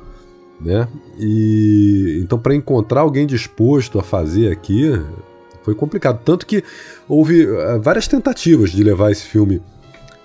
[0.61, 0.87] né?
[1.19, 4.93] E então para encontrar alguém disposto a fazer aqui
[5.63, 6.61] foi complicado, tanto que
[7.07, 9.61] houve eh, várias tentativas de levar esse filme,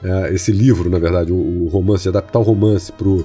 [0.03, 3.25] eh, esse livro, na verdade, o, o romance, de adaptar o romance pro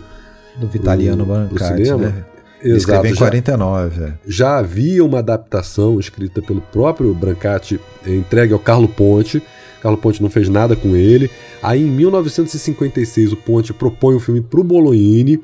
[0.60, 1.98] Do Vitaliano Brancati, cinema.
[2.10, 2.26] né?
[2.62, 4.04] Ele Exato, em já- 49.
[4.06, 4.14] é.
[4.26, 7.78] já havia uma adaptação escrita pelo próprio Brancati
[8.08, 9.44] eh, entregue ao Carlo Ponte.
[9.82, 11.30] Carlo Ponte não fez nada com ele.
[11.62, 15.42] Aí em 1956 o Ponte propõe um filme para o Bolognini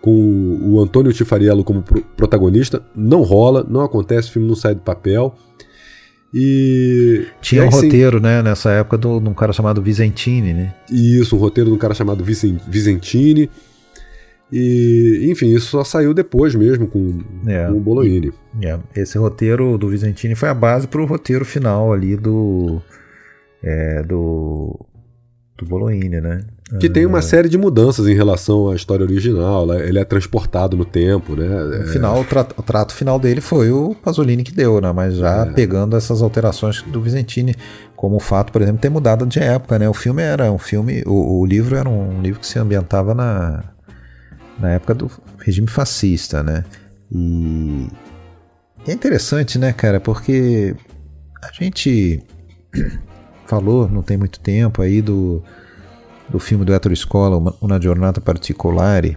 [0.00, 2.80] com o Antônio Tifariello como pro- protagonista.
[2.94, 5.34] Não rola, não acontece, o filme não sai do papel.
[6.32, 10.52] E Tinha e um aí, sim, roteiro, né, nessa época, de um cara chamado Visentini,
[10.52, 10.74] né?
[10.90, 13.50] Isso, um roteiro de um cara chamado Vicen- Vicentini.
[14.52, 17.66] E, enfim, isso só saiu depois mesmo com, É.
[17.66, 18.32] com o Bolognini.
[18.62, 22.80] É, esse roteiro do Visentini foi a base para o roteiro final ali do
[23.62, 24.78] é, do
[25.56, 26.40] do Bolognini, né?
[26.78, 29.62] Que tem uma série de mudanças em relação à história original.
[29.64, 31.48] ela- Ele é transportado no tempo, né?
[31.80, 34.92] No final, o trato, o trato final dele foi o Pasolini que deu, né?
[34.92, 35.52] Mas já É.
[35.52, 37.56] pegando essas alterações do Visentini,
[37.96, 39.88] como o fato, por exemplo, de ter mudado de época, né?
[39.88, 43.64] O filme era um filme, o, o livro era um livro que se ambientava na,
[44.60, 46.64] na época do regime fascista, né?
[47.10, 47.88] E
[48.86, 49.98] é interessante, né, cara?
[50.00, 50.74] Porque
[51.42, 52.22] a gente
[53.46, 55.42] falou, não tem muito tempo aí do
[56.30, 59.16] do filme do Ettore Scola, Uma- Una Giornata Particolare,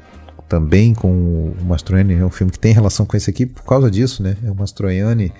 [0.49, 3.89] também com o Mastroianni, é um filme que tem relação com esse aqui por causa
[3.89, 4.35] disso, né?
[4.43, 5.31] É o Mastroianni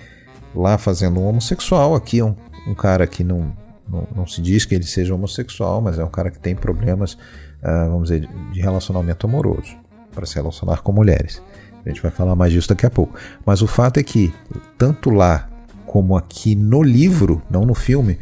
[0.54, 2.34] lá fazendo um homossexual, aqui é um,
[2.66, 3.52] um cara que não,
[3.88, 7.18] não, não se diz que ele seja homossexual, mas é um cara que tem problemas,
[7.62, 9.76] ah, vamos dizer, de relacionamento amoroso,
[10.14, 11.42] para se relacionar com mulheres.
[11.84, 13.14] A gente vai falar mais disso daqui a pouco.
[13.44, 14.32] Mas o fato é que,
[14.78, 15.48] tanto lá
[15.86, 18.18] como aqui no livro, não no filme,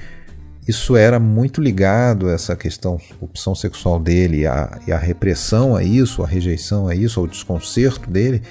[0.67, 5.75] isso era muito ligado a essa questão, opção sexual dele e a, e a repressão
[5.75, 8.43] a isso, a rejeição a isso, ao desconcerto dele,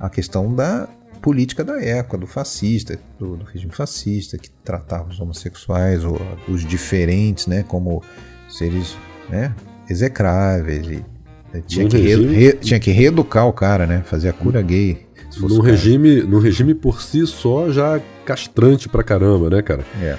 [0.00, 0.88] a questão da
[1.20, 6.18] política da época, do fascista, do, do regime fascista, que tratava os homossexuais, ou
[6.48, 8.02] os diferentes, né, como
[8.48, 8.96] seres
[9.28, 9.52] né,
[9.90, 10.86] execráveis.
[10.86, 11.04] E,
[11.52, 14.62] eh, tinha, que re- regime- re- tinha que reeducar o cara, né, fazer a cura
[14.62, 15.06] gay.
[15.36, 15.60] Num o caso.
[15.62, 19.84] regime, num regime por si só já castrante pra caramba, né, cara?
[20.00, 20.16] É.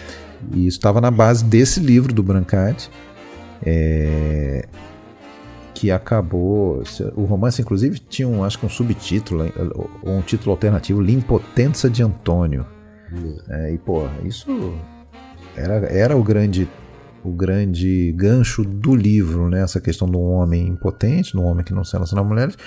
[0.54, 2.90] E isso estava na base desse livro do Brancati,
[3.66, 4.68] é,
[5.74, 6.84] que acabou.
[7.16, 9.52] O romance, inclusive, tinha um, acho que um subtítulo,
[10.04, 12.66] ou um título alternativo, L'impotenza de Antônio.
[13.50, 14.74] É, e, pô, isso
[15.56, 16.70] era, era o grande
[17.24, 19.62] o grande gancho do livro, né?
[19.62, 22.58] Essa questão do homem impotente, do homem que não se relaciona com mulheres,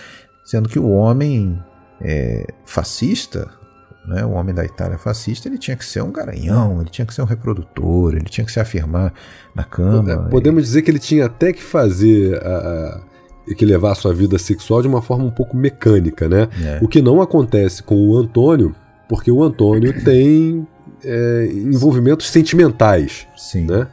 [0.45, 1.59] sendo que o homem
[2.01, 3.51] é, fascista,
[4.07, 4.25] né?
[4.25, 7.23] O homem da Itália fascista, ele tinha que ser um garanhão, ele tinha que ser
[7.23, 9.13] um reprodutor, ele tinha que se afirmar
[9.55, 10.29] na cama.
[10.31, 12.57] Podemos dizer que ele tinha até que fazer a,
[13.49, 16.49] a- que levar a sua vida sexual de uma forma um pouco mecânica, né?
[16.63, 16.79] É.
[16.83, 18.75] O que não acontece com o Antônio,
[19.09, 20.67] porque o Antônio tem
[21.05, 23.67] é, envolvimentos sentimentais, Sim.
[23.67, 23.87] né?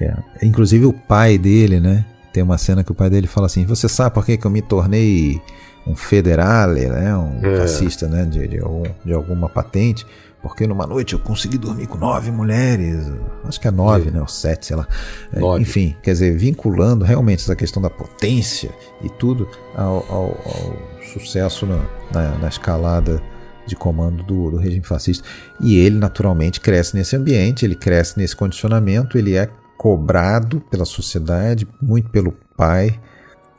[0.00, 0.14] É.
[0.42, 2.04] Inclusive o pai dele, né?
[2.32, 4.50] Tem uma cena que o pai dele fala assim: Você sabe por que, que eu
[4.50, 5.40] me tornei
[5.86, 7.16] um federale, né?
[7.16, 7.56] Um É.
[7.60, 8.24] fascista, né?
[8.24, 10.06] De, de, algum- de alguma patente.
[10.42, 13.04] Porque numa noite eu consegui dormir com nove mulheres.
[13.44, 14.20] Acho que é nove, né?
[14.20, 14.86] Ou sete, sei lá.
[15.32, 15.62] É, Nove.
[15.62, 18.70] Enfim, quer dizer, vinculando realmente essa questão da potência
[19.02, 20.76] e tudo ao, ao- ao
[21.12, 21.78] sucesso na,
[22.12, 23.20] na- na escalada
[23.66, 25.26] de comando do, do regime fascista.
[25.60, 31.66] E ele, naturalmente, cresce nesse ambiente, ele cresce nesse condicionamento, ele é cobrado pela sociedade,
[31.82, 33.00] muito pelo pai,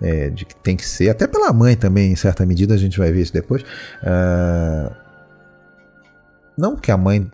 [0.01, 2.97] é, de que tem que ser, até pela mãe também, em certa medida, a gente
[2.97, 3.61] vai ver isso depois.
[3.63, 4.93] Uh,
[6.57, 7.29] não que a mãe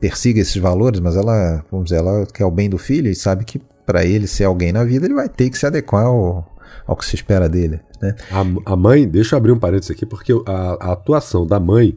[0.00, 3.44] persiga esses valores, mas ela, vamos dizer, ela quer o bem do filho e sabe
[3.44, 6.46] que para ele ser alguém na vida, ele vai ter que se adequar ao,
[6.86, 7.80] ao que se espera dele.
[8.00, 8.14] Né?
[8.30, 11.96] A, a mãe, deixa eu abrir um parênteses aqui, porque a, a atuação da mãe,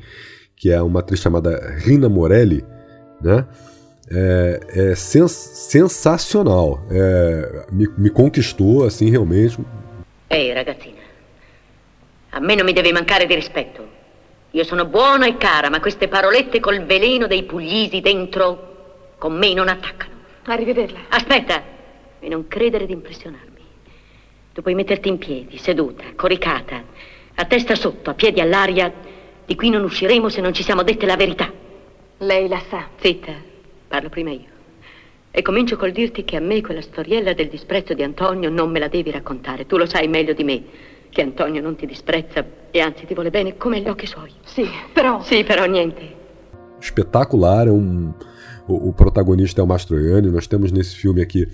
[0.56, 2.64] que é uma atriz chamada Rina Morelli,
[3.22, 3.46] né?
[4.10, 4.60] É,
[4.92, 6.86] é sens sensacional.
[6.90, 9.58] É, me, me, conquistou, assim, realmente.
[10.30, 11.02] Ehi, ragazzina,
[12.30, 13.96] a me non mi deve mancare di rispetto.
[14.52, 19.54] Io sono buona e cara, ma queste parolette col veleno dei puglisi dentro con me
[19.54, 20.16] non attaccano.
[20.46, 21.00] Arrivederla.
[21.10, 21.62] Aspetta,
[22.20, 23.62] e non credere di impressionarmi.
[24.54, 26.84] Tu puoi metterti in piedi, seduta, coricata,
[27.36, 28.92] a testa sotto, a piedi all'aria.
[29.46, 31.52] Di qui non usciremo se non ci siamo dette la verità.
[32.20, 32.88] Lei la sa.
[33.00, 33.34] Zitta,
[33.88, 34.56] parlo prima io.
[35.32, 38.80] E comincio col dirti che a me quella storiella del disprezzo di Antonio non me
[38.80, 39.66] la devi raccontare.
[39.66, 40.64] Tu lo sai meglio di me
[41.10, 44.32] che Antonio non ti disprezza e anzi ti vuole bene come gli occhi suoi.
[44.44, 45.22] Sì, però.
[45.22, 46.16] Sì, però niente.
[46.80, 48.14] Espetacular, é um.
[48.68, 50.30] O, o protagonista é o Mastroianni.
[50.30, 51.48] Nós temos nesse filme aqui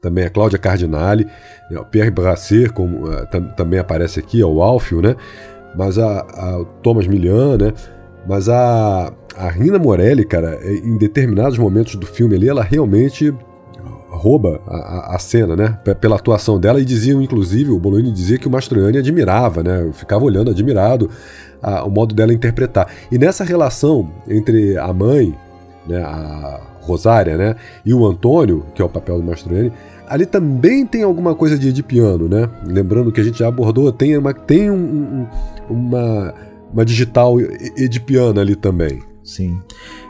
[0.00, 1.26] também a Cláudia Cardinale,
[1.70, 5.16] o Pierre Brasser como, uh, tam, também aparece aqui, é o Alfio, né?
[5.74, 7.72] Mas a, a Thomas Milian, né?
[8.26, 13.32] Mas a, a Rina Morelli, cara, é, em determinados momentos do filme ali, ela realmente
[14.08, 15.78] rouba a, a, cena, né?
[16.00, 19.90] Pela atuação dela, e diziam, inclusive, o Bologna dizia que o Mastroianni admirava, né?
[19.92, 21.10] ficava olhando, admirado
[21.62, 22.88] a, o modo dela interpretar.
[23.12, 25.34] E nessa relação entre a mãe,
[25.86, 29.72] né, a Rosária, né, e o Antônio, que é o papel do Mastroianni,
[30.08, 32.48] ali também tem alguma coisa de edipiano, né?
[32.64, 35.26] Lembrando que a gente já abordou, tem uma, tem um, um,
[35.68, 36.34] uma,
[36.72, 37.40] uma digital
[37.76, 39.02] edipiana ali também.
[39.26, 39.60] Sim.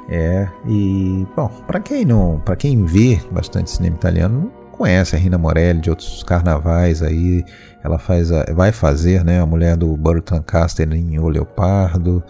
[0.08, 5.38] É, e bom, para quem não, para quem vê bastante cinema italiano, conhece a Rina
[5.38, 7.42] Morelli de outros carnavais aí,
[7.82, 12.22] ela faz a, vai fazer, né, a mulher do Burton Caster em O Leopardo,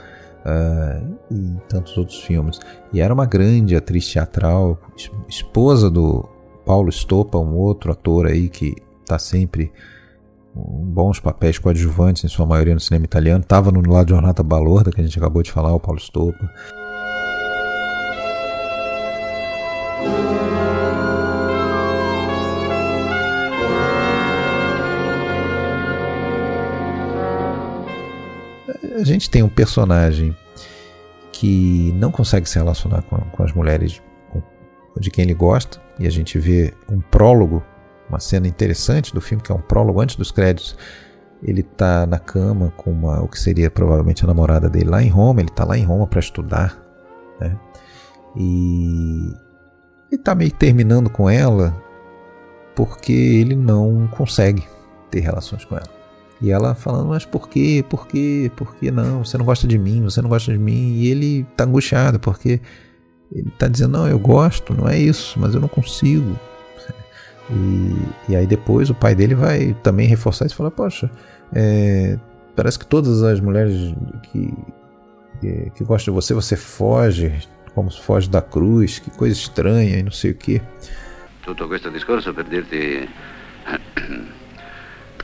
[0.46, 2.60] uh, e tantos outros filmes.
[2.92, 4.78] E era uma grande atriz teatral,
[5.28, 6.28] esposa do
[6.64, 9.72] Paulo Stopa, um outro ator aí que está sempre
[10.56, 13.42] bons papéis coadjuvantes, em sua maioria no cinema italiano.
[13.42, 16.50] Estava no lado de Jornata Balorda, que a gente acabou de falar, o Paulo Stopa.
[28.98, 30.34] A gente tem um personagem
[31.30, 34.00] que não consegue se relacionar com, com as mulheres
[34.98, 37.62] de quem ele gosta, e a gente vê um prólogo,
[38.08, 40.76] uma cena interessante do filme, que é um prólogo antes dos créditos.
[41.42, 45.08] Ele está na cama com uma, o que seria provavelmente a namorada dele lá em
[45.08, 46.78] Roma, ele está lá em Roma para estudar,
[47.40, 47.56] né?
[48.34, 49.32] E
[50.10, 51.74] ele está meio terminando com ela
[52.74, 54.64] porque ele não consegue
[55.10, 55.96] ter relações com ela.
[56.40, 57.82] E ela falando, mas por quê?
[57.88, 58.50] Por quê?
[58.54, 59.24] Por que não?
[59.24, 60.92] Você não gosta de mim, você não gosta de mim.
[60.92, 62.60] E ele está angustiado porque
[63.32, 66.38] ele está dizendo, não, eu gosto, não é isso, mas eu não consigo.
[67.50, 71.10] E, e aí depois o pai dele vai também reforçar isso e falar, poxa,
[71.52, 72.18] é,
[72.56, 73.94] parece que todas as mulheres
[74.24, 74.52] que,
[75.40, 77.32] que, que, gostam de você, você foge,
[77.74, 80.60] como se foge da cruz, que coisa estranha e não sei o que.
[81.42, 83.08] Tutto questo discorso per dirti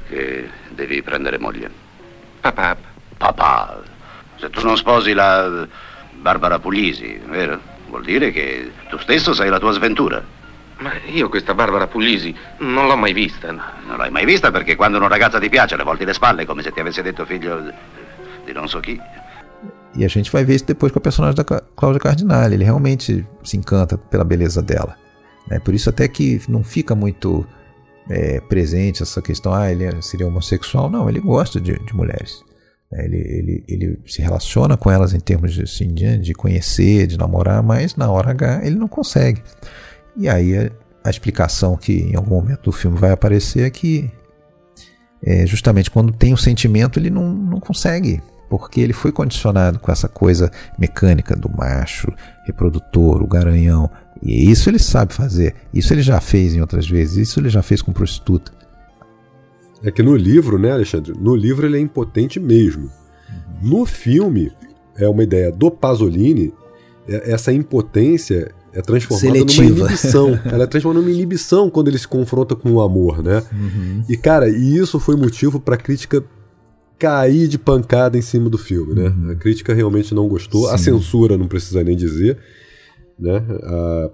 [0.08, 1.70] che devi prendere moglie.
[2.40, 2.76] Papà.
[3.18, 3.82] Papà.
[4.36, 5.66] Se tu non sposi la
[6.20, 7.60] Barbara Puglisi, vero?
[7.88, 10.22] Vuol dire che tu stesso sei la tua sventura.
[10.82, 13.52] Ma io questa Barbara Puglisi non l'ho mai vista.
[13.52, 16.62] Non l'hai mai vista perché quando una ragazza ti piace le volti le spalle come
[16.62, 17.72] se ti avesse detto figlio
[18.44, 19.00] di non so chi.
[19.94, 22.54] E a gente vai ver isso depois com a personagem da Cláudia Cardinale.
[22.54, 24.96] Ele realmente se encanta pela beleza dela.
[25.48, 25.60] Né?
[25.60, 27.46] Por isso até que não fica muito
[28.10, 30.90] é, presente essa questão, ah, ele seria homossexual.
[30.90, 32.42] Não, ele gosta de, de mulheres.
[32.90, 33.04] Né?
[33.04, 37.16] Ele, ele, ele se relaciona com elas em termos de, assim, de, de conhecer, de
[37.16, 39.42] namorar, mas na hora H ele não consegue.
[40.16, 40.70] E aí a,
[41.04, 44.10] a explicação que em algum momento do filme vai aparecer é que
[45.22, 48.20] é, justamente quando tem o um sentimento ele não, não consegue,
[48.50, 52.12] porque ele foi condicionado com essa coisa mecânica do macho,
[52.44, 53.88] reprodutor, o garanhão.
[54.20, 57.62] E isso ele sabe fazer, isso ele já fez em outras vezes, isso ele já
[57.62, 58.52] fez com prostituta.
[59.84, 61.12] É que no livro, né, Alexandre?
[61.18, 62.90] No livro ele é impotente mesmo.
[63.60, 64.52] No filme,
[64.96, 66.52] é uma ideia do Pasolini,
[67.08, 69.62] é, essa impotência é transformada Seletiva.
[69.62, 70.40] numa inibição.
[70.50, 73.42] Ela é transformada numa inibição quando ele se confronta com o amor, né?
[73.52, 74.04] Uhum.
[74.08, 76.24] E, cara, e isso foi motivo para a crítica
[76.98, 79.08] cair de pancada em cima do filme, né?
[79.08, 79.30] Uhum.
[79.32, 80.68] A crítica realmente não gostou.
[80.68, 80.74] Sim.
[80.74, 82.38] A censura não precisa nem dizer.
[83.18, 83.42] né?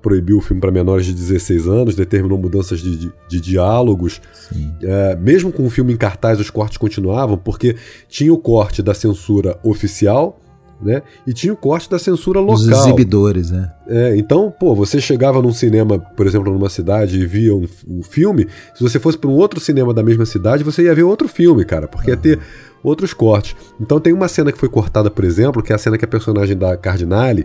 [0.03, 4.21] Proibiu o filme para menores de 16 anos, determinou mudanças de, de, de diálogos.
[4.53, 7.77] Uh, mesmo com o filme em cartaz, os cortes continuavam, porque
[8.09, 10.41] tinha o corte da censura oficial.
[10.81, 11.03] Né?
[11.27, 12.55] E tinha o corte da censura local.
[12.55, 13.73] Os exibidores, né?
[13.89, 18.01] É, então, pô, você chegava num cinema, por exemplo, numa cidade e via um, um
[18.01, 21.27] filme, se você fosse para um outro cinema da mesma cidade, você ia ver outro
[21.27, 22.17] filme, cara, porque uhum.
[22.17, 22.39] ia ter
[22.81, 23.57] outros cortes.
[23.81, 26.09] Então tem uma cena que foi cortada, por exemplo, que é a cena que a
[26.09, 27.45] personagem da Cardinale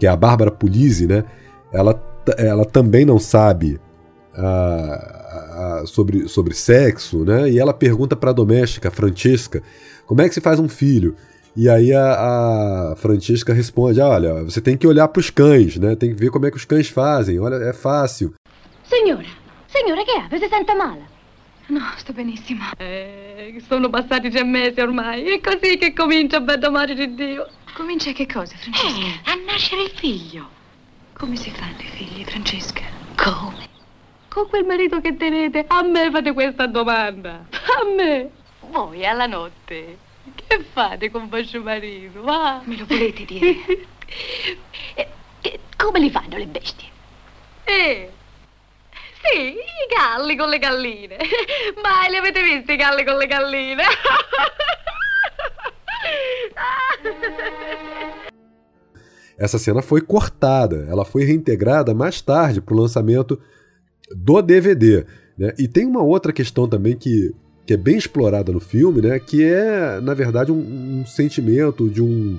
[0.00, 1.24] que é a Bárbara Pulisi, né?
[1.70, 2.02] Ela,
[2.38, 3.78] ela também não sabe
[4.34, 7.50] uh, uh, sobre, sobre sexo, né?
[7.50, 9.62] E ela pergunta para a doméstica, a Francesca,
[10.06, 11.14] como é que se faz um filho?
[11.56, 15.76] E aí a, a Francesca responde: ah, olha, você tem que olhar para os cães,
[15.76, 15.96] né?
[15.96, 17.38] Tem que ver como é que os cães fazem.
[17.40, 18.34] Olha, é fácil.
[18.84, 19.26] Signora,
[19.68, 20.28] signora, che ha?
[20.28, 21.02] Si sente male?
[21.68, 22.64] No, sto benissimo.
[22.78, 25.24] Eh, sono passati tre mesi ormai.
[25.24, 27.46] È così che comincia a amore di Dio.
[27.74, 28.98] Comincia che cosa, Francesca?
[28.98, 30.48] Eh, a nascere il figlio.
[31.12, 32.82] Come si fanno i figli, Francesca?
[33.16, 33.68] Come?
[34.28, 37.46] Con quel marito che tenete, a me fate questa domanda.
[37.50, 38.30] A me.
[38.70, 39.98] Voi alla notte,
[40.50, 42.22] che fate con vostro marito?
[42.22, 42.60] Va?
[42.64, 43.54] Me lo volete dire?
[44.94, 45.08] eh,
[45.76, 46.88] come li fanno le bestie?
[47.64, 48.10] Eh.
[49.22, 51.16] Sì, i galli con le galline.
[51.82, 53.82] Mai li avete visti i galli con le galline?
[59.38, 63.40] Essa cena foi cortada, ela foi reintegrada mais tarde para o lançamento
[64.10, 65.06] do DVD.
[65.38, 65.54] Né?
[65.58, 67.34] E tem uma outra questão também que,
[67.70, 69.16] que é bem explorada no filme, né?
[69.20, 72.36] que é, na verdade, um, um sentimento de um.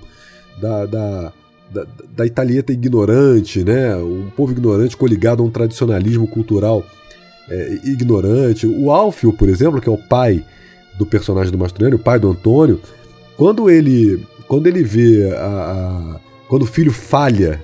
[0.59, 1.33] da, da
[1.73, 1.87] da,
[2.17, 3.95] da italieta ignorante, né?
[3.95, 6.83] um povo ignorante coligado a um tradicionalismo cultural
[7.49, 8.67] é, ignorante.
[8.67, 10.43] O Alfio, por exemplo, que é o pai
[10.97, 12.81] do personagem do Mastroianni, o pai do Antônio,
[13.37, 17.61] quando ele, quando ele vê a, a quando o filho falha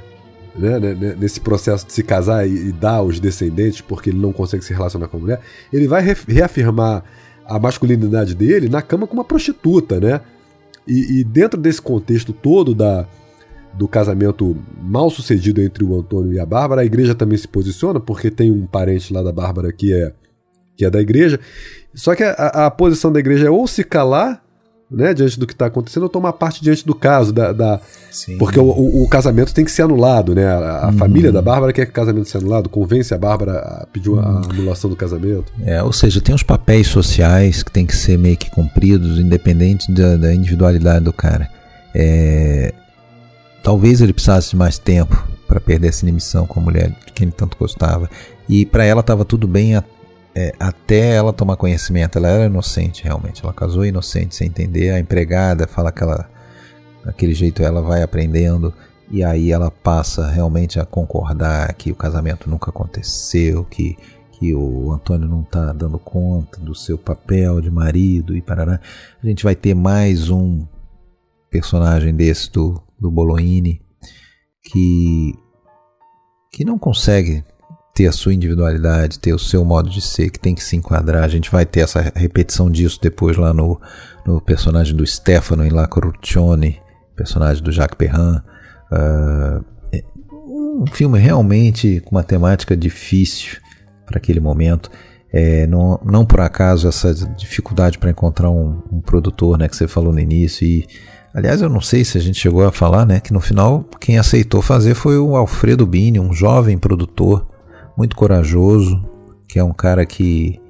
[0.57, 4.19] né, né, né, nesse processo de se casar e, e, dar os descendentes porque ele
[4.19, 5.41] não consegue se relacionar com a mulher,
[5.73, 7.03] ele vai reafirmar
[7.47, 10.21] a masculinidade dele na cama com uma prostituta, né?
[10.87, 13.05] E, e dentro desse contexto todo da,
[13.73, 17.99] do casamento mal sucedido entre o Antônio e a Bárbara, a igreja também se posiciona,
[17.99, 20.13] porque tem um parente lá da Bárbara que é,
[20.75, 21.39] que é da igreja.
[21.93, 22.31] Só que a,
[22.67, 24.43] a posição da igreja é ou se calar
[24.89, 27.79] né, diante do que está acontecendo, ou tomar parte diante do caso, da, da
[28.39, 30.45] porque o, o, o, casamento tem que ser anulado, né?
[30.45, 30.93] A, a uhum.
[30.93, 34.19] família da Bárbara quer que o casamento seja anulado, convence a Bárbara a pedir uhum.
[34.19, 35.51] a anulação do casamento.
[35.65, 39.91] É, ou seja, tem os papéis sociais que tem que ser meio que cumpridos, independente
[39.91, 41.49] da, da individualidade do cara.
[41.93, 42.73] É,
[43.61, 47.25] talvez ele precisasse de mais tempo para perder essa inimissão com a mulher de quem
[47.25, 48.09] ele tanto gostava.
[48.47, 49.75] E para ela estava tudo bem
[50.37, 53.43] é, até ela tomar conhecimento, ela era inocente realmente.
[53.43, 54.91] Ela casou inocente, sem entender.
[54.91, 56.29] A empregada fala que ela,
[57.03, 58.71] daquele jeito ela vai aprendendo.
[59.09, 63.97] E aí ela passa realmente a concordar que o casamento nunca aconteceu, que,
[64.33, 68.79] que o Antônio não está dando conta do seu papel de marido e parará.
[69.23, 70.67] A gente vai ter mais um
[71.49, 73.81] personagem desse do, do Bolognini
[74.61, 75.33] que,
[76.51, 77.43] que não consegue
[77.97, 81.23] ter a sua individualidade, ter o seu modo de ser, que tem que se enquadrar.
[81.23, 83.81] A gente vai ter essa repetição disso depois lá no,
[84.23, 86.79] no personagem do Stefano em La Corruzione,
[87.15, 88.35] personagem do Jacques Perrin.
[88.91, 93.57] Uh, é um filme realmente com uma temática difícil
[94.05, 94.91] para aquele momento.
[95.33, 99.87] É, não, não por acaso essa dificuldade para encontrar um, um, produtor, né, que você
[99.87, 100.67] falou no início.
[100.67, 100.85] E,
[101.33, 104.19] aliás, eu não sei se a gente chegou a falar, né, que no final quem
[104.19, 107.56] aceitou fazer foi o Alfredo Bini, um jovem produtor
[107.97, 109.03] muito corajoso,
[109.49, 110.61] que é um cara que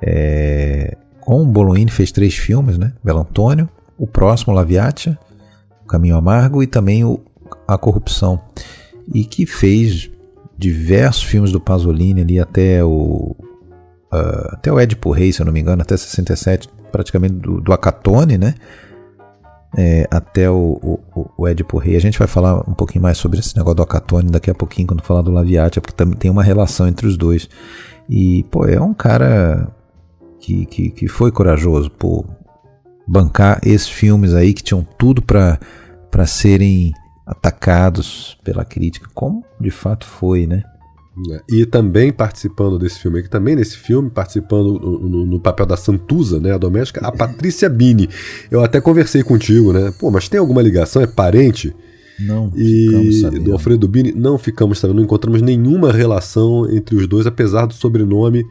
[0.00, 2.92] é, com o Bolognini fez três filmes, né?
[3.02, 3.68] Belo Antônio,
[3.98, 5.18] o próximo Laviatia,
[5.84, 7.20] o Caminho Amargo e também o
[7.66, 8.40] A Corrupção,
[9.12, 10.10] e que fez
[10.56, 13.36] diversos filmes do Pasolini ali até o
[14.12, 17.72] uh, até o Edipo Rei, se eu não me engano, até 67, praticamente do, do
[17.72, 18.54] Acatone, né?
[19.76, 20.78] É, até o,
[21.14, 21.96] o, o Edipo Rei.
[21.96, 24.88] A gente vai falar um pouquinho mais sobre esse negócio do Acatone daqui a pouquinho,
[24.88, 27.48] quando falar do Laviatia, porque também tem uma relação entre os dois.
[28.08, 29.68] E, pô, é um cara
[30.40, 32.24] que, que, que foi corajoso, pô,
[33.06, 35.58] bancar esses filmes aí que tinham tudo para
[36.26, 36.92] serem
[37.26, 40.62] atacados pela crítica, como de fato foi, né?
[41.30, 45.66] É, e também participando desse filme aqui, também nesse filme, participando no, no, no, papel
[45.66, 48.08] da Santuza, né, a doméstica, a Patrícia Bini.
[48.50, 49.92] Eu até conversei contigo, né?
[49.98, 51.02] Pô, mas tem alguma ligação?
[51.02, 51.74] É parente?
[52.18, 57.26] Não, e do Alfredo Bini, não ficamos sabendo, não encontramos nenhuma relação entre os dois,
[57.26, 58.44] apesar do sobrenome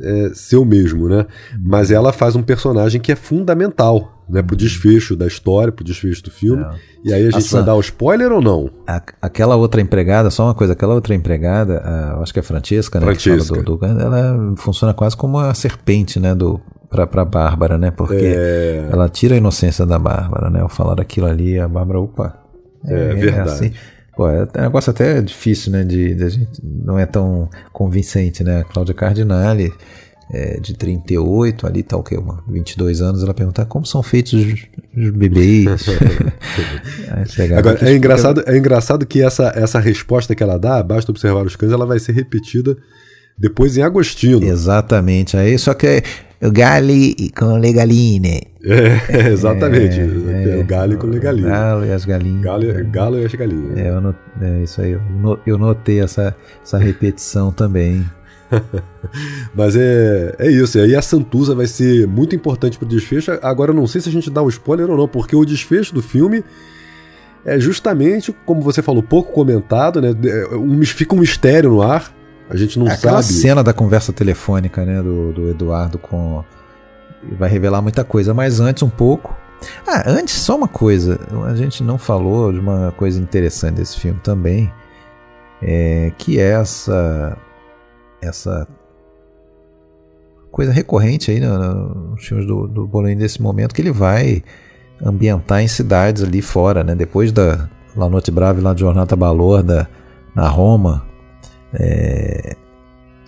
[0.00, 1.26] é, ser o mesmo, né?
[1.62, 4.40] Mas ela faz um personagem que é fundamental, né?
[4.42, 6.64] Pro desfecho da história, pro desfecho do filme.
[7.04, 7.58] E aí a gente Ação.
[7.60, 8.70] vai dar o spoiler ou não?
[8.86, 12.44] A- aquela outra empregada, só uma coisa, aquela outra empregada, a- acho que é a
[12.44, 13.06] Francesca, né?
[13.14, 13.62] que Francesca.
[13.62, 16.34] do- do- ela funciona quase como a serpente, né?
[16.34, 17.90] Do, pra, pra Bárbara, né?
[17.90, 18.88] Porque É.
[18.90, 20.60] ela tira a inocência da Bárbara, né?
[20.60, 22.38] Ao falar daquilo ali, a Bárbara, opa.
[22.84, 23.72] É verdade.
[24.16, 25.84] Pô, é um negócio até difícil, né?
[25.84, 28.60] De, de gente, não é tão convincente, né?
[28.60, 29.72] A Cláudia Cardinale,
[30.30, 32.16] é, de 38, ali tá o quê?
[32.16, 34.66] Uma, 22 anos, ela pergunta como são feitos os,
[34.96, 35.66] os bebês.
[37.56, 41.56] Agora, é engraçado, é engraçado que essa, essa resposta que ela dá, basta observar os
[41.56, 42.76] cães, ela vai ser repetida
[43.38, 44.44] depois em Agostino.
[44.44, 45.36] Exatamente.
[45.36, 46.02] Aí só que
[46.42, 48.42] é o Gali com le galine.
[48.64, 49.98] É, exatamente.
[50.00, 51.48] É, É, o galo com legalinho.
[51.48, 52.42] Galo e as galinhas.
[52.42, 53.78] Galo, galo e as galinhas.
[53.78, 54.92] É, eu not- é isso aí.
[54.92, 58.04] Eu no- Eu notei essa, essa repetição também.
[59.54, 60.78] Mas é, é isso.
[60.78, 63.32] E aí a Santuza vai ser muito importante pro desfecho.
[63.42, 65.94] Agora eu não sei se a gente dá um spoiler ou não, porque o desfecho
[65.94, 66.44] do filme
[67.44, 70.14] é justamente, como você falou, pouco comentado, né?
[70.24, 72.12] É, um- fica um mistério no ar.
[72.52, 73.34] A gente não É Aquela sabe.
[73.40, 76.44] cena da conversa telefônica, né, do, do Eduardo com.
[77.38, 79.34] Vai revelar muita coisa, mas antes um pouco.
[79.86, 81.18] Ah, antes só uma coisa.
[81.46, 84.70] A gente não falou de uma coisa interessante desse filme também.
[85.62, 87.36] É, que é essa.
[88.20, 88.66] Essa
[90.50, 94.42] coisa recorrente aí no- no- nos filmes do, do Bolognini desse momento, que ele vai
[95.02, 96.94] ambientar em cidades ali fora, né?
[96.94, 99.88] Depois da La Notte Brava e La Giornata Balorda
[100.34, 101.04] na Roma,
[101.74, 102.56] é,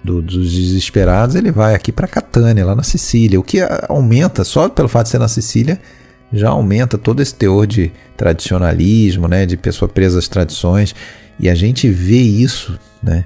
[0.02, 3.58] do- dos desesperados, ele vai aqui para Catânia, lá na Sicília, o que
[3.88, 5.80] aumenta, só pelo fato de ser na Sicília,
[6.32, 10.94] já aumenta todo esse teor de tradicionalismo, né, de pessoa presa às tradições,
[11.38, 13.24] e a gente vê isso, né,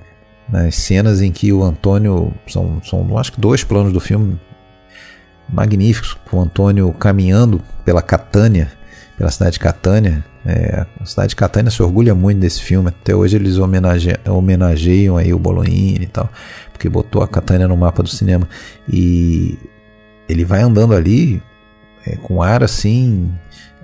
[0.49, 4.39] nas cenas em que o Antônio, são, são acho que dois planos do filme
[5.49, 8.71] magníficos, com o Antônio caminhando pela Catânia,
[9.17, 10.25] pela cidade de Catânia.
[10.51, 12.89] É, a cidade de Catânia se orgulha muito desse filme.
[12.89, 16.31] Até hoje eles homenage, homenageiam aí o Bolognini e tal,
[16.73, 18.49] porque botou a Catânia no mapa do cinema.
[18.91, 19.59] E
[20.27, 21.43] ele vai andando ali
[22.07, 23.31] é, com ar assim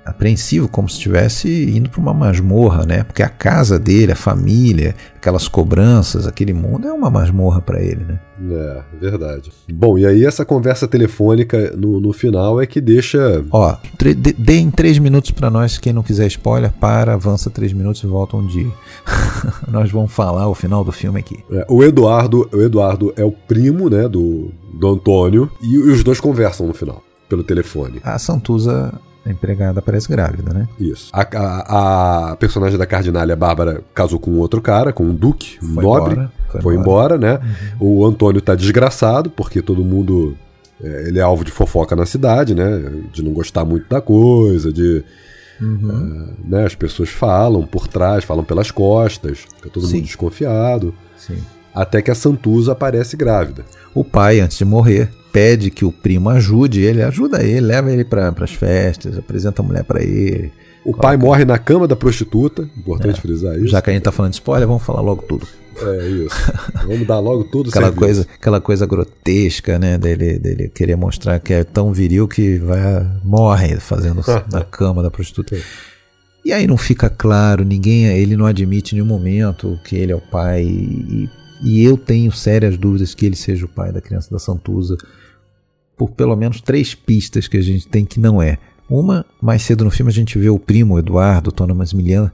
[0.05, 3.03] apreensivo, como se estivesse indo para uma masmorra, né?
[3.03, 8.05] Porque a casa dele, a família, aquelas cobranças, aquele mundo é uma masmorra para ele,
[8.05, 8.21] né?
[8.51, 9.51] É, verdade.
[9.73, 13.45] Bom, e aí essa conversa telefônica no, no final é que deixa.
[13.51, 18.03] Ó, dê- deem três minutos para nós, quem não quiser spoiler, para, avança três minutos
[18.03, 18.71] e volta um dia.
[19.71, 21.39] nós vamos falar o final do filme aqui.
[21.51, 26.21] É, o Eduardo, o Eduardo é o primo, né, do, do Antônio, e os dois
[26.21, 28.01] conversam no final, pelo telefone.
[28.03, 28.93] A Santuza,
[29.27, 30.69] a empregada, parece grávida, né?
[30.79, 31.11] Isso.
[31.13, 35.75] A, a- a personagem da Cardinália Bárbara casou com outro cara, com um duque, um
[35.75, 36.13] Foi nobre.
[36.13, 37.15] embora, foi foi embora.
[37.17, 37.57] embora, né?
[37.81, 40.37] O Antônio tá desgraçado, porque todo mundo.
[40.83, 42.83] é, ele é alvo de fofoca na cidade, né?
[43.13, 45.03] De não gostar muito da coisa, de.
[45.61, 46.27] Uhum.
[46.45, 49.97] é, né, as pessoas falam por trás, falam pelas costas, fica todo Sim.
[49.99, 50.93] mundo desconfiado.
[51.17, 51.39] Sim.
[51.73, 53.65] Até que a Santuza aparece grávida.
[53.95, 58.05] O pai, antes de morrer, pede que o primo ajude ele, ajuda ele, leva ele
[58.05, 60.53] para as festas, apresenta a mulher para ele.
[60.85, 63.67] O pai morre na cama da prostituta, importante frisar isso.
[63.67, 65.45] Já que a gente tá falando de spoiler, vamos falar logo tudo.
[65.77, 66.37] É isso.
[66.87, 68.05] Vamos dar logo tudo Aquela serviço.
[68.05, 73.05] coisa, aquela coisa grotesca, né, dele, dele querer mostrar que é tão viril que vai
[73.25, 75.57] morre fazendo na cama da prostituta.
[76.45, 80.17] E aí não fica claro, ninguém, ele não admite em nenhum momento que ele é
[80.17, 81.29] o pai e,
[81.61, 84.97] e eu tenho sérias dúvidas que ele seja o pai da criança da Santuza
[85.97, 88.59] por pelo menos três pistas que a gente tem que não é.
[88.89, 92.31] Uma, mais cedo no filme a gente vê o primo Eduardo, Tony Massimiliano,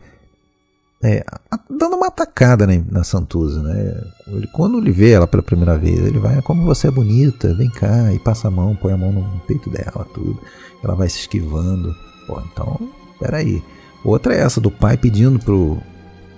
[1.02, 1.24] é,
[1.70, 4.02] dando uma atacada na, na Santuza, né?
[4.26, 7.54] Ele, quando ele vê ela pela primeira vez, ele vai, "Ah, como você é bonita,
[7.54, 10.38] vem cá, e passa a mão, põe a mão no peito dela, tudo.
[10.84, 11.94] Ela vai se esquivando.
[12.26, 12.78] Pô, então,
[13.18, 13.62] peraí.
[14.04, 15.78] Outra é essa do pai pedindo pro,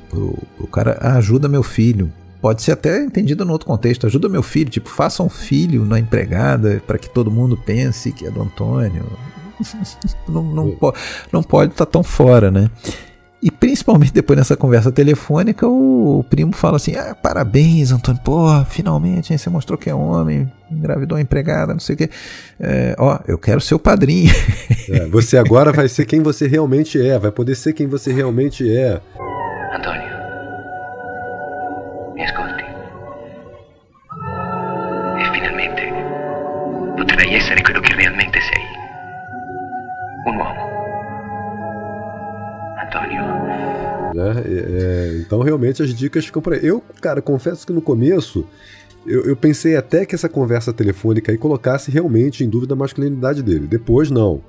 [0.09, 2.13] pro, pro cara, "Ah, ajuda meu filho.
[2.43, 6.01] Pode ser até entendido no outro contexto, ajuda meu filho, tipo, faça um filho na
[6.01, 9.07] empregada para que todo mundo pense que é do Antônio.
[10.29, 10.93] não, não, po-
[11.33, 12.69] não pode estar tão fora, né?
[13.41, 19.33] E principalmente depois nessa conversa telefônica, o primo fala assim: ah, parabéns, Antônio, pô, finalmente
[19.33, 22.11] hein, você mostrou que é homem, engravidou uma empregada, não sei o quê.
[22.59, 24.33] É, ó, eu quero ser o padrinho.
[24.89, 28.69] É, você agora vai ser quem você realmente é, vai poder ser quem você realmente
[28.69, 29.01] é.
[37.43, 38.63] Essere quello che realmente sei.
[40.27, 40.71] Un uomo.
[42.81, 43.23] Antonio.
[44.15, 44.43] né?
[44.45, 48.45] É, é, então realmente as dicas ficam para Eu, cara, confesso que no começo
[49.07, 53.43] eu, eu pensei até que essa conversa telefônica aí colocasse realmente em dúvida a masculinidade
[53.43, 53.67] dele.
[53.67, 54.41] Depois, não.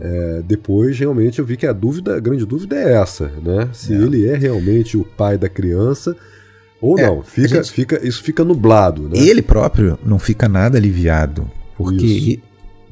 [0.00, 3.68] É, depois, realmente, eu vi que a dúvida, a grande dúvida é essa, né?
[3.72, 6.14] Se ele é realmente o pai da criança
[6.80, 7.22] ou É, não.
[7.22, 9.18] Fica, gente- fica, isso fica nublado, né?
[9.18, 11.50] Ele próprio não fica nada aliviado.
[11.76, 12.38] Porque, Isso.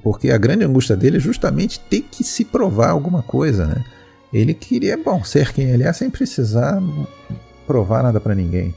[0.03, 3.85] porque a grande angústia dele é justamente ter que se provar alguma coisa, né?
[4.33, 6.83] Ele queria, bom, ser quem ele é sem precisar
[7.67, 8.75] provar nada pra ninguém.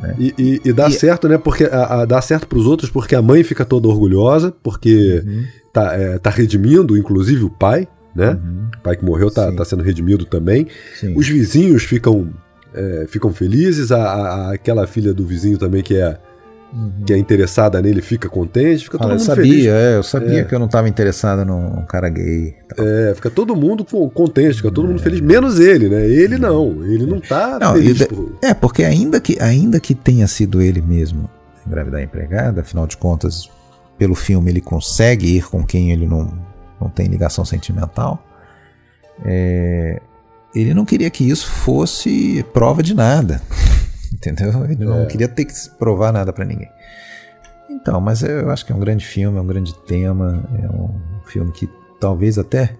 [0.00, 0.14] né?
[0.18, 1.36] E, e- e dá certo, né?
[1.38, 5.44] Porque a, a- dá certo pros outros, porque a mãe fica toda orgulhosa, porque Uhum.
[5.72, 8.30] tá, é, tá redimindo, inclusive o pai, né?
[8.30, 8.68] Uhum.
[8.78, 10.68] O pai que morreu tá, tá sendo redimido também.
[10.98, 11.14] Sim.
[11.16, 12.32] Os vizinhos ficam,
[12.72, 16.16] é, ficam felizes, a- a- aquela filha do vizinho também que é,
[17.06, 19.66] que é interessada nele fica contente, fica todo eu mundo sabia, feliz.
[19.66, 20.44] é, eu sabia É.
[20.44, 22.54] que eu não estava interessada num, cara gay.
[22.76, 26.06] É, fica todo mundo co- contente, fica todo mundo feliz, menos ele, né?
[26.06, 30.26] Ele não, ele não tá Não, feliz por- É, porque ainda que, ainda que tenha
[30.28, 31.28] sido ele mesmo
[31.66, 33.48] engravidar a empregada, afinal de contas,
[33.96, 36.32] pelo filme ele consegue ir com quem ele não,
[36.80, 38.22] não tem ligação sentimental,
[39.24, 40.00] é,
[40.54, 43.40] ele não queria que isso fosse prova de nada.
[44.12, 44.64] Entendeu?
[44.70, 45.06] Ele não É.
[45.06, 46.70] queria ter que provar nada pra ninguém.
[47.70, 50.90] Então, mas eu acho que é um grande filme, é um grande tema, é um
[51.26, 51.68] filme que
[52.00, 52.74] talvez até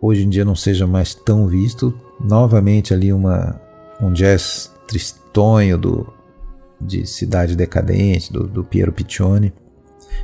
[0.00, 1.92] hoje em dia não seja mais tão visto.
[2.20, 3.60] Novamente ali uma,
[4.00, 6.12] um jazz tristonho do,
[6.80, 9.52] de Cidade Decadente, do, do Piero Piccioni.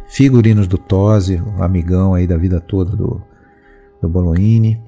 [0.08, 3.20] Figurinos do Tosi, um amigão aí da vida toda do,
[4.00, 4.80] do Bolognini.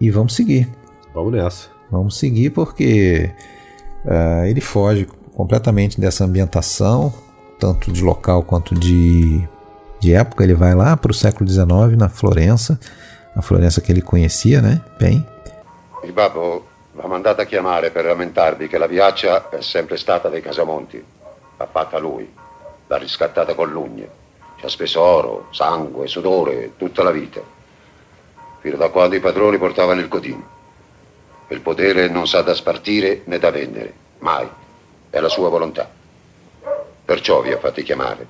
[0.00, 0.68] E vamos seguir.
[1.14, 1.68] Vamos nessa.
[1.92, 3.30] Vamos seguir porque
[4.06, 5.06] ah, ele foge
[5.36, 7.12] completamente dessa ambientação,
[7.58, 9.46] tanto de local quanto de,
[10.00, 10.42] de época.
[10.42, 12.80] Ele vai lá para o século XIX, na Florença,
[13.36, 14.80] a Florença que ele conhecia, né?
[14.98, 15.24] Bem.
[16.02, 16.64] Il babbo
[16.94, 21.04] l'ha mandata a chiamare per lamentarvi che la viaccia è sempre stata dei Casamonti.
[21.58, 22.26] L'ha fatta lui,
[22.86, 24.08] l'ha riscattata con l'ugne.
[24.56, 27.40] Ci ha speso oro, sangue, sudore, tutta la vita.
[28.60, 30.60] Fino da quando i padroni portavano il cotino.
[31.52, 34.48] Il potere non sa da spartire né da vendere, mai.
[35.10, 35.86] È la sua volontà.
[37.04, 38.26] Perciò vi ha fatti chiamare.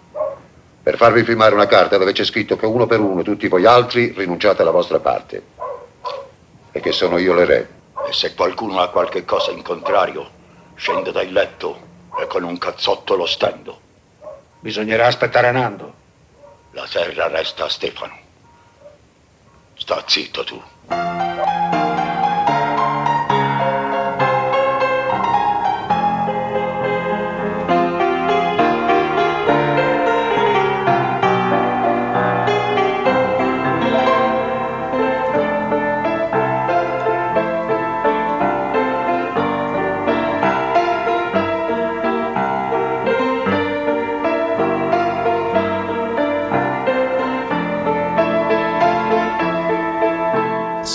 [0.82, 4.12] Per farvi firmare una carta dove c'è scritto che uno per uno tutti voi altri
[4.16, 5.40] rinunciate alla vostra parte.
[6.72, 7.68] E che sono io l'erede.
[8.08, 10.28] E se qualcuno ha qualche cosa in contrario,
[10.74, 11.78] scende dal letto
[12.18, 13.78] e con un cazzotto lo stendo.
[14.58, 15.94] Bisognerà aspettare Nando.
[16.72, 18.18] La terra resta a Stefano.
[19.74, 20.60] Sta zitto tu.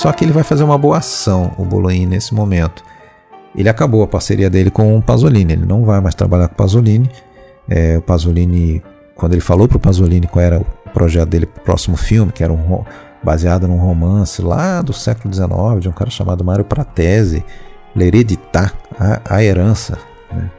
[0.07, 2.81] Só que ele vai fazer uma boa ação, o Bolognini, nesse momento.
[3.53, 6.55] Ele acabou a parceria dele com o Pasolini, ele não vai mais trabalhar com o
[6.57, 7.11] Pasolini.
[7.67, 8.81] É, o Pasolini,
[9.15, 12.31] quando ele falou para o Pasolini qual era o projeto dele para o próximo filme,
[12.31, 12.85] que era um,
[13.21, 17.43] baseado num romance lá do século XIX, de um cara chamado Mário Pratese,
[17.93, 19.97] L'Heredità, a, a Herança.
[20.31, 20.49] né?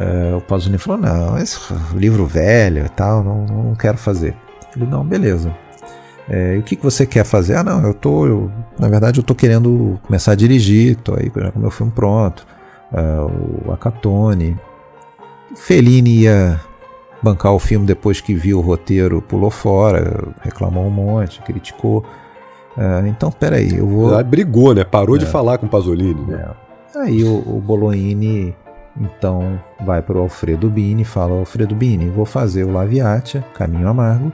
[0.00, 1.60] É, o Pasolini falou: Não, esse
[1.94, 4.34] livro velho e tal, não, não quero fazer.
[4.72, 5.54] Falei: Não, beleza.
[6.32, 7.56] É, o que, que você quer fazer?
[7.56, 8.24] Ah, não, eu tô.
[8.26, 11.70] eu- na verdade, eu tô querendo começar a dirigir, tô aí já com o meu
[11.72, 12.46] filme pronto.
[12.92, 13.26] Ah,
[13.66, 14.56] o Acatone.
[15.56, 16.60] Fellini ia
[17.22, 22.04] bancar o filme depois que viu o roteiro, pulou fora, reclamou um monte, criticou.
[22.76, 24.16] Ah, então, peraí, eu vou.
[24.16, 24.84] Ah, brigou, né?
[24.84, 25.28] Parou de É.
[25.28, 26.20] falar com o Pasolini.
[26.26, 26.46] Né?
[26.96, 28.54] Aí o, o Bolognini
[29.00, 33.88] então vai para o Alfredo Bini e fala: Alfredo Bini, vou fazer o Laviatia, Caminho
[33.88, 34.32] Amargo,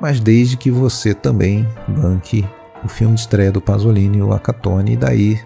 [0.00, 2.44] mas desde que você também banque
[2.84, 5.40] o filme de estreia do Pasolini, o Acatone, e daí,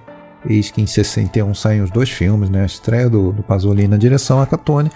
[0.48, 2.62] eis que em 61 saem os dois filmes, né?
[2.62, 4.90] A estreia do, do Pasolini na direção Acatone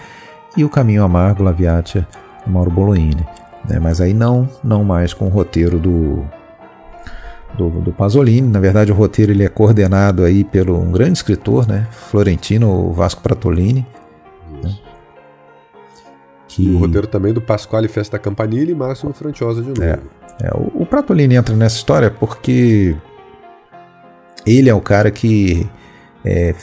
[0.55, 2.07] e o Caminho Amargo, Laviatia,
[2.45, 3.25] do Mauro Bolognini.
[3.67, 3.79] né?
[3.79, 6.25] Mas aí não, não mais com o roteiro do,
[7.57, 8.47] do, do Pasolini.
[8.47, 13.21] Na verdade, o roteiro ele é coordenado aí pelo um grande escritor, né, Florentino Vasco
[13.21, 13.85] Pratolini.
[14.63, 14.75] né,
[16.59, 19.83] E o roteiro também do Pasquale Festa Campanile e Máximo Franciosa de novo.
[19.83, 19.99] É,
[20.41, 22.95] é, o, o Pratolini entra nessa história porque
[24.45, 25.69] ele é o cara que
[26.23, 26.55] é,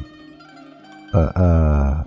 [1.14, 2.06] a, a,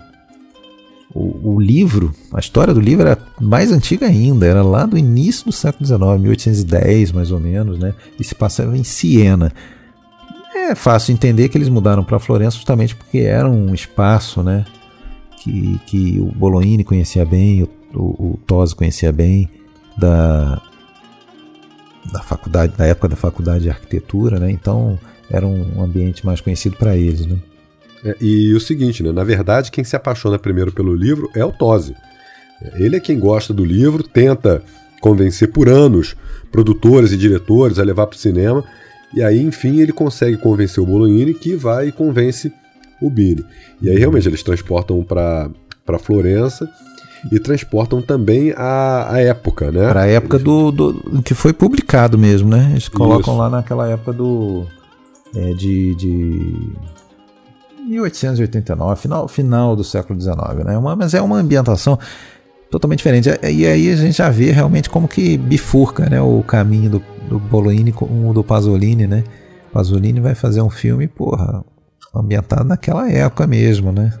[1.13, 5.45] o, o, livro, a história do livro era mais antiga ainda, era lá do início
[5.45, 7.93] do século XIX, 1810 mais ou menos, né?
[8.19, 9.51] e se passava em Siena.
[10.55, 14.65] É fácil entender que eles mudaram para Florença justamente porque era um espaço, né?
[15.37, 19.49] Que, que o Bolognini conhecia bem, o, o, o Tosi conhecia bem,
[19.97, 20.61] da,
[22.11, 24.49] da faculdade, da época da faculdade de arquitetura, né?
[24.49, 24.97] Então
[25.29, 27.37] era um ambiente mais conhecido para eles, né?
[28.03, 29.11] É, e o seguinte, né?
[29.11, 31.95] Na verdade, quem se apaixona primeiro pelo livro é o Tosi.
[32.75, 34.63] Ele é quem gosta do livro, tenta
[35.01, 36.15] convencer por anos
[36.51, 38.63] produtores e diretores a levar para o cinema
[39.15, 42.51] e aí, enfim, ele consegue convencer o Bolognini que vai e convence
[43.01, 43.45] o Bini.
[43.81, 46.69] E aí, realmente, eles transportam para Florença
[47.31, 49.87] e transportam também a, a época, né?
[49.87, 52.69] Para a época do, do, que foi publicado mesmo, né?
[52.71, 53.37] Eles colocam Isso.
[53.37, 54.65] lá naquela época do
[55.35, 56.73] é, de, de
[57.87, 60.77] 1889, final, final do século XIX, né?
[60.77, 61.97] Uma, mas é uma ambientação
[62.69, 63.29] totalmente diferente.
[63.43, 66.21] E aí a gente já vê realmente como que bifurca, né?
[66.21, 69.23] O caminho do do Bolognini com o do Pasolini, né?
[69.71, 71.63] Pasolini vai fazer um filme, porra,
[72.13, 74.13] ambientado naquela época mesmo, né?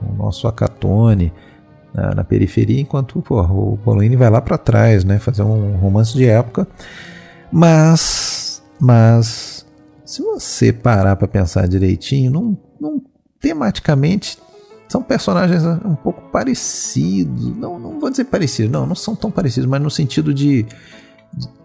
[0.00, 1.32] O nosso Acatone
[1.92, 5.18] na, na periferia, enquanto porra, o Bolognini vai lá para trás, né?
[5.18, 6.66] Fazer um romance de época.
[7.50, 9.66] Mas, mas,
[10.04, 13.02] se você parar para pensar direitinho, não, não
[13.40, 14.38] tematicamente
[14.94, 17.56] são personagens um pouco parecidos.
[17.56, 20.64] Não, não vou dizer parecidos, não, não são tão parecidos, mas no sentido de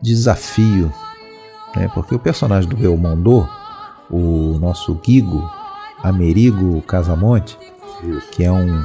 [0.01, 0.91] desafio,
[1.75, 1.87] né?
[1.93, 3.47] porque o personagem do Belmondo,
[4.09, 5.47] o nosso Guigo,
[6.01, 7.55] Amerigo Casamonte,
[8.31, 8.83] que é um,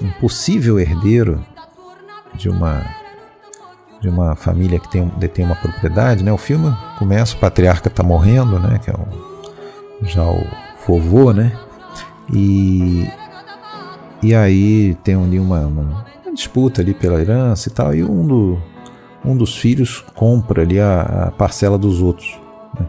[0.00, 1.44] um possível herdeiro
[2.34, 2.84] de uma
[4.00, 6.30] de uma família que tem, detém uma propriedade, né?
[6.30, 8.78] O filme começa, o patriarca está morrendo, né?
[8.78, 10.46] Que é o, já o
[10.86, 11.58] vovô, né?
[12.30, 13.08] E,
[14.26, 18.26] e aí tem ali uma, uma, uma disputa ali pela herança e tal, e um
[18.26, 18.58] do,
[19.24, 22.36] um dos filhos compra ali a, a parcela dos outros,
[22.76, 22.84] né?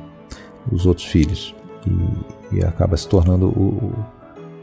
[0.65, 1.53] dos outros filhos,
[1.85, 3.93] e, e, acaba se tornando o,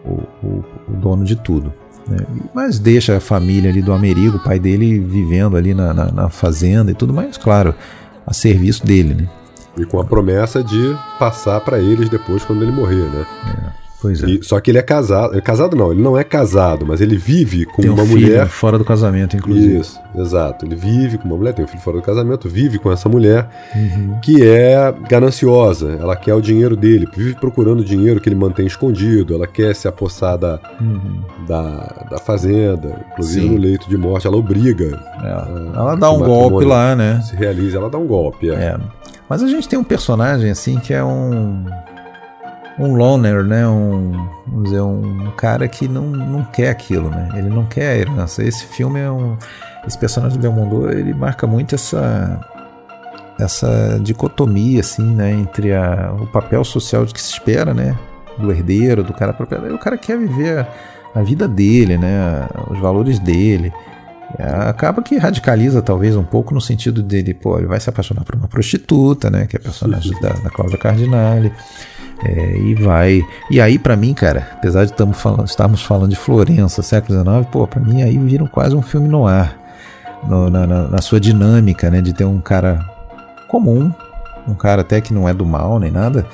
[0.05, 1.73] o, o, o dono de tudo.
[2.09, 2.27] Né?
[2.53, 6.29] Mas deixa a família ali do Amerigo, o pai dele, vivendo ali na, na, na
[6.29, 7.73] fazenda e tudo mais, claro,
[8.27, 9.15] a serviço dele.
[9.15, 9.31] Né?
[9.79, 13.27] E com a promessa de passar para eles depois quando ele morrer, né?
[13.81, 13.84] É.
[14.05, 14.27] Pois é.
[14.27, 15.35] E, só que ele é casado.
[15.35, 18.47] É casado não, ele não é casado, mas ele vive com tem uma um mulher.
[18.49, 19.79] Fora do casamento, inclusive.
[19.79, 20.67] Isso, exato.
[20.67, 23.49] Ele vive com uma mulher, tem um filho fora do casamento, vive com essa mulher
[23.75, 24.19] uhum.
[24.21, 25.97] que é gananciosa.
[25.99, 29.35] Ela quer o dinheiro dele, vive procurando o dinheiro que ele mantém escondido.
[29.35, 31.23] Ela quer se apossar da, uhum.
[31.49, 33.55] da, da fazenda, inclusive Sim.
[33.55, 34.27] no leito de morte.
[34.27, 35.01] Ela obriga.
[35.23, 35.29] É.
[35.29, 37.23] A, ela dá um golpe lá, né?
[37.23, 38.51] Se realiza, ela dá um golpe.
[38.51, 38.55] É.
[38.55, 38.77] é.
[39.31, 41.65] Mas a gente tem um personagem assim que é um
[42.79, 43.67] um loner, né?
[43.67, 47.31] Um, vamos dizer, um cara que não, não quer aquilo, né?
[47.35, 48.43] Ele não quer a herança.
[48.43, 49.37] Esse filme é um.
[49.87, 52.41] Esse personagem do Belmondo, ele marca muito essa
[53.39, 57.97] essa dicotomia assim, né, entre a, o papel social de que se espera, né,
[58.39, 60.69] do herdeiro, do cara proprietário, o cara quer viver a,
[61.17, 63.73] a vida dele, né, os valores dele.
[64.39, 68.35] Acaba que radicaliza talvez um pouco no sentido dele, pô, ele vai se apaixonar por
[68.35, 71.53] uma prostituta, né, que é a personagem da, da Cláudia Cardinale.
[72.25, 73.23] É, e vai.
[73.51, 77.67] E aí, para mim, cara, apesar de falando, estarmos falando de Florença, século XIX, pô,
[77.67, 79.59] pra mim aí viram quase um filme no ar.
[80.27, 82.01] No, na, na, na, sua dinâmica, né?
[82.01, 82.81] De ter um cara
[83.47, 83.93] comum,
[84.49, 86.27] um cara até que não é do mal nem nada,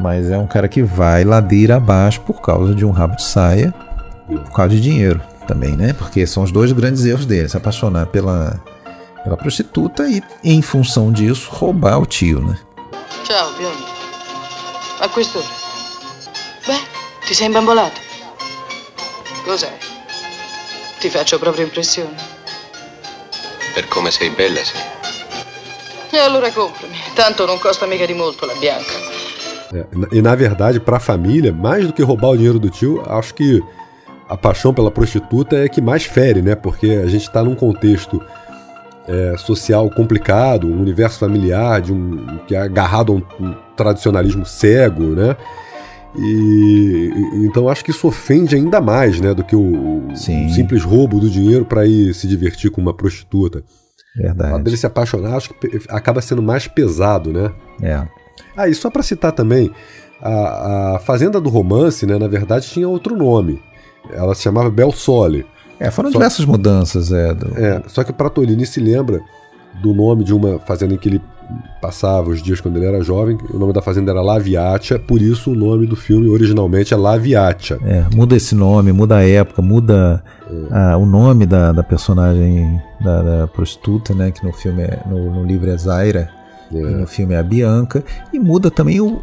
[0.00, 3.74] mas é um cara que vai ladeira abaixo por causa de um rabo de saia,
[4.28, 5.92] por causa de dinheiro também, né?
[5.92, 8.60] Porque são os dois grandes erros dele: se apaixonar pela,
[9.24, 12.56] pela prostituta e, em função disso, roubar o tio, né?
[13.24, 13.87] Tchau, biondo.
[15.00, 15.46] A quest'ora?
[16.66, 16.80] Beh,
[17.26, 18.00] ti sei imbambolato.
[19.44, 19.72] Cos'è?
[20.98, 22.16] Ti faccio proprio impressione.
[23.74, 24.76] Per come sei bella, sì.
[26.10, 26.96] E allora comprami.
[27.14, 28.92] Tanto non costa mica di molto la bianca.
[29.72, 29.84] É,
[30.16, 33.34] e na verdade, para a família, mais do que roubar o dinheiro do tio, acho
[33.34, 33.62] que
[34.28, 36.54] a paixão pela prostituta é que mais fere, né?
[36.54, 38.20] Porque a gente está num contexto
[39.08, 44.44] é, social complicado, um universo familiar de um, que é agarrado a um, um tradicionalismo
[44.44, 45.36] cego, né?
[46.16, 47.10] E,
[47.44, 51.28] então acho que isso ofende ainda mais, né, do que o, o simples roubo do
[51.28, 53.62] dinheiro para ir se divertir com uma prostituta.
[54.16, 54.54] Verdade.
[54.54, 57.52] O dele se apaixonar, acho que acaba sendo mais pesado, né?
[57.80, 58.02] É.
[58.56, 59.70] Ah, e só para citar também,
[60.20, 63.62] A, a Fazenda do Romance, né, na verdade, tinha outro nome.
[64.10, 65.46] Ela se chamava Bel Sole.
[65.80, 67.32] É, foram Só- diversas mudanças, é.
[67.34, 69.20] do- É, só que Pratolini se lembra
[69.82, 71.20] do nome de uma fazenda em que ele
[71.80, 73.38] passava os dias quando ele era jovem.
[73.54, 77.78] O nome da fazenda era Laviatia, por isso o nome do filme originalmente é Laviatia.
[77.86, 80.22] É, muda esse nome, muda a época, muda
[80.70, 84.30] ah, o nome da, da personagem da, da prostituta, né?
[84.30, 86.28] Que no filme é, no, no livro é Zaira
[86.70, 89.22] e no filme é a Bianca, e muda também o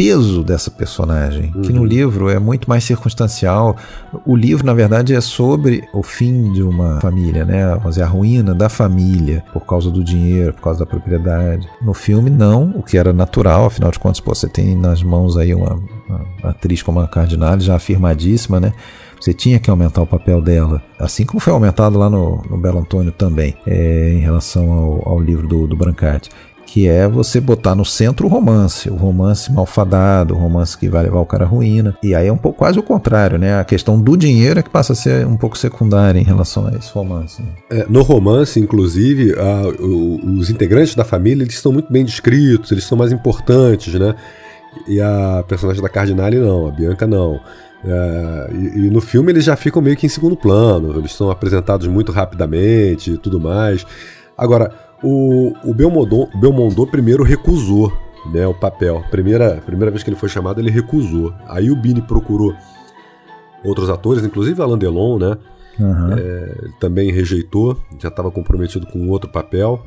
[0.00, 3.76] peso dessa personagem, que no livro é muito mais circunstancial.
[4.24, 7.66] O livro, na verdade, é sobre o fim de uma família, né?
[7.74, 11.68] Vamos dizer, a ruína da família por causa do dinheiro, por causa da propriedade.
[11.82, 15.36] No filme, não, o que era natural, afinal de contas, pô, você tem nas mãos
[15.36, 15.78] aí uma,
[16.08, 18.72] uma atriz como a Cardinale, já afirmadíssima, né?
[19.20, 22.78] Você tinha que aumentar o papel dela, assim como foi aumentado lá no, no Belo
[22.78, 26.30] Antônio também, é, em relação ao, ao livro do, do Brancati
[26.72, 31.02] que é você botar no centro o romance, o romance malfadado, o romance que vai
[31.02, 31.96] levar o cara à ruína.
[32.00, 33.58] E aí é um pouco quase o contrário, né?
[33.58, 36.70] A questão do dinheiro é que passa a ser um pouco secundária em relação a
[36.76, 37.42] esse romance.
[37.42, 37.48] né?
[37.70, 42.70] É, no romance, inclusive, a- o- os integrantes da família eles são muito bem descritos,
[42.70, 44.14] eles são mais importantes, né?
[44.86, 47.40] E a personagem da Cardinale não, a Bianca não.
[47.84, 51.30] É, e, e no filme eles já ficam meio que em segundo plano, eles são
[51.32, 53.84] apresentados muito rapidamente e tudo mais.
[54.38, 54.70] Agora,
[55.02, 57.92] o, o Belmondo, Belmondo primeiro recusou
[58.32, 59.02] né, o papel.
[59.10, 61.32] Primeira, primeira vez que ele foi chamado, ele recusou.
[61.46, 62.54] Aí o Bini procurou
[63.64, 65.36] outros atores, inclusive Alain Delon, né?
[65.80, 66.16] Aham.
[66.18, 69.82] É, também rejeitou, já estava comprometido com outro papel.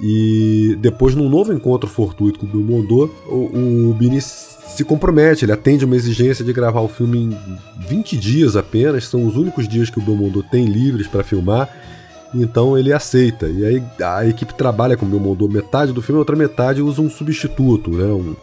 [0.00, 5.52] E depois, num novo encontro fortuito com o Belmondo, o, o Bini se compromete, ele
[5.52, 9.90] atende uma exigência de gravar o filme em 20 dias apenas, são os únicos dias
[9.90, 11.68] que o Belmondo tem livres para filmar,
[12.34, 13.46] então ele aceita.
[13.46, 17.02] E aí a equipe trabalha com o Belmondo metade do filme, a outra metade usa
[17.02, 18.04] um substituto, né?
[18.04, 18.34] Um,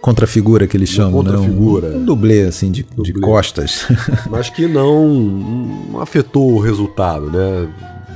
[0.00, 1.30] Contrafigura que eles chamam, né?
[1.30, 1.88] Um, contrafigura.
[1.88, 3.86] um dublê, assim, de, de costas.
[4.30, 7.68] mas que não, não afetou o resultado, né?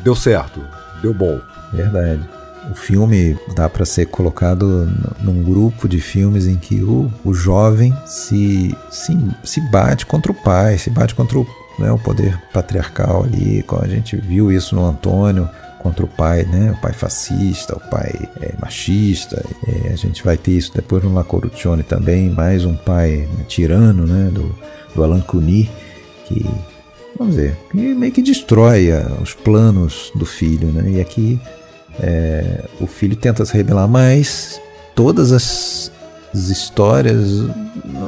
[0.04, 0.60] Deu certo,
[1.02, 1.40] deu bom.
[1.72, 2.20] Verdade.
[2.70, 4.88] O filme dá para ser colocado
[5.20, 10.34] num grupo de filmes em que o, o jovem se, se, se bate contra o
[10.34, 11.46] pai, se bate contra o,
[11.80, 13.64] né, o poder patriarcal ali.
[13.82, 15.48] A gente viu isso no Antônio
[15.80, 16.72] contra o pai, né?
[16.72, 19.44] O pai fascista, o pai é, machista.
[19.66, 23.44] É, a gente vai ter isso depois no La Corruzione também, mais um pai né,
[23.48, 24.30] tirano, né?
[24.30, 24.54] Do,
[24.94, 25.70] do Alan Cuny,
[26.26, 26.44] que
[27.18, 30.90] vamos dizer, que meio que destrói ah, os planos do filho, né?
[30.90, 31.40] E aqui
[31.98, 34.60] é, o filho tenta se rebelar, mas
[34.94, 35.99] todas as, as
[36.34, 37.40] histórias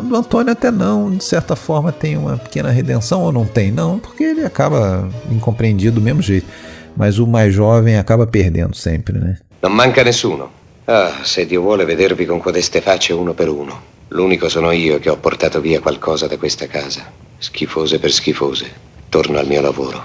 [0.04, 3.98] do Antônio até não, de certa forma tem uma pequena redenção ou não tem, não,
[3.98, 6.46] porque ele acaba incompreendido do mesmo jeito.
[6.96, 9.38] Mas o mais jovem acaba perdendo sempre, né?
[9.62, 10.50] Non manca nessuno.
[10.86, 13.80] Ah, se Dio vuole vedervi con codeste facce uno per uno.
[14.08, 17.00] L'unico sono io che ho portato via qualcosa da questa casa.
[17.38, 18.66] Schifose per schifose.
[19.08, 20.02] Torno al mio lavoro.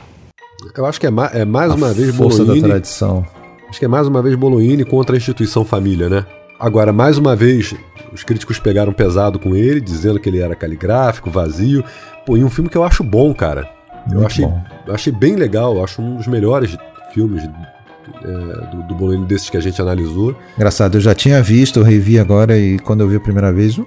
[0.76, 3.26] Eu acho que é, ma- é mais A uma vez força da tradição.
[3.69, 6.26] Acho que é mais uma vez Bolognini contra a instituição família, né?
[6.60, 7.76] Agora, mais uma vez,
[8.18, 11.84] os críticos pegaram pesado com ele, dizendo que ele era caligráfico, vazio.
[12.26, 13.69] Pô, e um filme que eu acho bom, cara.
[14.11, 14.61] Eu achei, bom.
[14.88, 16.76] eu achei bem legal, eu acho um dos melhores
[17.14, 20.35] filmes é, do, do Bolognini desses que a gente analisou.
[20.56, 23.77] Engraçado, eu já tinha visto, eu revi agora e quando eu vi a primeira vez,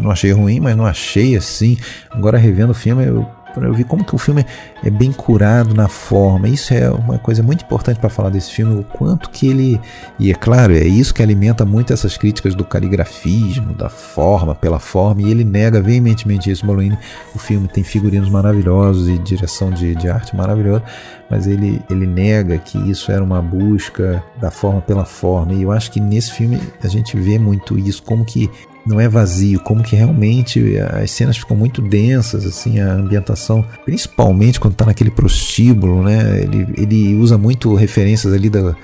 [0.00, 1.76] não achei ruim, mas não achei assim.
[2.10, 3.26] Agora revendo o filme, eu,
[3.62, 4.44] eu vi como que o filme
[4.82, 6.48] é bem curado na forma.
[6.48, 9.80] Isso é uma coisa muito importante para falar desse filme, o quanto que ele.
[10.18, 14.78] E é claro, é isso que alimenta muito essas críticas do caligrafismo, da forma, pela
[14.78, 16.66] forma, e ele nega veementemente isso.
[16.66, 16.98] Bolognini,
[17.34, 20.82] o filme tem figurinos maravilhosos e direção de, de arte maravilhosa,
[21.30, 25.52] mas ele, ele nega que isso era uma busca da forma pela forma.
[25.52, 28.50] E eu acho que nesse filme a gente vê muito isso, como que
[28.86, 34.60] não é vazio, como que realmente as cenas ficam muito densas, assim, a ambientação, principalmente
[34.60, 36.40] quando tá naquele prostíbulo, né?
[36.42, 38.74] Ele, ele usa muito referências ali da,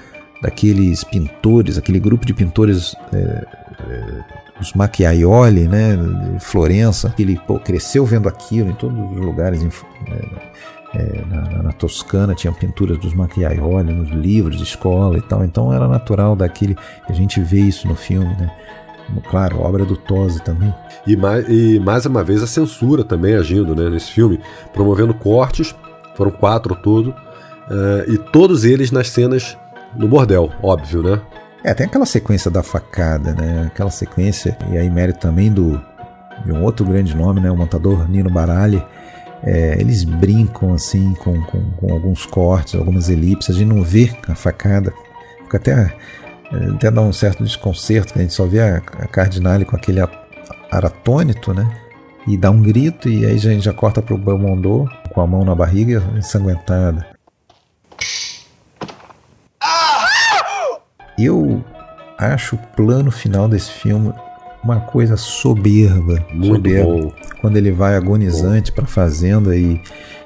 [0.43, 2.95] daqueles pintores, aquele grupo de pintores.
[3.13, 9.17] é, é, os Macchiaioli, né, de Florença, ele pô, cresceu vendo aquilo em todos os
[9.17, 9.71] lugares, em,
[10.95, 15.43] é, na, na- na Toscana tinha pinturas dos Macchiaioli nos livros de escola e tal,
[15.43, 16.77] então era natural daquele,
[17.09, 18.51] a gente vê isso no filme, né,
[19.29, 20.75] claro, obra do Tosi também.
[21.07, 24.41] E mais, e mais uma vez a censura também agindo né, nesse filme,
[24.73, 25.75] promovendo cortes,
[26.15, 27.15] foram quatro ao todo,
[27.71, 29.57] eh, e todos eles nas cenas
[29.97, 31.21] no bordel, óbvio, né?
[31.63, 33.65] É, tem aquela sequência da facada, né?
[33.67, 35.81] Aquela sequência, e aí mérito também do
[36.45, 37.51] de um outro grande nome, né?
[37.51, 38.83] O montador Nino Baralli.
[39.43, 43.55] É, eles brincam assim com, com, com alguns cortes, algumas elipses.
[43.55, 44.93] A gente não vê a facada,
[45.43, 45.97] fica até,
[46.75, 50.13] até dá um certo desconcerto, que a gente só vê a, Cardinale com aquele ap-
[50.71, 51.69] aratônito, né?
[52.27, 55.45] E dá um grito e aí a gente já corta pro Belmondo com a mão
[55.45, 57.07] na barriga ensanguentada.
[61.19, 61.63] Eu
[62.19, 64.13] acho o plano final desse filme
[64.63, 66.85] uma coisa soberba, Muito soberba.
[66.93, 67.13] bom.
[67.41, 69.81] Quando ele vai agonizante para a fazenda e,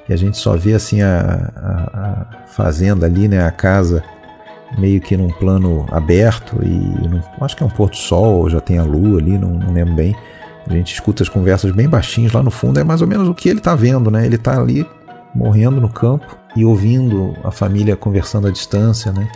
[0.09, 4.03] e a gente só vê assim a, a- a fazenda ali, né, a casa
[4.77, 6.67] meio que num plano aberto e
[7.07, 9.73] num- acho que é um pôr do sol, já tem a lua ali, não, não
[9.73, 10.15] lembro bem.
[10.67, 13.33] A gente escuta as conversas bem baixinhas lá no fundo, é mais ou menos o
[13.35, 14.25] que ele tá vendo, né?
[14.25, 14.85] Ele tá ali
[15.33, 19.29] morrendo no campo e ouvindo a família conversando à distância, né?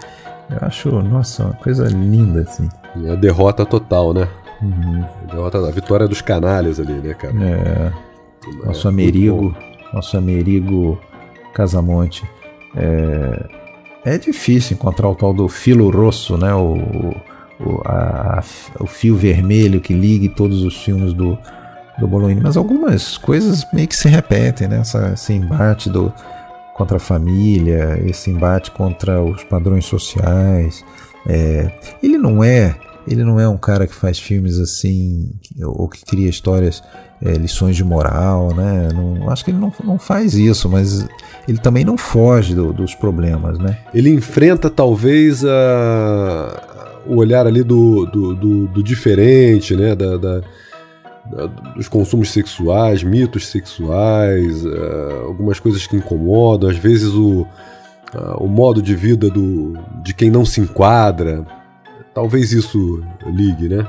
[0.49, 2.67] Eu acho, nossa, uma coisa linda assim.
[3.05, 4.27] É a derrota total, né?
[4.61, 5.05] Uhum.
[5.23, 7.33] A, derrota, a vitória dos canalhas ali, né, cara?
[7.43, 7.91] É,
[8.65, 9.55] nosso muito Amerigo,
[9.93, 10.99] nosso Amerigo
[11.53, 12.23] Casamonte.
[12.75, 13.58] É,
[14.05, 16.53] é difícil encontrar o tal do filo rosso, né?
[16.53, 16.75] O,
[17.59, 18.41] o, a-
[18.79, 21.37] o fio vermelho que ligue todos os filmes do,
[21.99, 22.41] do Bolognini.
[22.41, 24.79] Mas algumas coisas meio que se repetem, né?
[24.79, 26.13] Essa, esse embate do,
[26.75, 30.83] contra a família, esse embate contra os padrões sociais.
[31.27, 31.69] É,
[32.01, 32.73] ele não é
[33.07, 35.31] ele não é um cara que faz filmes assim
[35.63, 36.83] ou que cria histórias
[37.21, 38.89] é, lições de moral, né?
[38.93, 41.05] Não, acho que ele não, não faz isso, mas
[41.47, 43.77] ele também não foge do- dos problemas, né?
[43.93, 49.95] Ele enfrenta talvez a, o olhar ali do, do, do- do diferente, né?
[49.95, 51.45] Da, da- da-
[51.75, 57.45] dos consumos sexuais, mitos sexuais, eh, algumas coisas que incomodam, às vezes o,
[58.15, 61.45] ah, o modo de vida do, de quem não se enquadra.
[62.19, 63.87] Talvez isso ligue, né?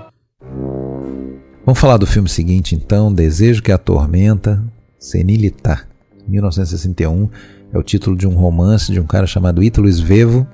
[1.66, 4.62] Vamos falar do filme seguinte então, Desejo que Atormenta,
[5.00, 5.84] Senilità,
[6.28, 7.28] 1961.
[7.72, 10.46] É o título de um romance de um cara chamado Ítalo Svevo,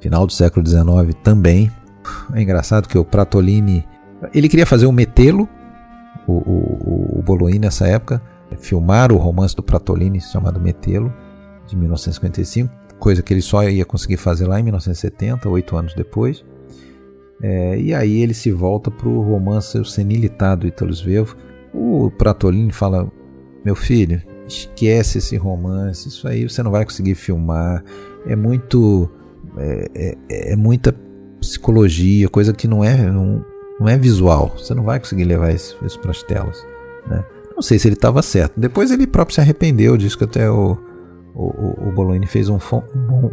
[0.00, 1.68] final do século XIX também.
[2.32, 3.84] É engraçado que o Pratolini,
[4.32, 5.48] ele queria fazer o Metelo,
[6.28, 8.22] o, o, o Bolognini nessa época,
[8.60, 11.12] filmar o romance do Pratolini chamado Metelo,
[11.66, 16.44] de 1955, coisa que ele só ia conseguir fazer lá em 1970, oito anos depois.
[17.42, 21.36] É, e aí ele se volta para o romance O Senilità do Ítalo Svevo.
[21.72, 23.10] O Pratolini fala:
[23.64, 27.82] Meu filho, esquece esse romance, isso aí você não vai conseguir filmar.
[28.26, 29.10] É muito.
[29.56, 29.90] É,
[30.28, 30.94] é- é muita
[31.40, 33.44] psicologia, coisa que não é, não,
[33.80, 34.54] não é visual.
[34.56, 36.64] Você não vai conseguir levar isso, isso para as telas.
[37.08, 37.24] Né?
[37.54, 38.60] Não sei se ele estava certo.
[38.60, 40.78] Depois ele próprio se arrependeu, disse que até o,
[41.34, 42.58] o, o, fez um,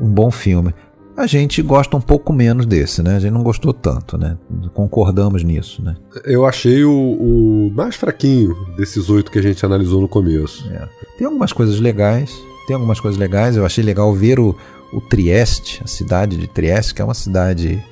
[0.01, 0.73] um bom filme.
[1.17, 3.15] A gente gosta um pouco menos desse, né?
[3.15, 4.37] A gente não gostou tanto, né?
[4.71, 5.95] Concordamos nisso, né?
[6.23, 10.63] Eu achei o, o mais fraquinho desses oito que a gente analisou no começo.
[10.71, 10.87] É.
[11.17, 12.31] Tem algumas coisas legais,
[12.67, 13.57] tem algumas coisas legais.
[13.57, 14.55] Eu achei legal ver o,
[14.93, 17.83] o Trieste, a cidade de Trieste, que é uma cidade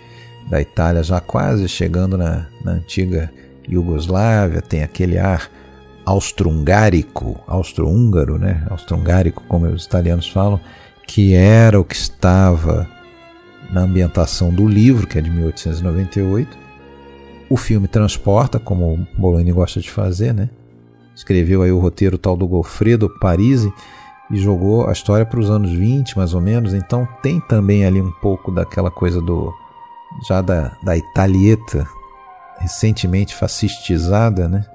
[0.47, 3.34] da Itália já quase chegando na, na antiga
[3.68, 5.49] Iugoslávia, tem aquele ar
[6.06, 8.64] austro-hungárico, austro-húngaro, né?
[8.69, 10.60] Austro-hungárico, como os italianos falam,
[11.07, 12.88] que era o que estava
[13.72, 16.58] na ambientação do livro, que é de 1898.
[17.50, 20.50] O filme transporta, como o Bologna gosta de fazer, né?
[21.16, 23.72] Escreveu aí o roteiro tal do Goffredo Parisi
[24.30, 26.74] e jogou a história para os anos 20, mais ou menos.
[26.74, 29.54] Então tem também ali um pouco daquela coisa do
[30.28, 31.88] já da, da Italieta
[32.60, 34.66] recentemente fascistizada, né?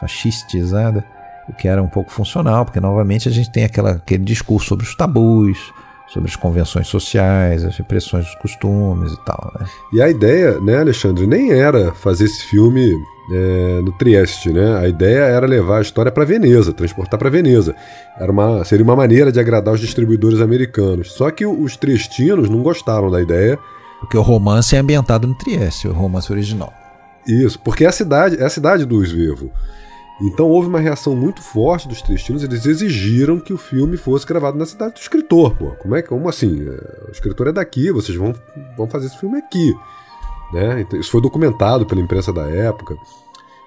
[0.00, 1.04] Fascistizada,
[1.48, 4.84] o que era um pouco funcional, porque novamente a gente tem aquela, aquele discurso sobre
[4.84, 5.72] os tabus,
[6.12, 9.66] sobre as convenções sociais, as repressões dos costumes e tal, né?
[9.92, 12.94] E a ideia, né, Alexandre, nem era fazer esse filme
[13.30, 14.78] é, no Trieste, né?
[14.78, 17.74] A ideia era levar a história para Veneza, transportar para Veneza.
[18.18, 21.12] Era uma, seria uma maneira de agradar os distribuidores americanos.
[21.12, 23.58] Só que os triestinos não gostaram da ideia.
[24.00, 26.72] Porque o romance é ambientado no Trieste, o romance original.
[27.26, 29.50] Isso, porque é a cidade, é a cidade do Svevo.
[30.20, 34.58] Então houve uma reação muito forte dos triestinos, eles exigiram que o filme fosse gravado
[34.58, 35.70] na cidade do escritor, pô.
[35.72, 36.68] Como é que, como assim?
[36.68, 38.34] É, O escritor é daqui, vocês vão,
[38.76, 39.72] vão fazer esse filme aqui.
[40.52, 40.80] Né?
[40.80, 42.96] Então, isso foi documentado pela imprensa da época.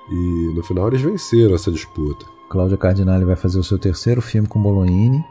[0.10, 2.26] E no final eles venceram essa disputa.
[2.50, 5.24] Cláudia Cardinale vai fazer o seu terceiro filme com Bolognini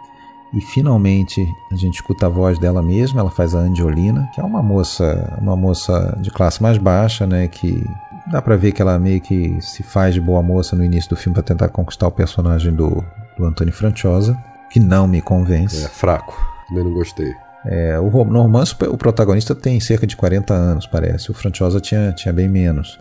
[0.55, 4.45] e finalmente a gente escuta a voz dela mesma, ela faz a Angiolina, que é
[4.45, 7.85] uma moça, uma moça de classe mais baixa, né, que
[8.31, 11.17] dá pra ver que ela meio que se faz de boa moça no início do
[11.17, 13.05] filme para tentar conquistar o personagem do,
[13.37, 14.37] do Antônio Franciosa,
[14.71, 15.85] que não me convence.
[15.85, 16.37] É fraco,
[16.69, 17.33] também não gostei.
[17.67, 21.31] É, o, no romance o protagonista tem cerca de 40 anos, parece.
[21.31, 22.99] O Franciosa tinha, tinha bem menos.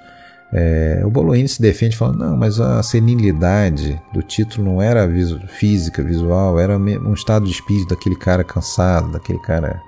[0.51, 5.39] É, o Bolognini se defende falando, não, mas a senilidade do título não era visu-
[5.47, 9.79] física, visual, era um estado de espírito daquele cara cansado, daquele cara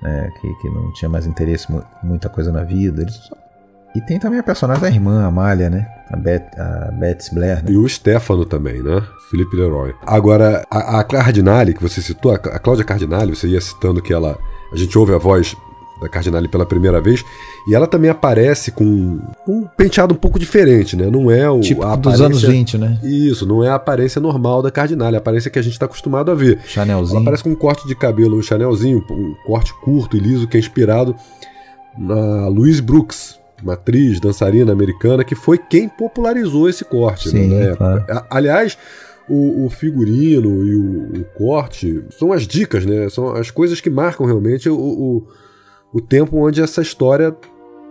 [0.00, 3.02] né, que, que não tinha mais interesse em mu- muita coisa na vida.
[3.02, 3.34] Ele só
[3.94, 5.86] E tem também a personagem da irmã, a Amália, né?
[6.10, 7.64] A, Beth, a Betsy Blair.
[7.64, 7.72] Né?
[7.72, 9.02] E o Stefano também, né?
[9.30, 9.94] Felipe Leroy.
[10.04, 14.12] Agora, a, a Cardinale, que você citou, a, a Cláudia Cardinale, você ia citando que
[14.12, 14.36] ela.
[14.72, 15.56] A gente ouve a voz
[16.00, 17.24] da Cardinale pela primeira vez,
[17.68, 21.06] e ela também aparece com um penteado um pouco diferente, né?
[21.06, 22.98] Não é o tipo a dos anos 20, né?
[23.02, 26.30] Isso, não é a aparência normal da Cardinale, a aparência que a gente está acostumado
[26.30, 26.58] a ver.
[26.66, 27.16] Chanelzinho.
[27.16, 30.56] Ela aparece com um corte de cabelo, um Chanelzinho, um corte curto e liso que
[30.56, 31.14] é inspirado
[31.96, 37.30] na Louise Brooks, uma atriz, dançarina americana, que foi quem popularizou esse corte.
[37.30, 37.74] Sim, né?
[37.76, 38.04] claro.
[38.30, 38.76] Aliás,
[39.28, 43.08] o, o, figurino e o, o, corte são as dicas, né?
[43.08, 45.26] São as coisas que marcam realmente o, o,
[45.92, 47.34] o tempo onde essa história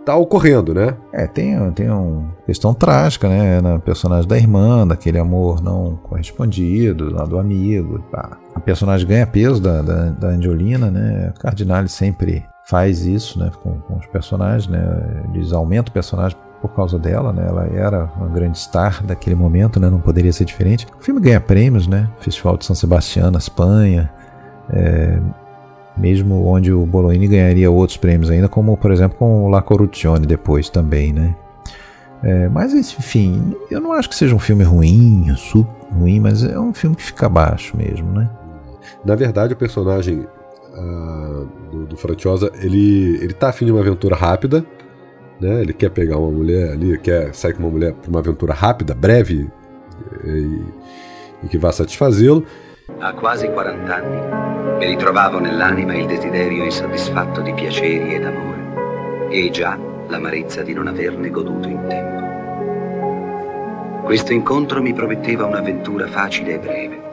[0.04, 0.96] tá ocorrendo, né?
[1.12, 3.60] É, tem, tem uma questão trágica, né?
[3.60, 8.04] Na personagem da irmã, daquele amor não correspondido, lá do amigo.
[8.12, 8.38] Pá.
[8.54, 11.32] A personagem ganha peso da, da, da Angelina, né?
[11.40, 13.50] Cardinale sempre faz isso, né?
[13.62, 15.24] Com, com os personagens, né?
[15.32, 17.46] Eles aumentam o personagem por causa dela, né?
[17.46, 19.90] Ela era uma grande star daquele momento, né?
[19.90, 20.86] Não poderia ser diferente.
[20.98, 22.08] O filme ganha prêmios, né?
[22.20, 24.10] Festival de São Sebastião, na Espanha.
[24.70, 25.20] É,
[25.96, 30.26] mesmo onde o Bolognini ganharia outros prêmios ainda, como por exemplo com o La Corruzione
[30.26, 31.36] depois também, né?
[32.22, 36.58] É, mas enfim, eu não acho que seja um filme ruim, super ruim, mas é
[36.58, 38.28] um filme que fica abaixo mesmo, né?
[39.04, 40.26] Na verdade, o personagem
[40.76, 44.64] uh, do, do Franciosa, ele, ele tá afim de uma aventura rápida,
[45.40, 45.60] né?
[45.60, 48.94] Ele quer pegar uma mulher ali, quer sair com uma mulher para uma aventura rápida,
[48.94, 49.50] breve
[50.24, 50.62] e,
[51.42, 52.44] e que vá satisfazê-lo.
[53.00, 59.50] A quasi 40 anni mi ritrovavo nell'anima il desiderio insoddisfatto di piaceri ed amore e
[59.50, 59.78] già
[60.08, 62.22] l'amarezza di non averne goduto in tempo.
[64.04, 67.03] Questo incontro mi prometteva un'avventura facile e breve,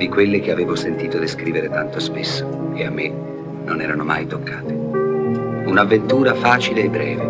[0.00, 3.12] di quelle che avevo sentito descrivere tanto spesso e a me
[3.66, 4.72] non erano mai toccate.
[4.72, 7.22] Un'avventura facile e breve,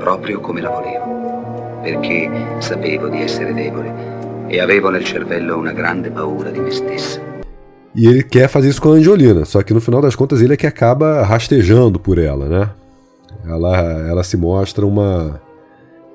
[0.00, 2.28] proprio come la volevo, perché
[2.58, 7.20] sapevo di essere debole e avevo nel cervello una grande paura di me stessa.
[7.94, 10.54] E ele quer fazer isso com a Angelina, só que no final das contas ele
[10.54, 12.68] é que acaba rastejando por ela, né?
[13.46, 15.40] Ela, ela se mostra uma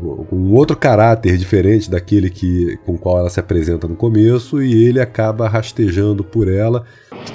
[0.02, 4.86] um outro caráter diferente daquele que com o qual ela se apresenta no começo e
[4.88, 6.84] ele acaba rastejando por ela.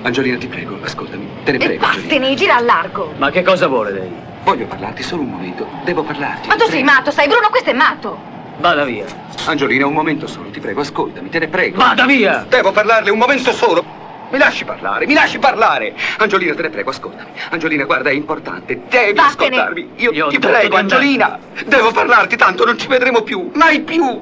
[0.05, 1.27] Angelina, ti prego, ascoltami.
[1.45, 1.87] Te ne prego.
[1.87, 3.13] Vattene, gira al largo.
[3.19, 4.11] Ma che cosa vuole lei?
[4.45, 5.67] Voglio parlarti solo un momento.
[5.85, 6.49] Devo parlarti.
[6.49, 8.19] Ma tu sei matto, sai Bruno, questo è matto.
[8.61, 9.07] Vada via.
[9.47, 11.79] Angelina, un momento solo, ti prego, ascoltami, te ne prego.
[11.79, 12.45] Vada via!
[12.49, 13.98] Devo parlarle un momento solo.
[14.31, 15.95] Mi lasci parlare, mi lasci parlare!
[16.19, 17.31] Angiolina, te ne prego, ascoltami.
[17.51, 18.75] Angiolina, guarda, è importante.
[18.89, 19.57] Devi Vattene.
[19.57, 19.89] ascoltarmi.
[19.97, 20.77] Io, Io ti prego.
[20.77, 21.39] Angiolina!
[21.67, 24.21] Devo parlarti, tanto non ci vedremo più, mai più!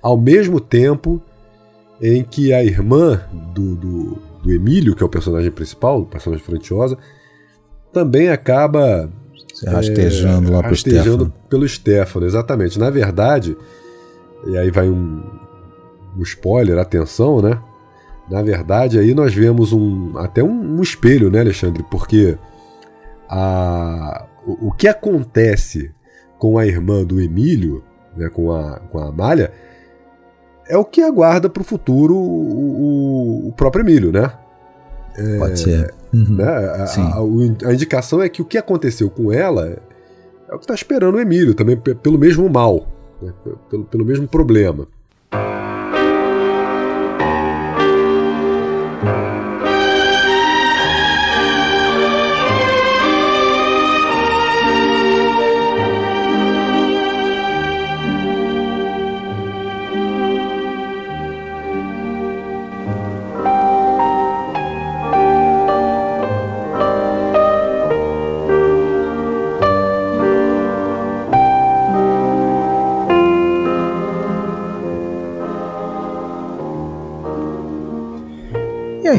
[0.00, 1.20] Ao mesmo tempo
[2.00, 6.44] em que a irmã do, do, do Emílio, que é o personagem principal, o personagem
[6.44, 6.98] Frantiosa,
[7.92, 9.08] também acaba
[9.52, 11.34] Se rastejando lá pro rastejando Stefano.
[11.48, 12.78] pelo Stefano, exatamente.
[12.78, 13.56] Na verdade,
[14.46, 15.22] e aí vai um,
[16.18, 17.58] um spoiler, atenção, né?
[18.30, 21.82] Na verdade, aí nós vemos um até um, um espelho, né, Alexandre?
[21.90, 22.38] Porque
[23.28, 25.90] a, o, o que acontece
[26.38, 27.82] com a irmã do Emílio,
[28.16, 29.52] né, com, a, com a Amália,
[30.66, 34.32] é o que aguarda para o futuro o, o- próprio Emílio, né?
[35.16, 35.94] É, Pode ser.
[36.12, 36.36] Uhum.
[36.36, 36.44] né?
[36.48, 37.02] A, Sim.
[37.02, 39.68] a- a indicação é que o que aconteceu com ela
[40.48, 42.86] é o que está esperando o Emílio, também pe- pelo mesmo mal,
[43.20, 43.32] né?
[43.68, 44.86] pelo, pelo mesmo problema.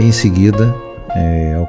[0.06, 0.76] Aí em seguida,
[1.16, 1.68] é,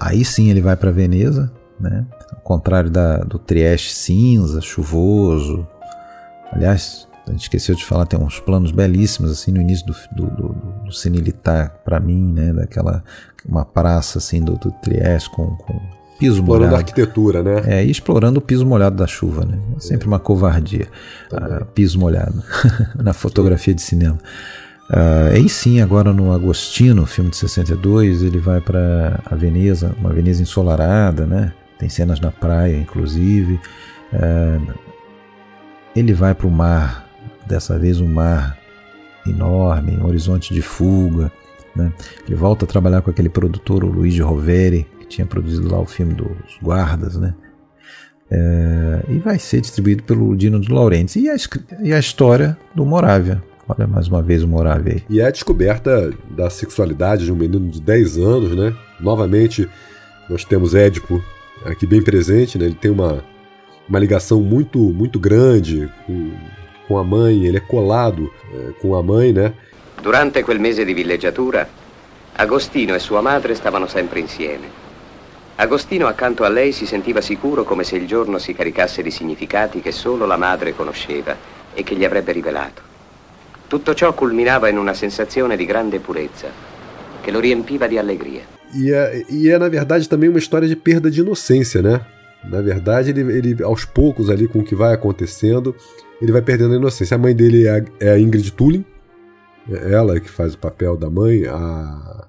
[0.00, 2.04] aí sim ele vai para Veneza, né?
[2.32, 5.66] Ao contrário da, do Trieste cinza, chuvoso.
[6.52, 10.30] Aliás, a gente esqueceu de falar, tem uns planos belíssimos assim no início do, do,
[10.30, 10.48] do,
[10.84, 12.52] do para mim, né?
[12.52, 13.04] Daquela
[13.48, 15.80] uma praça assim do, do Trieste com, com
[16.18, 16.76] piso Explorando a molhado.
[16.76, 17.62] arquitetura, né?
[17.66, 19.60] É, e explorando o piso molhado da chuva, né?
[19.76, 20.88] É sempre uma covardia.
[21.32, 22.42] Ah, piso molhado
[23.00, 24.18] na fotografia de cinema.
[24.90, 30.12] Ah, aí sim, agora no Agostino, filme de 62, ele vai para a Veneza, uma
[30.12, 31.52] Veneza ensolarada, né?
[31.78, 33.60] Tem cenas na praia, inclusive.
[34.12, 34.60] Ah,
[35.94, 37.08] ele vai para o mar,
[37.46, 38.58] dessa vez um mar
[39.26, 41.30] enorme, um horizonte de fuga.
[41.74, 41.92] Né?
[42.26, 45.86] Ele volta a trabalhar com aquele produtor, o Luigi Roveri, que tinha produzido lá o
[45.86, 47.34] filme dos guardas, né?
[48.30, 51.24] É, e vai ser distribuído pelo Dino de Laurentiis.
[51.24, 51.36] E a,
[51.82, 53.42] e a história do Moravia.
[53.66, 55.02] Olha mais uma vez o Moravia aí.
[55.08, 58.74] E é a descoberta da sexualidade de um menino de 10 anos, né?
[59.00, 59.68] Novamente,
[60.28, 61.22] nós temos Édipo
[61.64, 62.66] aqui bem presente, né?
[62.66, 63.24] Ele tem uma,
[63.88, 66.32] uma ligação muito, muito grande com,
[66.86, 69.54] com a mãe, ele é colado é, com a mãe, né?
[70.02, 71.66] Durante quel mese di villeggiatura,
[72.36, 74.68] Agostino e sua madre stavano sempre insieme.
[75.56, 79.80] Agostino accanto a lei si sentiva sicuro come se il giorno si caricasse di significati
[79.80, 81.34] che solo la madre conosceva
[81.72, 82.93] e che gli avrebbe rivelato.
[83.66, 86.48] Tutto ciò culminava in una sensazione di grande purezza
[87.20, 88.42] che lo riempiva di allegria.
[88.74, 92.00] E é, e é, na verdade, também uma história de perda de inocência, né?
[92.44, 95.74] Na verdade, ele, ele aos poucos, ali, com o que vai acontecendo,
[96.20, 97.14] ele vai perdendo a inocência.
[97.14, 98.84] A mãe dele é a, é a Ingrid Tulin,
[99.70, 102.26] é ela que faz o papel da mãe, a,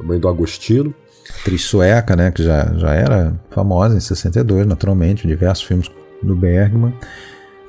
[0.00, 0.94] a mãe do Agostino
[1.40, 5.90] atriz sueca, né, que já, já era famosa em 62, naturalmente, diversos filmes
[6.22, 6.94] do Bergman.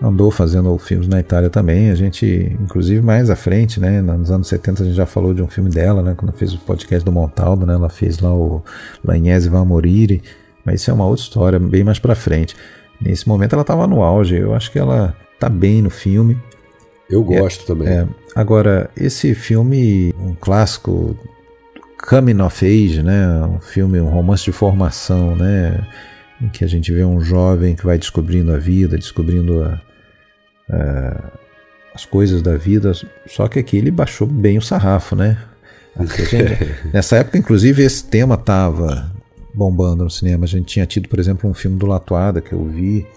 [0.02, 1.90] Andou fazendo filmes na Itália também.
[1.90, 5.41] A gente, inclusive mais à frente, né, nos anos 70 a gente já falou de
[5.41, 8.61] um filme dela, né, quando fez o podcast do Montaldo, né, ela fez lá o
[9.03, 10.22] Lagnese Va Morire,
[10.64, 12.56] mas isso é uma outra história, bem mais para frente.
[13.02, 16.38] Nesse momento ela estava no auge, eu acho que ela tá bem no filme.
[17.10, 17.88] Eu gosto é, também.
[17.88, 21.15] É, agora, esse filme, um clássico
[21.98, 23.44] coming of age, né?
[23.45, 25.80] Um filme, um romance de formação, né?
[26.41, 29.81] Em que a gente vê um jovem que vai descobrindo a vida, descobrindo a,
[30.69, 31.31] a,
[31.93, 32.91] as coisas da vida.
[33.26, 35.38] Só que aqui ele baixou bem o sarrafo, né?
[36.30, 39.11] Gente, nessa época, inclusive, esse tema estava
[39.53, 40.45] bombando no cinema.
[40.45, 43.07] A gente tinha tido, por exemplo, um filme do Latuada que eu vi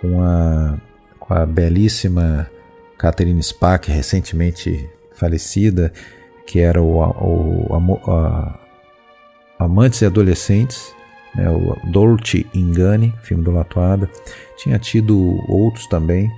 [0.00, 0.76] com a,
[1.20, 2.50] com a belíssima
[2.98, 5.92] Catherine Spack, recentemente falecida,
[6.46, 8.58] que era o, o a,
[9.58, 10.92] Amantes e Adolescentes,
[11.34, 14.08] né, o Dolce Ingani, filme do Latuada.
[14.56, 16.30] Tinha tido outros também,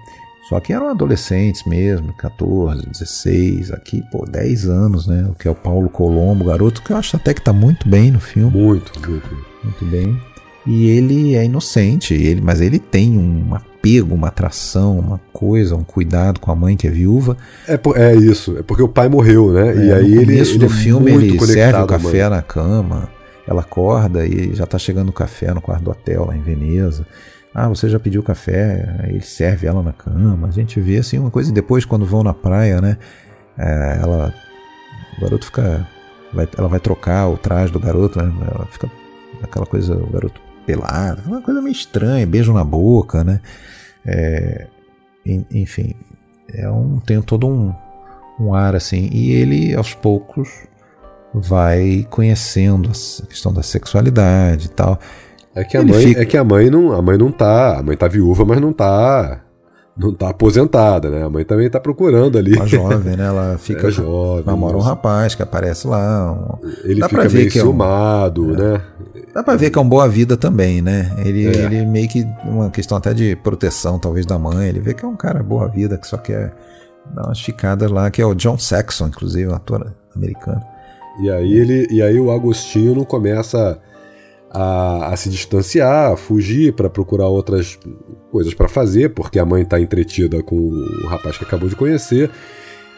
[0.51, 5.29] só que eram adolescentes mesmo, 14, 16, aqui, pô, 10 anos, né?
[5.31, 8.11] O que é o Paulo Colombo, garoto, que eu acho até que tá muito bem
[8.11, 8.51] no filme.
[8.51, 9.29] Muito, muito.
[9.63, 10.21] Muito bem.
[10.67, 15.85] E ele é inocente, ele, mas ele tem um apego, uma atração, uma coisa, um
[15.85, 17.37] cuidado com a mãe que é viúva.
[17.69, 19.71] É, é isso, é porque o pai morreu, né?
[19.71, 23.09] É, e aí no ele, ele do é filme ele serve o café na cama,
[23.51, 27.05] ela acorda e já está chegando o café no quarto do hotel lá em Veneza.
[27.53, 28.97] Ah, você já pediu café?
[29.01, 30.47] Aí ele serve ela na cama.
[30.47, 32.97] A gente vê assim uma coisa e depois quando vão na praia, né?
[33.59, 34.33] É, ela,
[35.19, 35.85] o garoto fica,
[36.33, 38.33] vai, ela vai trocar o traje do garoto, né?
[38.55, 38.89] Ela fica
[39.43, 43.41] aquela coisa, o garoto pelado, uma coisa meio estranha, beijo na boca, né?
[44.07, 44.69] É,
[45.27, 45.97] enfim,
[46.55, 47.75] é um, tem todo um,
[48.39, 50.70] um ar assim, e ele aos poucos
[51.33, 54.99] vai conhecendo a questão da sexualidade e tal.
[55.55, 56.23] É que a mãe, fica...
[56.23, 58.73] é que a mãe não, a mãe não tá, a mãe tá viúva, mas não
[58.73, 59.43] tá
[60.01, 61.23] não tá aposentada, né?
[61.23, 62.55] A mãe também tá procurando ali.
[62.55, 63.27] Uma jovem, né?
[63.27, 64.45] Ela fica é jovem.
[64.47, 66.33] Namora um rapaz que aparece lá.
[66.33, 66.69] Um...
[66.85, 68.57] Ele Dá fica meio ciumado, é um...
[68.57, 68.83] né?
[69.35, 71.15] Dá pra ver que é uma boa vida também, né?
[71.19, 71.65] Ele, é.
[71.65, 72.27] ele meio que.
[72.45, 74.69] Uma questão até de proteção, talvez, da mãe.
[74.69, 76.55] Ele vê que é um cara boa vida, que só quer
[77.15, 80.63] dar umas ficadas lá, que é o John Saxon, inclusive, um ator americano.
[81.23, 81.87] E aí ele.
[81.91, 83.81] E aí o Agostinho começa
[84.51, 87.79] a, a se distanciar, a fugir para procurar outras
[88.31, 92.31] coisas para fazer, porque a mãe está entretida com o rapaz que acabou de conhecer.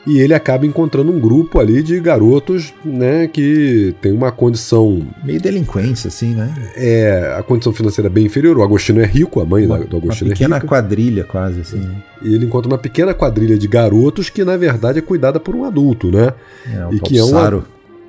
[0.04, 5.00] E ele acaba encontrando um grupo ali de garotos, né, que tem uma condição.
[5.22, 6.52] Meio delinquência, assim, né?
[6.74, 8.58] É, a condição financeira é bem inferior.
[8.58, 10.66] O Agostinho é rico, a mãe uma, do Agostinho uma pequena é rica.
[10.66, 11.78] quadrilha, quase, assim.
[11.78, 12.02] Né?
[12.20, 15.64] E ele encontra uma pequena quadrilha de garotos que, na verdade, é cuidada por um
[15.64, 16.32] adulto, né?
[16.74, 17.62] É, o e que é um,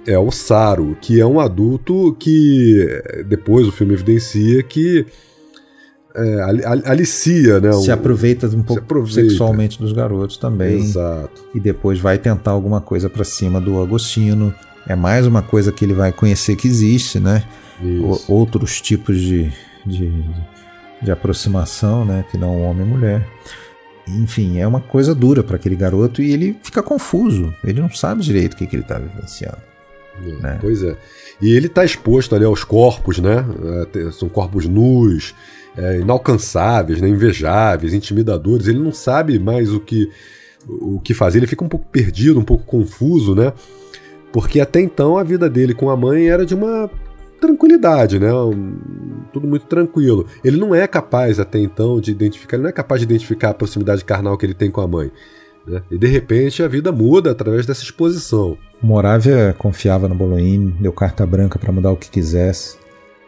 [0.05, 2.87] é o Saro, que é um adulto que
[3.27, 5.05] depois o filme evidencia que
[6.15, 6.41] é,
[6.85, 7.71] alicia, né?
[7.73, 9.29] Se aproveita um pouco aproveita.
[9.29, 10.75] sexualmente dos garotos também.
[10.75, 11.43] Exato.
[11.55, 14.53] E depois vai tentar alguma coisa para cima do Agostino.
[14.87, 17.43] É mais uma coisa que ele vai conhecer que existe, né?
[17.81, 19.51] O, outros tipos de,
[19.85, 20.23] de,
[21.01, 22.23] de aproximação, né?
[22.29, 23.27] Que não homem e mulher.
[24.07, 27.51] Enfim, é uma coisa dura para aquele garoto e ele fica confuso.
[27.63, 29.72] Ele não sabe direito o que, que ele está vivenciando.
[30.19, 30.57] Né?
[30.61, 30.95] Pois é.
[31.41, 33.45] E ele está exposto ali aos corpos, né?
[33.95, 35.33] É, são corpos nus,
[35.77, 37.09] é, inalcançáveis, né?
[37.09, 38.67] invejáveis, intimidadores.
[38.67, 40.09] Ele não sabe mais o que,
[40.67, 43.53] o que fazer, ele fica um pouco perdido, um pouco confuso, né?
[44.31, 46.89] Porque até então a vida dele com a mãe era de uma
[47.39, 48.33] tranquilidade, né?
[48.33, 48.77] Um,
[49.33, 50.25] tudo muito tranquilo.
[50.43, 53.53] Ele não é capaz até então de identificar, ele não é capaz de identificar a
[53.53, 55.11] proximidade carnal que ele tem com a mãe.
[55.67, 55.81] Né?
[55.89, 58.57] E de repente a vida muda através dessa exposição.
[58.81, 62.77] Moravia confiava no Boloin, deu carta branca para mudar o que quisesse.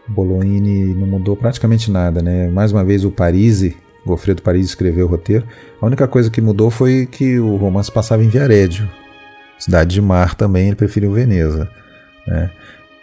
[0.08, 2.48] Bolognini não mudou praticamente nada, né?
[2.50, 3.76] Mais uma vez o Parisi,
[4.06, 5.46] Goffredo Parisi escreveu o roteiro.
[5.82, 8.88] A única coisa que mudou foi que o romance passava em Viareggio.
[9.58, 11.70] Cidade de mar também, ele preferiu Veneza.
[12.28, 12.52] Né?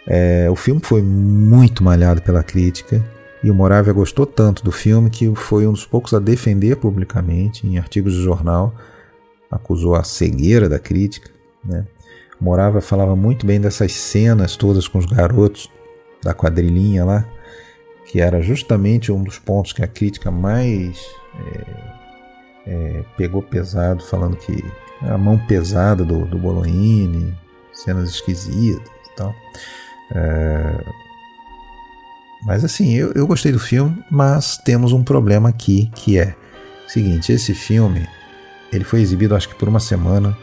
[0.07, 3.03] É, o filme foi muito malhado pela crítica
[3.43, 7.67] e o Moravia gostou tanto do filme que foi um dos poucos a defender publicamente
[7.67, 8.73] em artigos de jornal.
[9.55, 11.29] Acusou a cegueira da crítica.
[11.63, 11.85] Né?
[12.39, 15.69] O Moravia falava muito bem dessas cenas todas com os garotos
[16.23, 17.25] da quadrilhinha lá,
[18.05, 20.99] que era justamente um dos pontos que a crítica mais
[21.35, 24.63] é, é, pegou pesado, falando que
[25.01, 27.33] a mão pesada do, do Bolognini,
[27.71, 29.35] cenas esquisitas e tal.
[30.15, 30.83] É,
[32.45, 36.35] mas assim, eu, eu gostei do filme, mas temos um problema aqui, que é
[36.85, 38.07] o seguinte, esse filme
[38.75, 40.37] ele foi exibido acho que por uma semana,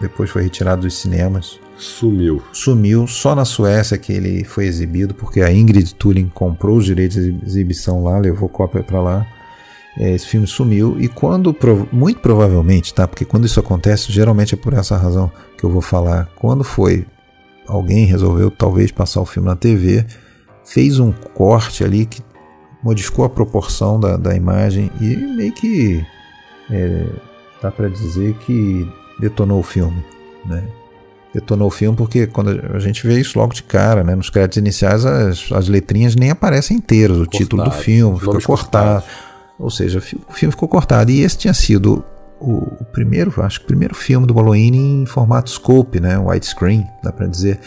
[0.00, 1.58] depois foi retirado dos cinemas.
[1.76, 2.42] Sumiu.
[2.52, 3.06] Sumiu.
[3.06, 7.38] Só na Suécia que ele foi exibido, porque a Ingrid Turing comprou os direitos de
[7.44, 9.26] exibição lá, levou cópia para lá.
[9.98, 11.56] É, esse filme sumiu e quando
[11.90, 13.08] muito provavelmente, tá?
[13.08, 16.28] Porque quando isso acontece, geralmente é por essa razão que eu vou falar.
[16.36, 17.06] Quando foi
[17.66, 20.04] alguém resolveu talvez passar o filme na TV,
[20.64, 22.22] fez um corte ali que
[22.82, 26.04] modificou a proporção da, da imagem e meio que
[26.70, 27.06] é,
[27.62, 28.90] dá para dizer que
[29.20, 30.04] detonou o filme,
[30.44, 30.62] né?
[31.36, 34.14] detonou o filme porque quando a gente vê isso logo de cara, né?
[34.14, 38.40] Nos créditos iniciais as, as letrinhas nem aparecem inteiras, o cortado, título do filme fica
[38.40, 39.04] cortado.
[39.58, 41.10] Ou seja, o filme ficou cortado.
[41.10, 42.04] E esse tinha sido
[42.40, 46.18] o, primeiro, acho que o primeiro filme do Bolognini em formato scope, né?
[46.18, 47.60] Widescreen, dá para dizer.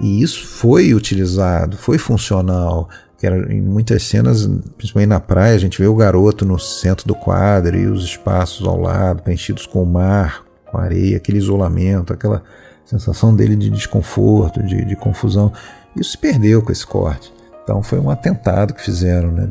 [0.00, 2.88] E isso foi utilizado, foi funcional.
[3.18, 7.06] Que era, em muitas cenas, principalmente na praia, a gente vê o garoto no centro
[7.06, 12.12] do quadro e os espaços ao lado, preenchidos com o mar, com areia, aquele isolamento,
[12.12, 12.42] aquela
[12.84, 15.52] sensação dele de desconforto, de, de confusão.
[15.96, 17.32] Isso se perdeu com esse corte.
[17.62, 19.48] Então foi um atentado que fizeram, né?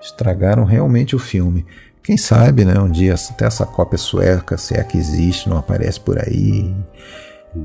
[0.00, 1.66] Estragaram realmente o filme.
[2.02, 2.78] Quem sabe, né?
[2.80, 6.74] Um dia até essa cópia sueca, se é que existe, não aparece por aí.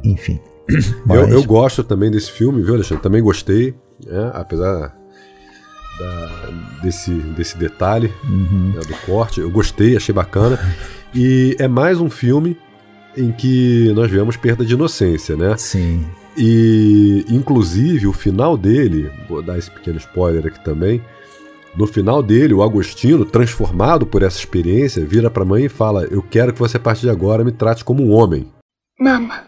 [0.03, 0.39] Enfim.
[1.05, 1.19] Mas...
[1.19, 3.01] Eu, eu, gosto também desse filme, viu, Alexandre?
[3.01, 3.73] Também gostei,
[4.05, 4.31] né?
[4.33, 4.95] apesar
[5.99, 6.49] da,
[6.81, 8.73] desse, desse detalhe uhum.
[8.75, 9.39] né, do corte.
[9.39, 10.59] Eu gostei, achei bacana.
[11.13, 12.57] E é mais um filme
[13.17, 15.55] em que nós vemos perda de inocência, né?
[15.57, 16.05] Sim.
[16.37, 21.01] E, inclusive, o final dele, vou dar esse pequeno spoiler aqui também.
[21.77, 26.05] No final dele, o Agostino, transformado por essa experiência, vira para a mãe e fala:
[26.05, 28.45] Eu quero que você, a partir de agora, me trate como um homem.
[28.99, 29.45] Mamma,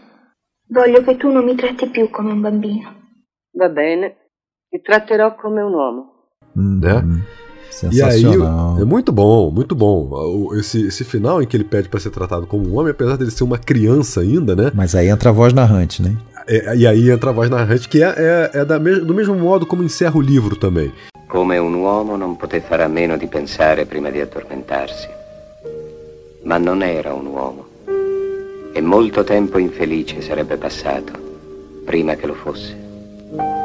[0.68, 2.94] voglio che tu non mi tratti più come un bambino.
[3.54, 4.16] Va bene,
[4.70, 6.17] ti tratterò come un uomo.
[6.58, 6.94] Né?
[6.94, 7.20] Uhum.
[7.92, 10.52] E aí, é muito bom, muito bom.
[10.54, 13.30] Esse, esse final em que ele pede para ser tratado como um homem, apesar dele
[13.30, 14.72] ser uma criança ainda, né?
[14.74, 16.16] Mas aí entra a voz narrante, né?
[16.48, 19.64] É, e aí entra a voz narrante, que é, é, é da, do mesmo modo
[19.64, 20.92] como encerra o livro também.
[21.28, 25.08] Come un uomo non poté fare a meno di pensare prima di addormentarsi.
[26.44, 27.66] Ma non era un uomo.
[28.72, 31.12] E molto tempo infelice sarebbe passato
[31.84, 33.57] prima che lo fosse.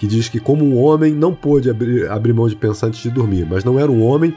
[0.00, 3.10] Que diz que, como um homem, não pôde abrir, abrir mão de pensar antes de
[3.10, 4.34] dormir, mas não era um homem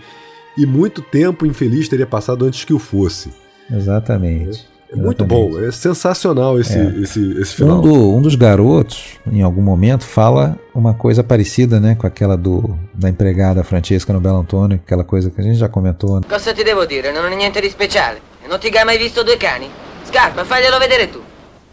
[0.58, 3.32] e muito tempo infeliz teria passado antes que o fosse.
[3.72, 4.68] Exatamente.
[4.92, 6.94] É, é muito bom, é sensacional esse, é.
[7.02, 7.78] esse, esse final.
[7.78, 12.36] Um, do, um, dos garotos, em algum momento, fala uma coisa parecida né, com aquela
[12.36, 16.20] do, da empregada Francesca no Belo Antônio, aquela coisa que a gente já comentou.
[16.20, 16.26] Né?
[16.28, 17.14] Cosa ti devo dire?
[17.14, 18.20] Non è niente di speciale.
[18.50, 19.70] Non ti hai mai visto due cani?
[20.04, 21.22] Scarpa, faglielo vedere tu.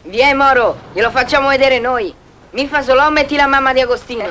[0.04, 2.14] Vieni Moro, glielo facciamo vedere noi.
[2.52, 4.24] Mi fa solo metti la mamma di Agostino.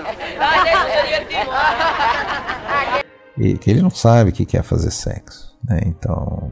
[3.39, 5.79] e que ele não sabe o que quer fazer sexo, né?
[5.85, 6.51] Então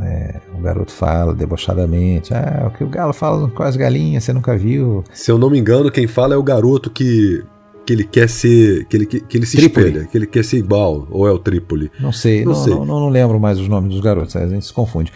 [0.00, 4.32] é, o garoto fala debochadamente: Ah, o que o galo fala com as galinhas, você
[4.32, 5.02] nunca viu.
[5.12, 7.42] Se eu não me engano, quem fala é o garoto que.
[7.84, 8.84] Que ele quer ser.
[8.84, 9.86] Que ele, que, que ele se Trípoli.
[9.86, 11.90] espelha, que ele quer ser igual, ou é o Trípoli?
[11.98, 12.72] Não sei, não, não, sei.
[12.72, 15.12] Não, não, não, lembro mais os nomes dos garotos, a gente se confunde.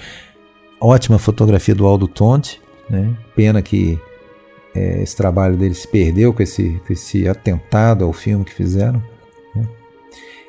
[0.81, 2.61] Ótima fotografia do Aldo Tonte,
[2.91, 3.15] né?
[3.37, 4.01] Pena que
[4.77, 9.03] é, esse trabalho dele se perdeu com esse, com esse atentado ao filme que fizeram.
[9.55, 9.67] Né?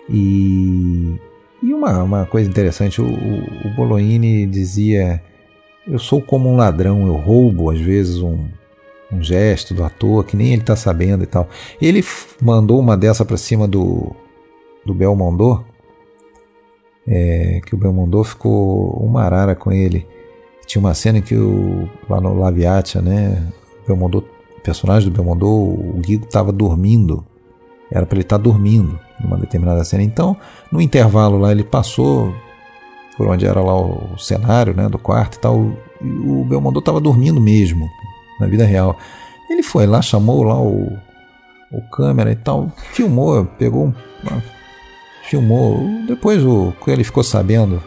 [0.10, 1.16] E,
[1.64, 5.24] e uma, uma coisa interessante, o, o Bolognini dizia:
[5.88, 8.49] Eu sou como um ladrão, eu roubo às vezes um,
[9.12, 11.48] um gesto do ator que nem ele está sabendo e tal.
[11.82, 12.04] Ele
[12.41, 14.14] mandou uma dessa para cima do,
[14.86, 15.66] do Belmondo,
[17.08, 20.06] é, que o Belmondo ficou uma arara com ele.
[20.66, 23.41] Tinha uma cena que o, lá no Laviatia, né,
[23.88, 24.26] Belmondo,
[24.57, 27.26] o personagem do Belmondo, o Guido estava dormindo.
[27.91, 30.03] Era para ele estar tá dormindo numa determinada cena.
[30.03, 30.35] Então,
[30.72, 32.34] no intervalo lá, ele passou
[33.18, 35.72] por onde era lá o cenário, né, do quarto e tal.
[36.01, 37.89] E o Belmondo estava dormindo mesmo,
[38.39, 38.97] na vida real.
[39.49, 40.91] Ele foi lá, chamou lá o,
[41.72, 43.93] o câmera e tal, filmou, pegou
[45.27, 45.80] filmou.
[46.07, 47.81] Depois o ele ficou sabendo,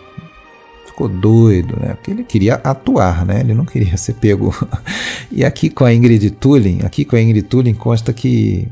[1.00, 1.94] ficou doido, né?
[1.94, 3.40] Porque ele queria atuar, né?
[3.40, 4.54] Ele não queria ser pego.
[5.32, 8.68] e aqui com a Ingrid Tulin, aqui com a Ingrid Tulin consta que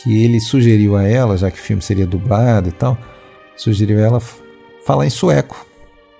[0.00, 2.96] que ele sugeriu a ela, já que o filme seria dublado e tal,
[3.56, 4.20] sugeriu a ela
[4.86, 5.66] falar em sueco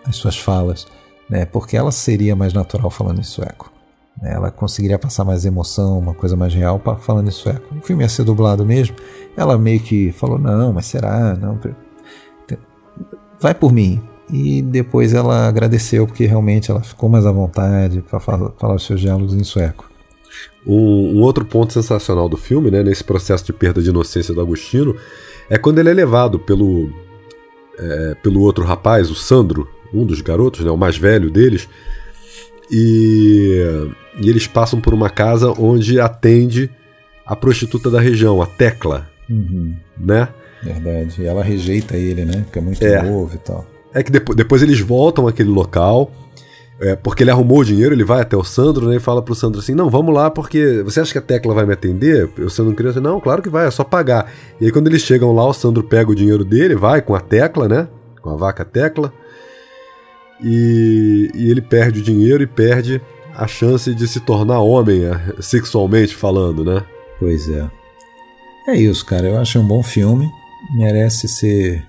[0.04, 0.86] as suas falas,
[1.30, 1.44] né?
[1.44, 3.72] Porque ela seria mais natural falando em sueco.
[4.20, 4.32] Né?
[4.34, 7.72] Ela conseguiria passar mais emoção, uma coisa mais real falando em sueco.
[7.76, 8.96] O filme ia ser dublado mesmo.
[9.36, 11.34] Ela meio que falou: não, mas será?
[11.34, 11.58] Não.
[13.40, 14.02] Vai por mim.
[14.30, 18.84] E depois ela agradeceu porque realmente ela ficou mais à vontade para falar, falar os
[18.84, 19.90] seus diálogos em sueco.
[20.66, 24.40] Um, um, outro ponto sensacional do filme, né, nesse processo de perda de inocência do
[24.40, 24.94] Agostino,
[25.48, 26.90] é quando ele é levado pelo,
[27.78, 31.66] é, pelo outro rapaz, o Sandro, um dos garotos, né, o mais velho deles,
[32.70, 33.62] e,
[34.20, 36.70] e eles passam por uma casa onde atende
[37.24, 39.74] a prostituta da região, a Tecla, uhum.
[39.98, 40.28] né?
[40.62, 41.22] Verdade.
[41.22, 42.42] E ela rejeita ele, né?
[42.44, 43.02] Porque é muito é.
[43.02, 43.66] novo e tal.
[43.98, 46.10] É que depois, depois eles voltam àquele local,
[46.80, 49.34] é, porque ele arrumou o dinheiro, ele vai até o Sandro né, e fala pro
[49.34, 52.30] Sandro assim: Não, vamos lá, porque você acha que a Tecla vai me atender?
[52.38, 54.30] O Sandro queria assim: Não, claro que vai, é só pagar.
[54.60, 57.20] E aí, quando eles chegam lá, o Sandro pega o dinheiro dele, vai com a
[57.20, 57.88] Tecla, né?
[58.22, 59.12] Com a vaca Tecla.
[60.40, 63.00] E, e ele perde o dinheiro e perde
[63.34, 66.84] a chance de se tornar homem, é, sexualmente falando, né?
[67.18, 67.68] Pois é.
[68.68, 69.26] É isso, cara.
[69.26, 70.28] Eu acho um bom filme.
[70.76, 71.84] Merece ser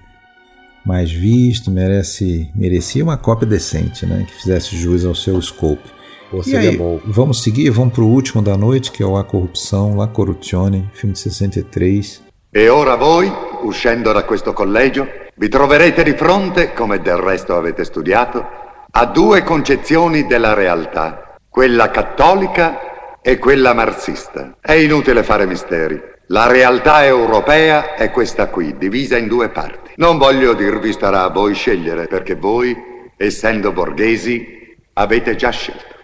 [0.89, 5.87] mais visto, merece merecia uma cópia decente, né, que fizesse jus ao seu scope.
[6.31, 6.99] Pô, e aí, bom.
[7.05, 10.89] vamos seguir, vamos para o último da noite, que é o A Corrupção, La Corruzione,
[10.93, 12.23] filme de 63.
[12.51, 13.31] E ora voi,
[13.63, 18.43] uscendo da questo collegio, vi troverete di fronte, come del resto avete studiato,
[18.91, 24.55] a due concezioni della realtà, quella cattolica e quella marxista.
[24.59, 26.01] È inutile fare misteri.
[26.31, 29.93] La realtà europea è questa qui, divisa in due parti.
[29.95, 32.77] Non voglio dirvi starà a voi scegliere, perché voi,
[33.17, 35.97] essendo borghesi, avete già scelto.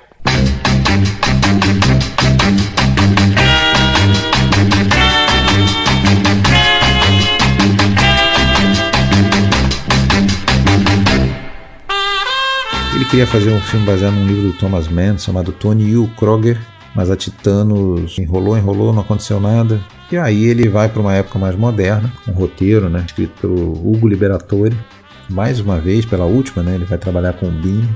[12.95, 16.57] Ele queria fazer um filme baseado num livro do Thomas Mann chamado Tony e Kroger,
[16.95, 19.81] mas a Titanos enrolou, enrolou, não aconteceu nada.
[20.09, 24.07] E aí ele vai para uma época mais moderna, um roteiro, né, escrito pelo Hugo
[24.07, 24.77] Liberatore.
[25.30, 27.89] Mais uma vez, pela última, né, ele vai trabalhar com o Bini.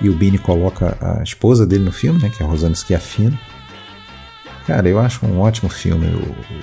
[0.00, 3.38] E o Bini coloca a esposa dele no filme, né, que é a Rosana Schiaffino.
[4.66, 6.06] Cara, eu acho um ótimo filme,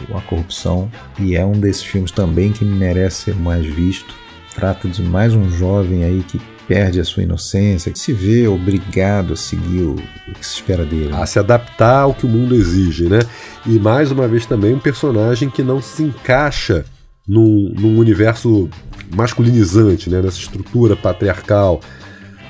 [0.10, 0.90] o, A Corrupção,
[1.20, 4.14] e é um desses filmes também que merece ser mais visto.
[4.54, 9.34] Trata de mais um jovem aí que perde a sua inocência, que se vê obrigado
[9.34, 9.96] a seguir o,
[10.34, 11.14] que se espera dele.
[11.14, 13.20] A se adaptar ao que o mundo exige, né?
[13.66, 16.86] E mais uma vez também um personagem que não se encaixa
[17.28, 18.70] num, num universo
[19.14, 20.22] masculinizante, né?
[20.22, 21.80] nessa estrutura patriarcal,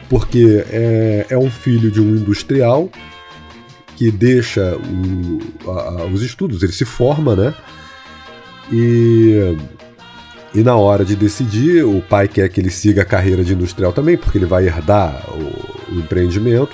[0.10, 2.90] porque é, é um filho de um industrial
[3.96, 7.54] que deixa o, a, os estudos, ele se forma, né?
[8.72, 9.56] E
[10.56, 13.92] e na hora de decidir, o pai quer que ele siga a carreira de industrial
[13.92, 16.74] também, porque ele vai herdar o, o empreendimento.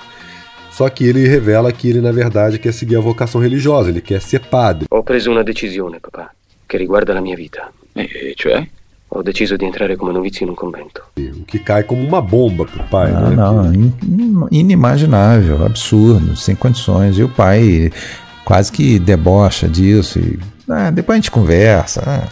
[0.71, 4.21] Só que ele revela que ele, na verdade, quer seguir a vocação religiosa, ele quer
[4.21, 4.85] ser padre.
[4.89, 6.31] Ho preso una decisione, papà,
[6.67, 7.71] che riguarda la mia vita.
[7.93, 8.65] E cioè?
[9.13, 11.03] Ho deciso di entrare come novizio in un convento.
[11.17, 13.35] O que cai como uma bomba pro pai, ah, né?
[13.35, 13.69] Não,
[14.47, 14.55] que...
[14.55, 17.17] inimaginável, absurdo, sem condições.
[17.17, 17.91] E o pai
[18.45, 20.19] quase que debocha disso.
[20.19, 20.39] E,
[20.71, 22.01] ah, depois a gente conversa.
[22.05, 22.27] Ah,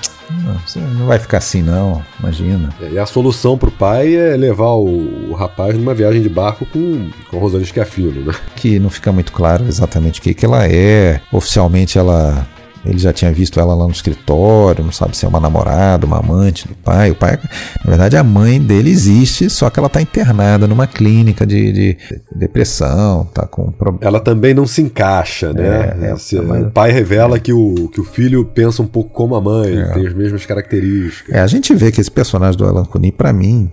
[0.65, 2.69] você não vai ficar assim, não, imagina.
[2.81, 6.65] É, e a solução pro pai é levar o, o rapaz numa viagem de barco
[6.67, 8.35] com, com a Rosane Schiaffino, né?
[8.55, 11.19] Que não fica muito claro exatamente o que, que ela é.
[11.31, 12.47] Oficialmente ela
[12.85, 16.19] ele já tinha visto ela lá no escritório, não sabe se é uma namorada, uma
[16.19, 17.11] amante do pai.
[17.11, 17.38] O pai,
[17.84, 21.97] na verdade, a mãe dele existe, só que ela está internada numa clínica de, de,
[22.34, 24.07] depressão, tá com problema.
[24.07, 25.93] Ela também não se encaixa, né?
[26.01, 26.64] É, é, mãe...
[26.64, 27.39] O pai revela é.
[27.39, 29.93] que, o, que o filho pensa um pouco como a mãe, é.
[29.93, 31.35] tem as mesmas características.
[31.35, 33.69] É, a gente vê que esse personagem do Alan Cuny, para mim,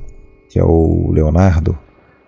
[0.49, 1.79] que é o Leonardo,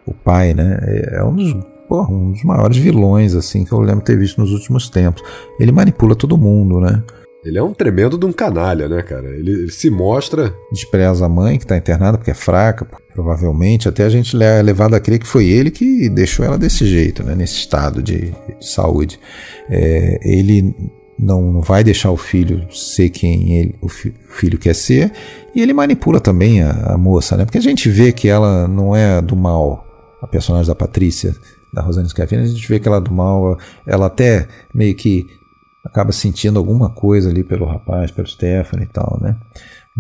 [0.07, 0.79] o pai, né,
[1.13, 4.53] é um dos porra, um dos maiores vilões assim que eu lembro ter visto nos
[4.53, 5.23] últimos tempos.
[5.59, 7.03] Ele manipula todo mundo, né?
[7.45, 9.29] Ele é um tremendo de um canalha, né, cara?
[9.29, 10.53] Ele, ele se mostra.
[10.73, 13.89] Despreza a mãe que está internada porque é fraca, provavelmente.
[13.89, 17.23] Até a gente é levado a crer que foi ele que deixou ela desse jeito,
[17.23, 17.35] né?
[17.35, 19.19] Nesse estado de, de saúde.
[19.71, 20.75] É, ele
[21.19, 25.13] não, não vai deixar o filho ser quem ele, o fi, filho quer ser,
[25.55, 27.45] e ele manipula também a, a, moça, né?
[27.45, 29.85] Porque a gente vê que ela não é do mal,
[30.23, 31.35] a personagem da Patrícia,
[31.73, 35.27] da Rosane Schiaffini, a gente vê que ela é do mal, ela até meio que
[35.85, 39.37] acaba sentindo alguma coisa ali pelo rapaz, pelo Stephanie e tal, né?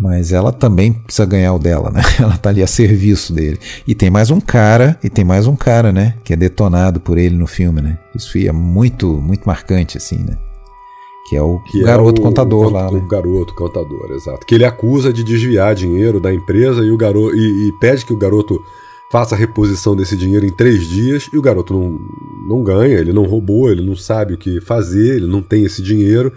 [0.01, 2.01] Mas ela também precisa ganhar o dela, né?
[2.23, 3.59] Ela tá ali a serviço dele.
[3.85, 6.15] E tem mais um cara, e tem mais um cara, né?
[6.23, 7.99] Que é detonado por ele no filme, né?
[8.15, 10.39] Isso é muito, muito marcante, assim, né?
[11.28, 12.99] Que é o que garoto é o, contador o, lá, né?
[12.99, 14.47] O garoto contador, exato.
[14.47, 18.12] Que ele acusa de desviar dinheiro da empresa e o garoto e, e, pede que
[18.12, 18.57] o garoto
[19.11, 21.99] faça a reposição desse dinheiro em três dias e o garoto não,
[22.49, 25.83] não ganha, ele não roubou, ele não sabe o que fazer, ele não tem esse
[25.83, 26.33] dinheiro.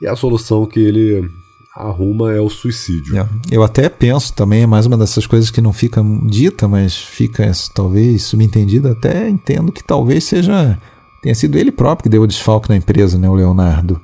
[0.00, 1.30] E a solução que ele
[1.74, 3.18] arruma é o suicídio.
[3.18, 3.28] É.
[3.50, 7.50] Eu até penso também, é mais uma dessas coisas que não fica dita, mas fica
[7.74, 10.78] talvez subentendida, até entendo que talvez seja
[11.22, 13.98] tenha sido ele próprio que deu o desfalque na empresa, né, o Leonardo.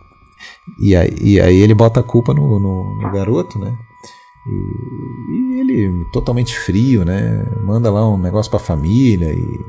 [0.79, 3.77] E aí, e aí ele bota a culpa no, no, no garoto, né?
[4.47, 7.47] E, e, ele totalmente frio, né?
[7.63, 9.61] Manda lá um negócio para a família e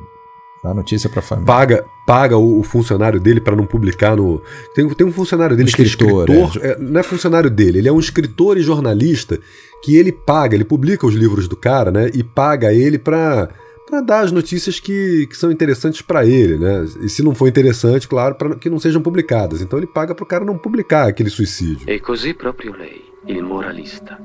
[0.64, 1.48] dá notícia para a família.
[1.48, 4.42] Paga, paga o, o funcionário dele para não publicar no.
[4.74, 6.66] Tem, tem um funcionário dele um escritor, que é escritor.
[6.66, 6.72] É.
[6.72, 9.40] É, não é funcionário dele, ele é um escritor e jornalista
[9.84, 12.10] que ele paga, ele publica os livros do cara, né?
[12.14, 13.50] E paga ele para
[13.92, 16.86] para dar as notícias que, que são interessantes para ele, né?
[17.02, 19.62] E se não for interessante, claro, para que não sejam publicadas.
[19.62, 21.90] Então ele paga para o cara não publicar aquele suicídio.
[21.90, 24.18] E così proprio lei, il moralista,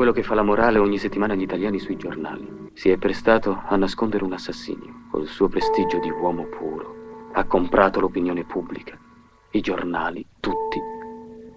[0.00, 3.76] quello che fa la morale ogni settimana agli italiani sui giornali, si è prestato a
[3.76, 6.94] nascondere un assassinio col suo prestigio di uomo puro.
[7.34, 8.96] Ha comprato l'opinione pubblica,
[9.50, 10.80] i giornali, tutti,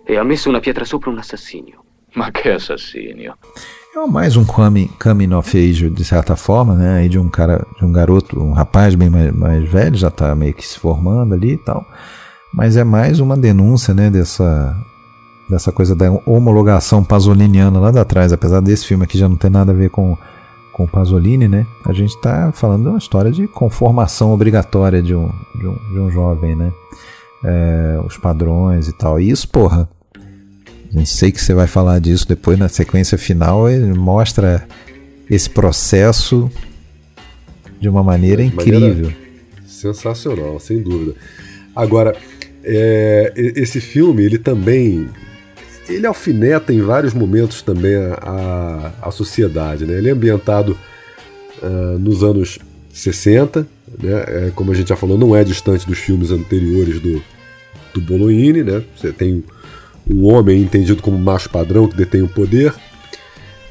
[0.03, 1.85] e ha messo una pietra sopra un assassinio.
[2.15, 3.37] Ma che assassinio?
[3.95, 6.97] É mais um coming, coming of age, de certa forma, né?
[6.97, 10.35] Aí de um cara, de um garoto, um rapaz bem mais, mais velho, já está
[10.35, 11.81] meio que se formando ali e tal.
[12.53, 14.09] Mas é mais uma denúncia, né?
[14.09, 14.75] Dessa,
[15.49, 18.33] dessa coisa da homologação pasoliniana lá de trás.
[18.33, 20.17] Apesar desse filme aqui já não ter nada a ver com,
[20.71, 21.65] com Pasolini, né?
[21.85, 25.99] A gente está falando de uma história de conformação obrigatória de um, de um, de
[25.99, 26.71] um jovem, né?
[27.43, 29.19] É, os padrões e tal.
[29.19, 29.89] E isso, porra,
[30.91, 33.69] nem sei que você vai falar disso depois na sequência final.
[33.69, 34.65] Ele mostra
[35.29, 36.49] esse processo
[37.79, 38.79] de uma maneira incrível.
[38.79, 39.23] Maneira
[39.83, 41.15] sensacional, sem dúvida.
[41.75, 42.15] Agora,
[42.63, 45.09] é, esse filme, ele também
[45.87, 49.85] ele alfineta em vários momentos também a, a, sociedade.
[49.85, 49.97] Né?
[49.97, 50.77] Ele é ambientado
[51.61, 52.59] uh, nos anos
[52.93, 53.67] 60,
[54.01, 54.23] né?
[54.27, 57.21] É, como a gente já falou, não é distante dos filmes anteriores do,
[57.93, 58.63] do Bolognini.
[58.63, 58.83] Né?
[58.95, 59.43] Você tem
[60.09, 62.73] um homem entendido como macho padrão que detém o poder.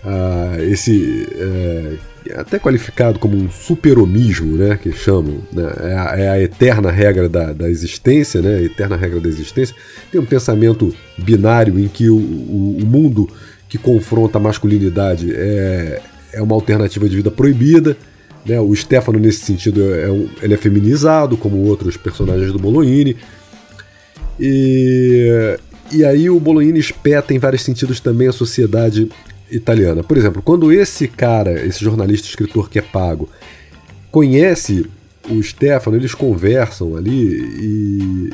[0.05, 1.97] Ah, esse é,
[2.31, 7.29] até qualificado como um superomismo, né, que chamam, né, é, a, é, a, eterna regra
[7.29, 9.75] da, da, existência, né, a eterna regra da existência.
[10.11, 13.29] Tem um pensamento binário em que o, o, o mundo
[13.69, 16.01] que confronta a masculinidade é,
[16.33, 17.97] é uma alternativa de vida proibida.
[18.45, 23.17] Né, o Stefano, nesse sentido, é um, ele é feminizado, como outros personagens do Bolognini.
[24.39, 25.59] E,
[25.91, 29.09] e aí o Bolognini espeta em vários sentidos também a sociedade
[29.53, 30.03] italiana.
[30.03, 33.29] Por exemplo, quando esse cara, esse jornalista escritor que é pago,
[34.11, 34.87] conhece
[35.31, 38.31] o Stefano, eles conversam ali e,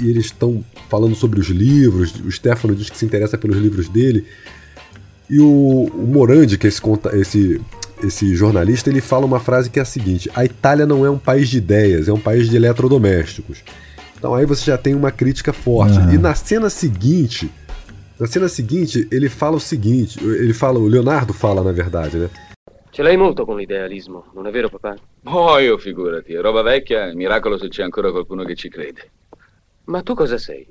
[0.00, 2.14] e eles estão falando sobre os livros.
[2.24, 4.24] O Stefano diz que se interessa pelos livros dele.
[5.28, 6.82] E o, o Morandi, que é esse,
[7.14, 7.60] esse,
[8.02, 11.18] esse jornalista, ele fala uma frase que é a seguinte: A Itália não é um
[11.18, 13.58] país de ideias, é um país de eletrodomésticos.
[14.16, 15.98] Então aí você já tem uma crítica forte.
[15.98, 16.14] Uhum.
[16.14, 17.50] E na cena seguinte,
[18.18, 22.30] na cena seguinte, ele fala o seguinte, ele fala, o Leonardo fala na verdade, né?
[22.90, 24.94] Ce l'hai molto con l'idealismo, non è vero papà?
[25.24, 29.10] Oh, io figurati, è roba vecchia, miracolo se c'è ancora qualcuno che ci crede.
[29.86, 30.64] Ma tu cosa sei?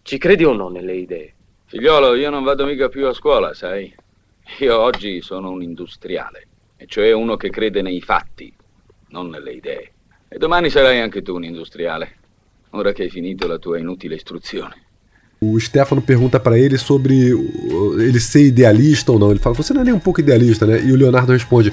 [0.00, 1.34] Ci credi o no nelle idee?
[1.66, 3.94] Figliolo, io non vado mica più a scuola, sai?
[4.60, 6.46] Io oggi sono un industriale,
[6.78, 8.50] e cioè uno che crede nei fatti,
[9.08, 9.92] non nelle idee.
[10.26, 12.16] E domani sarai anche tu un industriale.
[12.70, 14.87] ora che hai finito la tua inutile istruzione.
[15.40, 17.30] O Stefano pergunta para ele sobre
[17.98, 19.30] ele ser idealista ou não.
[19.30, 20.82] Ele fala: Você não é nem um pouco idealista, né?
[20.82, 21.72] E o Leonardo responde: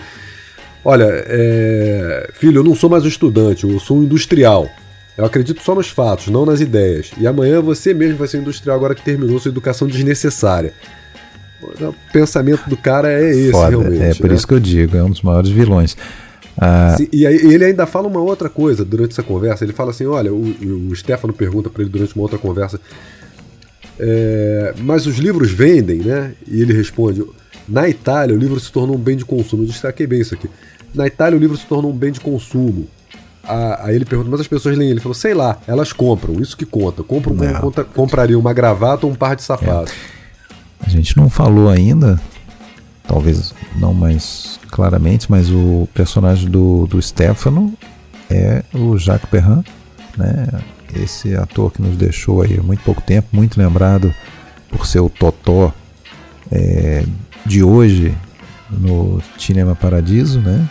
[0.83, 2.29] Olha, é...
[2.33, 4.69] filho, eu não sou mais um estudante, eu sou um industrial.
[5.17, 7.11] Eu acredito só nos fatos, não nas ideias.
[7.17, 10.73] E amanhã você mesmo vai ser industrial agora que terminou sua educação desnecessária.
[11.61, 13.69] O pensamento do cara é esse, Foda.
[13.69, 14.03] realmente.
[14.03, 14.35] É por né?
[14.35, 15.95] isso que eu digo, é um dos maiores vilões.
[16.57, 16.95] Ah.
[16.97, 19.63] Sim, e aí, ele ainda fala uma outra coisa durante essa conversa.
[19.63, 22.79] Ele fala assim: olha, o, o Stefano pergunta para ele durante uma outra conversa.
[23.99, 26.33] É, mas os livros vendem, né?
[26.47, 27.23] E ele responde:
[27.67, 29.63] na Itália o livro se tornou um bem de consumo.
[29.63, 30.49] Eu destaquei bem isso aqui.
[30.93, 32.87] Na Itália o livro se tornou um bem de consumo.
[33.47, 34.89] a- aí ele pergunta, mas as pessoas leem?
[34.89, 37.03] Ele falou, sei lá, elas compram, isso que conta.
[37.03, 39.93] Compram como conta, comprariam uma gravata ou um par de sapatos.
[40.79, 42.19] A gente não falou ainda,
[43.07, 47.71] talvez não mais claramente, mas o personagem do, do Stefano
[48.31, 49.63] é o Jacques Perrin,
[50.17, 50.47] né?
[50.93, 54.13] Esse ator que nos deixou aí há muito pouco tempo, muito lembrado
[54.69, 55.73] por ser o Totó
[56.51, 57.03] é,
[57.45, 58.15] de hoje
[58.69, 60.67] no Cinema Paradiso, né?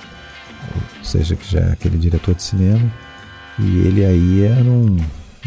[0.98, 2.90] Ou seja, que já é aquele diretor de cinema.
[3.58, 4.96] E ele aí era um,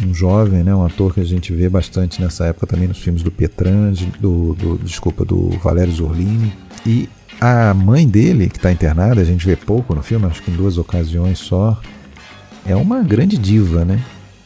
[0.03, 0.73] um jovem, né?
[0.73, 4.53] Um ator que a gente vê bastante nessa época também nos filmes do Petrange, do,
[4.53, 6.53] do desculpa, do Valério Zorlini.
[6.85, 7.09] E
[7.41, 10.55] a mãe dele, que está internada, a gente vê pouco no filme, acho que em
[10.55, 11.79] duas ocasiões só,
[12.65, 14.01] é uma grande diva, né?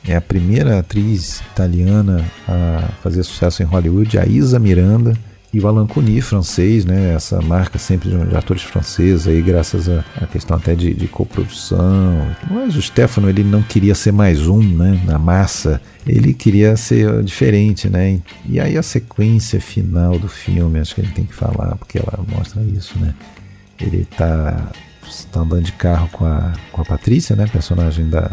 [0.07, 5.13] É a primeira atriz italiana a fazer sucesso em Hollywood, a Isa Miranda
[5.53, 7.13] e Cuny, francês, né?
[7.13, 12.25] Essa marca sempre de atores franceses aí, graças à questão até de, de coprodução.
[12.49, 15.01] Mas o Stefano, ele não queria ser mais um, né?
[15.05, 15.81] Na massa.
[16.07, 18.21] Ele queria ser diferente, né?
[18.45, 22.23] E aí a sequência final do filme, acho que gente tem que falar, porque ela
[22.29, 23.13] mostra isso, né?
[23.79, 24.69] Ele tá,
[25.33, 27.45] tá andando de carro com a, com a Patrícia, né?
[27.45, 28.31] Personagem da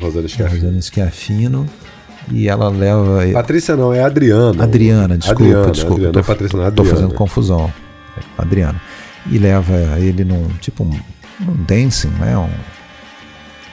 [0.00, 0.60] Rosana Schiaffino.
[0.60, 1.66] Rosana Schiaffino.
[2.32, 3.20] E ela leva.
[3.32, 4.64] Patrícia não, é Adriana.
[4.64, 5.94] Adriana, desculpa, Adriana, desculpa.
[5.94, 6.96] Adriana, tô, não é Patrícia, não é tô Adriana.
[7.00, 7.72] fazendo confusão.
[8.38, 8.80] Adriana.
[9.30, 10.90] E leva ele num tipo um,
[11.48, 12.36] um dancing, né?
[12.36, 12.48] Um...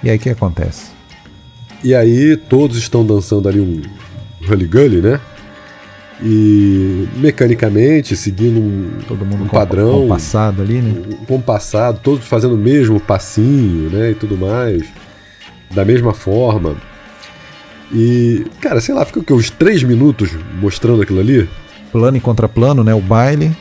[0.03, 0.91] E aí o que acontece?
[1.83, 3.81] E aí todos estão dançando ali um
[4.47, 5.19] Hully né?
[6.23, 10.01] E mecanicamente, seguindo um, Todo mundo um com- padrão.
[10.01, 11.03] compassado ali, né?
[11.21, 14.11] Um compassado, todos fazendo o mesmo passinho, né?
[14.11, 14.83] E tudo mais.
[15.73, 16.75] Da mesma forma.
[17.93, 19.33] E, cara, sei lá, fica o quê?
[19.33, 21.49] Uns três minutos mostrando aquilo ali?
[21.91, 22.93] Plano e contraplano, né?
[22.93, 23.55] O baile.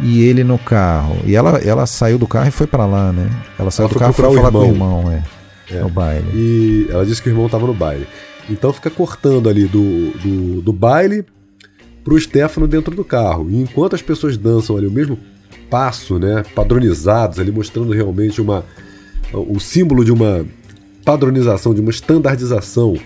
[0.00, 1.16] E ele no carro.
[1.24, 3.30] E ela, ela saiu do carro e foi pra lá, né?
[3.58, 4.98] Ela saiu Ela do carro e foi falar o com o irmão.
[5.00, 5.22] irmão, é.
[5.74, 5.80] É.
[5.80, 6.26] No baile.
[6.34, 8.06] E ela disse que o irmão tava no baile.
[8.48, 11.24] Então fica cortando ali do, do, do baile
[12.04, 13.50] pro Stefano dentro do carro.
[13.50, 15.18] E enquanto as pessoas dançam ali o mesmo
[15.68, 16.44] passo, né?
[16.54, 18.64] Padronizados, ali mostrando realmente uma.
[19.32, 20.46] o símbolo de uma
[21.06, 22.96] padronização, de uma standardização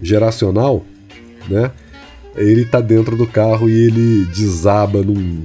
[0.00, 0.84] geracional,
[1.48, 1.70] né?
[2.36, 5.42] Ele tá dentro do carro e ele desaba num,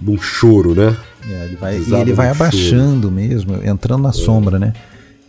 [0.00, 0.96] num choro, né?
[1.28, 2.46] É, ele vai, e ele vai num choro.
[2.48, 4.72] abaixando mesmo, entrando na sombra, né?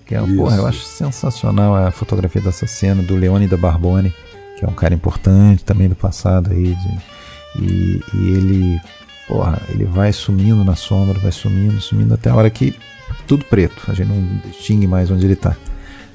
[0.05, 4.13] Que é, porra, eu acho sensacional a fotografia dessa cena do Leone da Barbone,
[4.57, 6.75] que é um cara importante também do passado aí.
[6.75, 7.13] de-
[7.55, 8.81] e, e ele,
[9.27, 12.73] porra, ele vai sumindo na sombra, vai sumindo, sumindo até a hora que
[13.27, 15.55] tudo preto, a gente não distingue mais onde ele tá.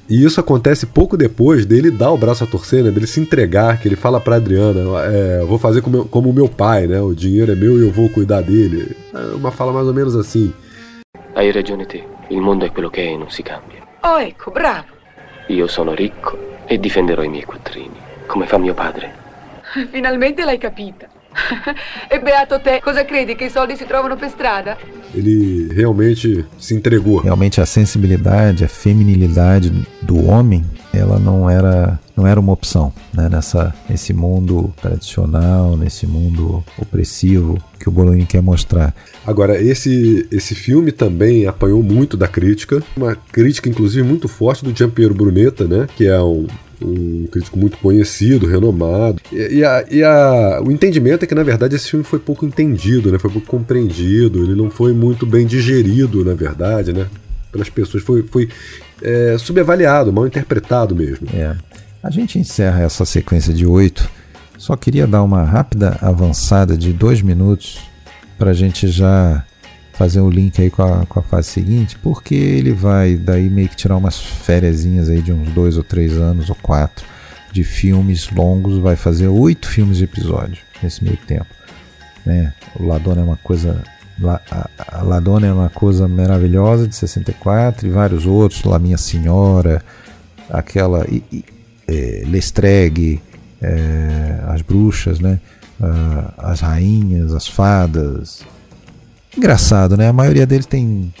[0.09, 2.89] E isso acontece pouco depois dele dar o braço a torcer, né?
[2.89, 6.33] Dele se entregar, que ele fala pra Adriana, é, eu vou fazer como, como o
[6.33, 6.99] meu pai, né?
[6.99, 8.97] O dinheiro é meu e eu vou cuidar dele.
[9.13, 10.51] É uma fala mais ou menos assim.
[11.35, 13.85] Hai ragione te, il mondo è quello che è e non si cambia.
[14.01, 14.87] Oh, ecco, bravo.
[15.49, 19.13] Io sono ricco e difenderò i miei quattrini, come fa mio padre.
[19.91, 21.07] Finalmente l'hai capita.
[22.09, 24.77] e beato te, cosa credi che i soldi si trovano per strada?
[25.13, 27.21] Ele realmente se entregou.
[27.21, 33.29] Realmente a sensibilidade, a feminilidade do homem, ela não era, não era uma opção, né?
[33.29, 38.93] Nessa, nesse mundo tradicional, nesse mundo opressivo que o Bolognini quer mostrar.
[39.25, 44.75] Agora, esse, esse filme também apanhou muito da crítica, uma crítica inclusive muito forte do
[44.75, 45.87] Giampiero Brunetta, né?
[45.95, 46.45] Que é um,
[46.81, 49.19] um crítico muito conhecido, renomado.
[49.31, 52.45] E, e a- e a- o entendimento é que, na verdade, esse filme foi pouco
[52.45, 53.19] entendido, né?
[53.19, 57.07] Foi pouco compreendido, ele não foi muito bem digerido, na verdade, né?
[57.51, 58.47] Pelas pessoas, foi, foi
[59.01, 61.27] é, subavaliado, mal interpretado mesmo.
[61.33, 61.55] É.
[62.01, 64.09] A gente encerra essa sequência de oito.
[64.57, 67.79] Só queria dar uma rápida avançada de dois minutos
[68.37, 69.43] para a gente já
[69.99, 73.67] fazer um link aí com a, com a fase seguinte, porque ele vai daí meio
[73.67, 77.05] que tirar umas férias aí de uns dois ou três anos ou quatro
[77.51, 81.47] de filmes longos, vai fazer oito filmes de episódio nesse meio tempo.
[82.25, 82.53] Né?
[82.79, 83.83] O Ladona é uma coisa.
[84.21, 88.97] La- a- a Ladona é uma coisa maravilhosa de 64 e vários outros, La Minha
[88.97, 89.83] Senhora,
[90.49, 91.43] aquela e, e,
[91.89, 93.21] é, Lestreg,
[93.61, 95.39] é, as bruxas, né?
[95.81, 98.43] Ah, as rainhas, as fadas.
[99.37, 100.07] Engraçado, né?
[100.09, 101.13] A maioria deles tem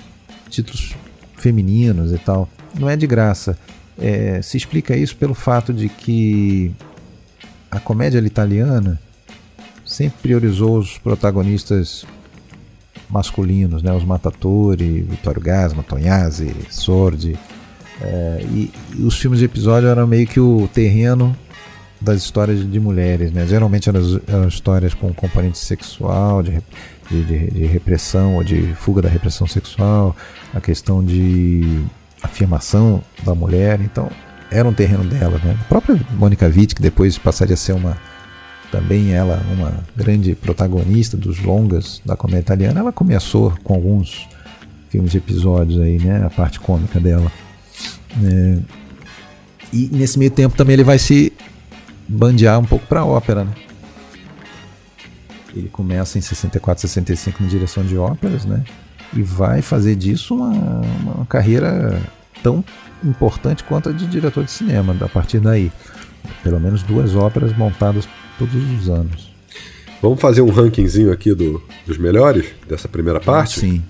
[0.49, 0.95] títulos
[1.35, 2.49] femininos e tal.
[2.77, 3.57] Não é de graça.
[3.97, 6.71] É, se explica isso pelo fato de que
[7.69, 8.99] a comédia italiana
[9.85, 12.05] sempre priorizou os protagonistas
[13.09, 13.91] masculinos, né?
[13.93, 17.37] Os Matatori, Vittorio Gasma, Tognazzi, Sordi.
[18.01, 21.35] É, e, e os filmes de episódio eram meio que o terreno
[21.99, 23.45] das histórias de mulheres, né?
[23.45, 26.61] Geralmente eram, eram histórias com componente sexual, de,
[27.09, 30.15] de, de- de repressão ou de fuga da repressão sexual,
[30.53, 31.83] a questão de
[32.21, 33.79] afirmação da mulher.
[33.81, 34.09] Então,
[34.51, 35.57] era um terreno dela, né?
[35.61, 37.97] A própria Mônica Witt, que depois passaria a ser uma
[38.71, 44.27] também ela uma grande protagonista dos longas da comédia italiana, ela começou com alguns
[44.89, 46.23] filmes episódios aí, né?
[46.25, 47.31] A parte cômica dela.
[48.23, 48.57] É,
[49.73, 51.33] e nesse meio tempo também ele vai se
[52.07, 53.51] bandear um pouco para a ópera, né?
[55.55, 58.63] Ele começa em 64, 65 na direção de óperas, né?
[59.13, 60.81] E vai fazer disso uma,
[61.15, 61.99] uma carreira
[62.43, 62.63] tão
[63.03, 65.71] importante quanto a de diretor de cinema, a partir daí.
[66.43, 69.33] Pelo menos duas óperas montadas todos os anos.
[70.01, 73.59] Vamos fazer um rankingzinho aqui do, dos melhores dessa primeira parte?
[73.59, 73.83] Sim.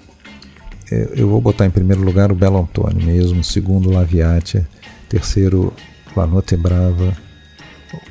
[0.92, 4.66] É, eu vou botar em primeiro lugar o Belo Antônio mesmo, segundo Laviate,
[5.08, 5.72] terceiro
[6.16, 7.16] La Notte Brava,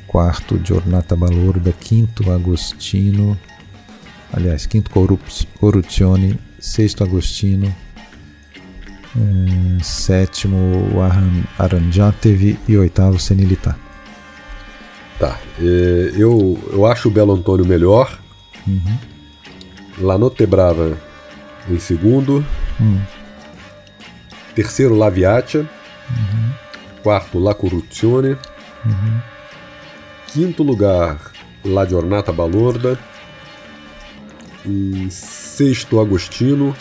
[0.09, 3.37] quarto Giornata Balorda, quinto Agostino,
[4.33, 7.73] aliás, quinto Corruzione, sexto Agostino,
[9.15, 10.99] é, sétimo
[11.59, 13.77] Aranjatevi e oitavo Senilità.
[15.19, 15.39] Tá.
[15.59, 18.19] É, eu, eu acho o Belo Antônio melhor.
[18.67, 18.97] Uhum.
[19.99, 20.97] La Notte Brava
[21.69, 22.43] em segundo.
[22.79, 22.99] Uhum.
[24.55, 25.59] Terceiro, La Viatia.
[26.09, 26.51] Uhum.
[27.03, 28.37] Quarto, La Corruzione.
[28.83, 29.38] Uhum.
[30.33, 31.31] Quinto lugar,
[31.65, 32.97] La Giornata Balorda.
[34.65, 36.75] Em sexto, Agostino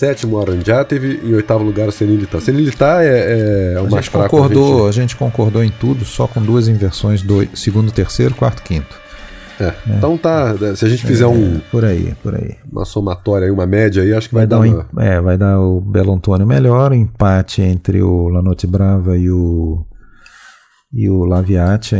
[0.00, 2.40] sétimo Aranjatev e em oitavo lugar o Senilitá.
[2.40, 4.30] Senilitá é, é o a mais fraco.
[4.30, 4.88] Concordou, a gente...
[4.88, 8.98] a gente concordou em tudo, só com duas inversões, do segundo, terceiro, quarto, quinto.
[9.60, 9.64] É.
[9.64, 9.74] É.
[9.88, 13.66] Então tá, se a gente fizer é, um por aí, por aí, uma somatória, uma
[13.66, 15.04] média aí, acho que vai, vai dar, dar uma...
[15.04, 19.84] é, vai dar o Belo Antônio melhor, empate entre o Lanotte Brava e o
[20.92, 21.96] e o Laviate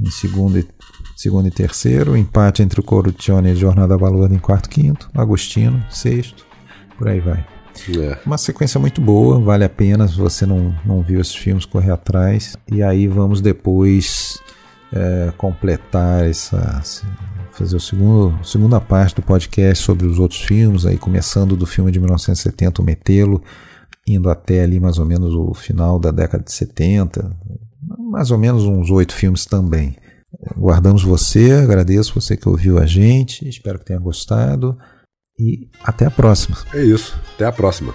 [0.00, 0.66] em segundo e
[1.16, 6.46] segundo e terceiro, empate entre o Corruzione e Jornada Valor em quarto, quinto, Agostino sexto,
[6.96, 7.46] por aí vai.
[7.98, 8.18] É.
[8.26, 11.90] Uma sequência muito boa, vale a pena se você não, não viu esses filmes, correr
[11.90, 12.56] atrás.
[12.70, 14.38] E aí vamos depois
[14.92, 16.82] é, completar essa.
[17.52, 21.66] fazer o segundo, a segunda parte do podcast sobre os outros filmes, aí começando do
[21.66, 23.42] filme de 1970, o Metelo,
[24.06, 27.36] indo até ali mais ou menos o final da década de 70,
[28.10, 29.96] mais ou menos uns oito filmes também.
[30.56, 34.76] Guardamos você, agradeço você que ouviu a gente, espero que tenha gostado
[35.38, 36.56] e até a próxima.
[36.74, 37.94] É isso, até a próxima.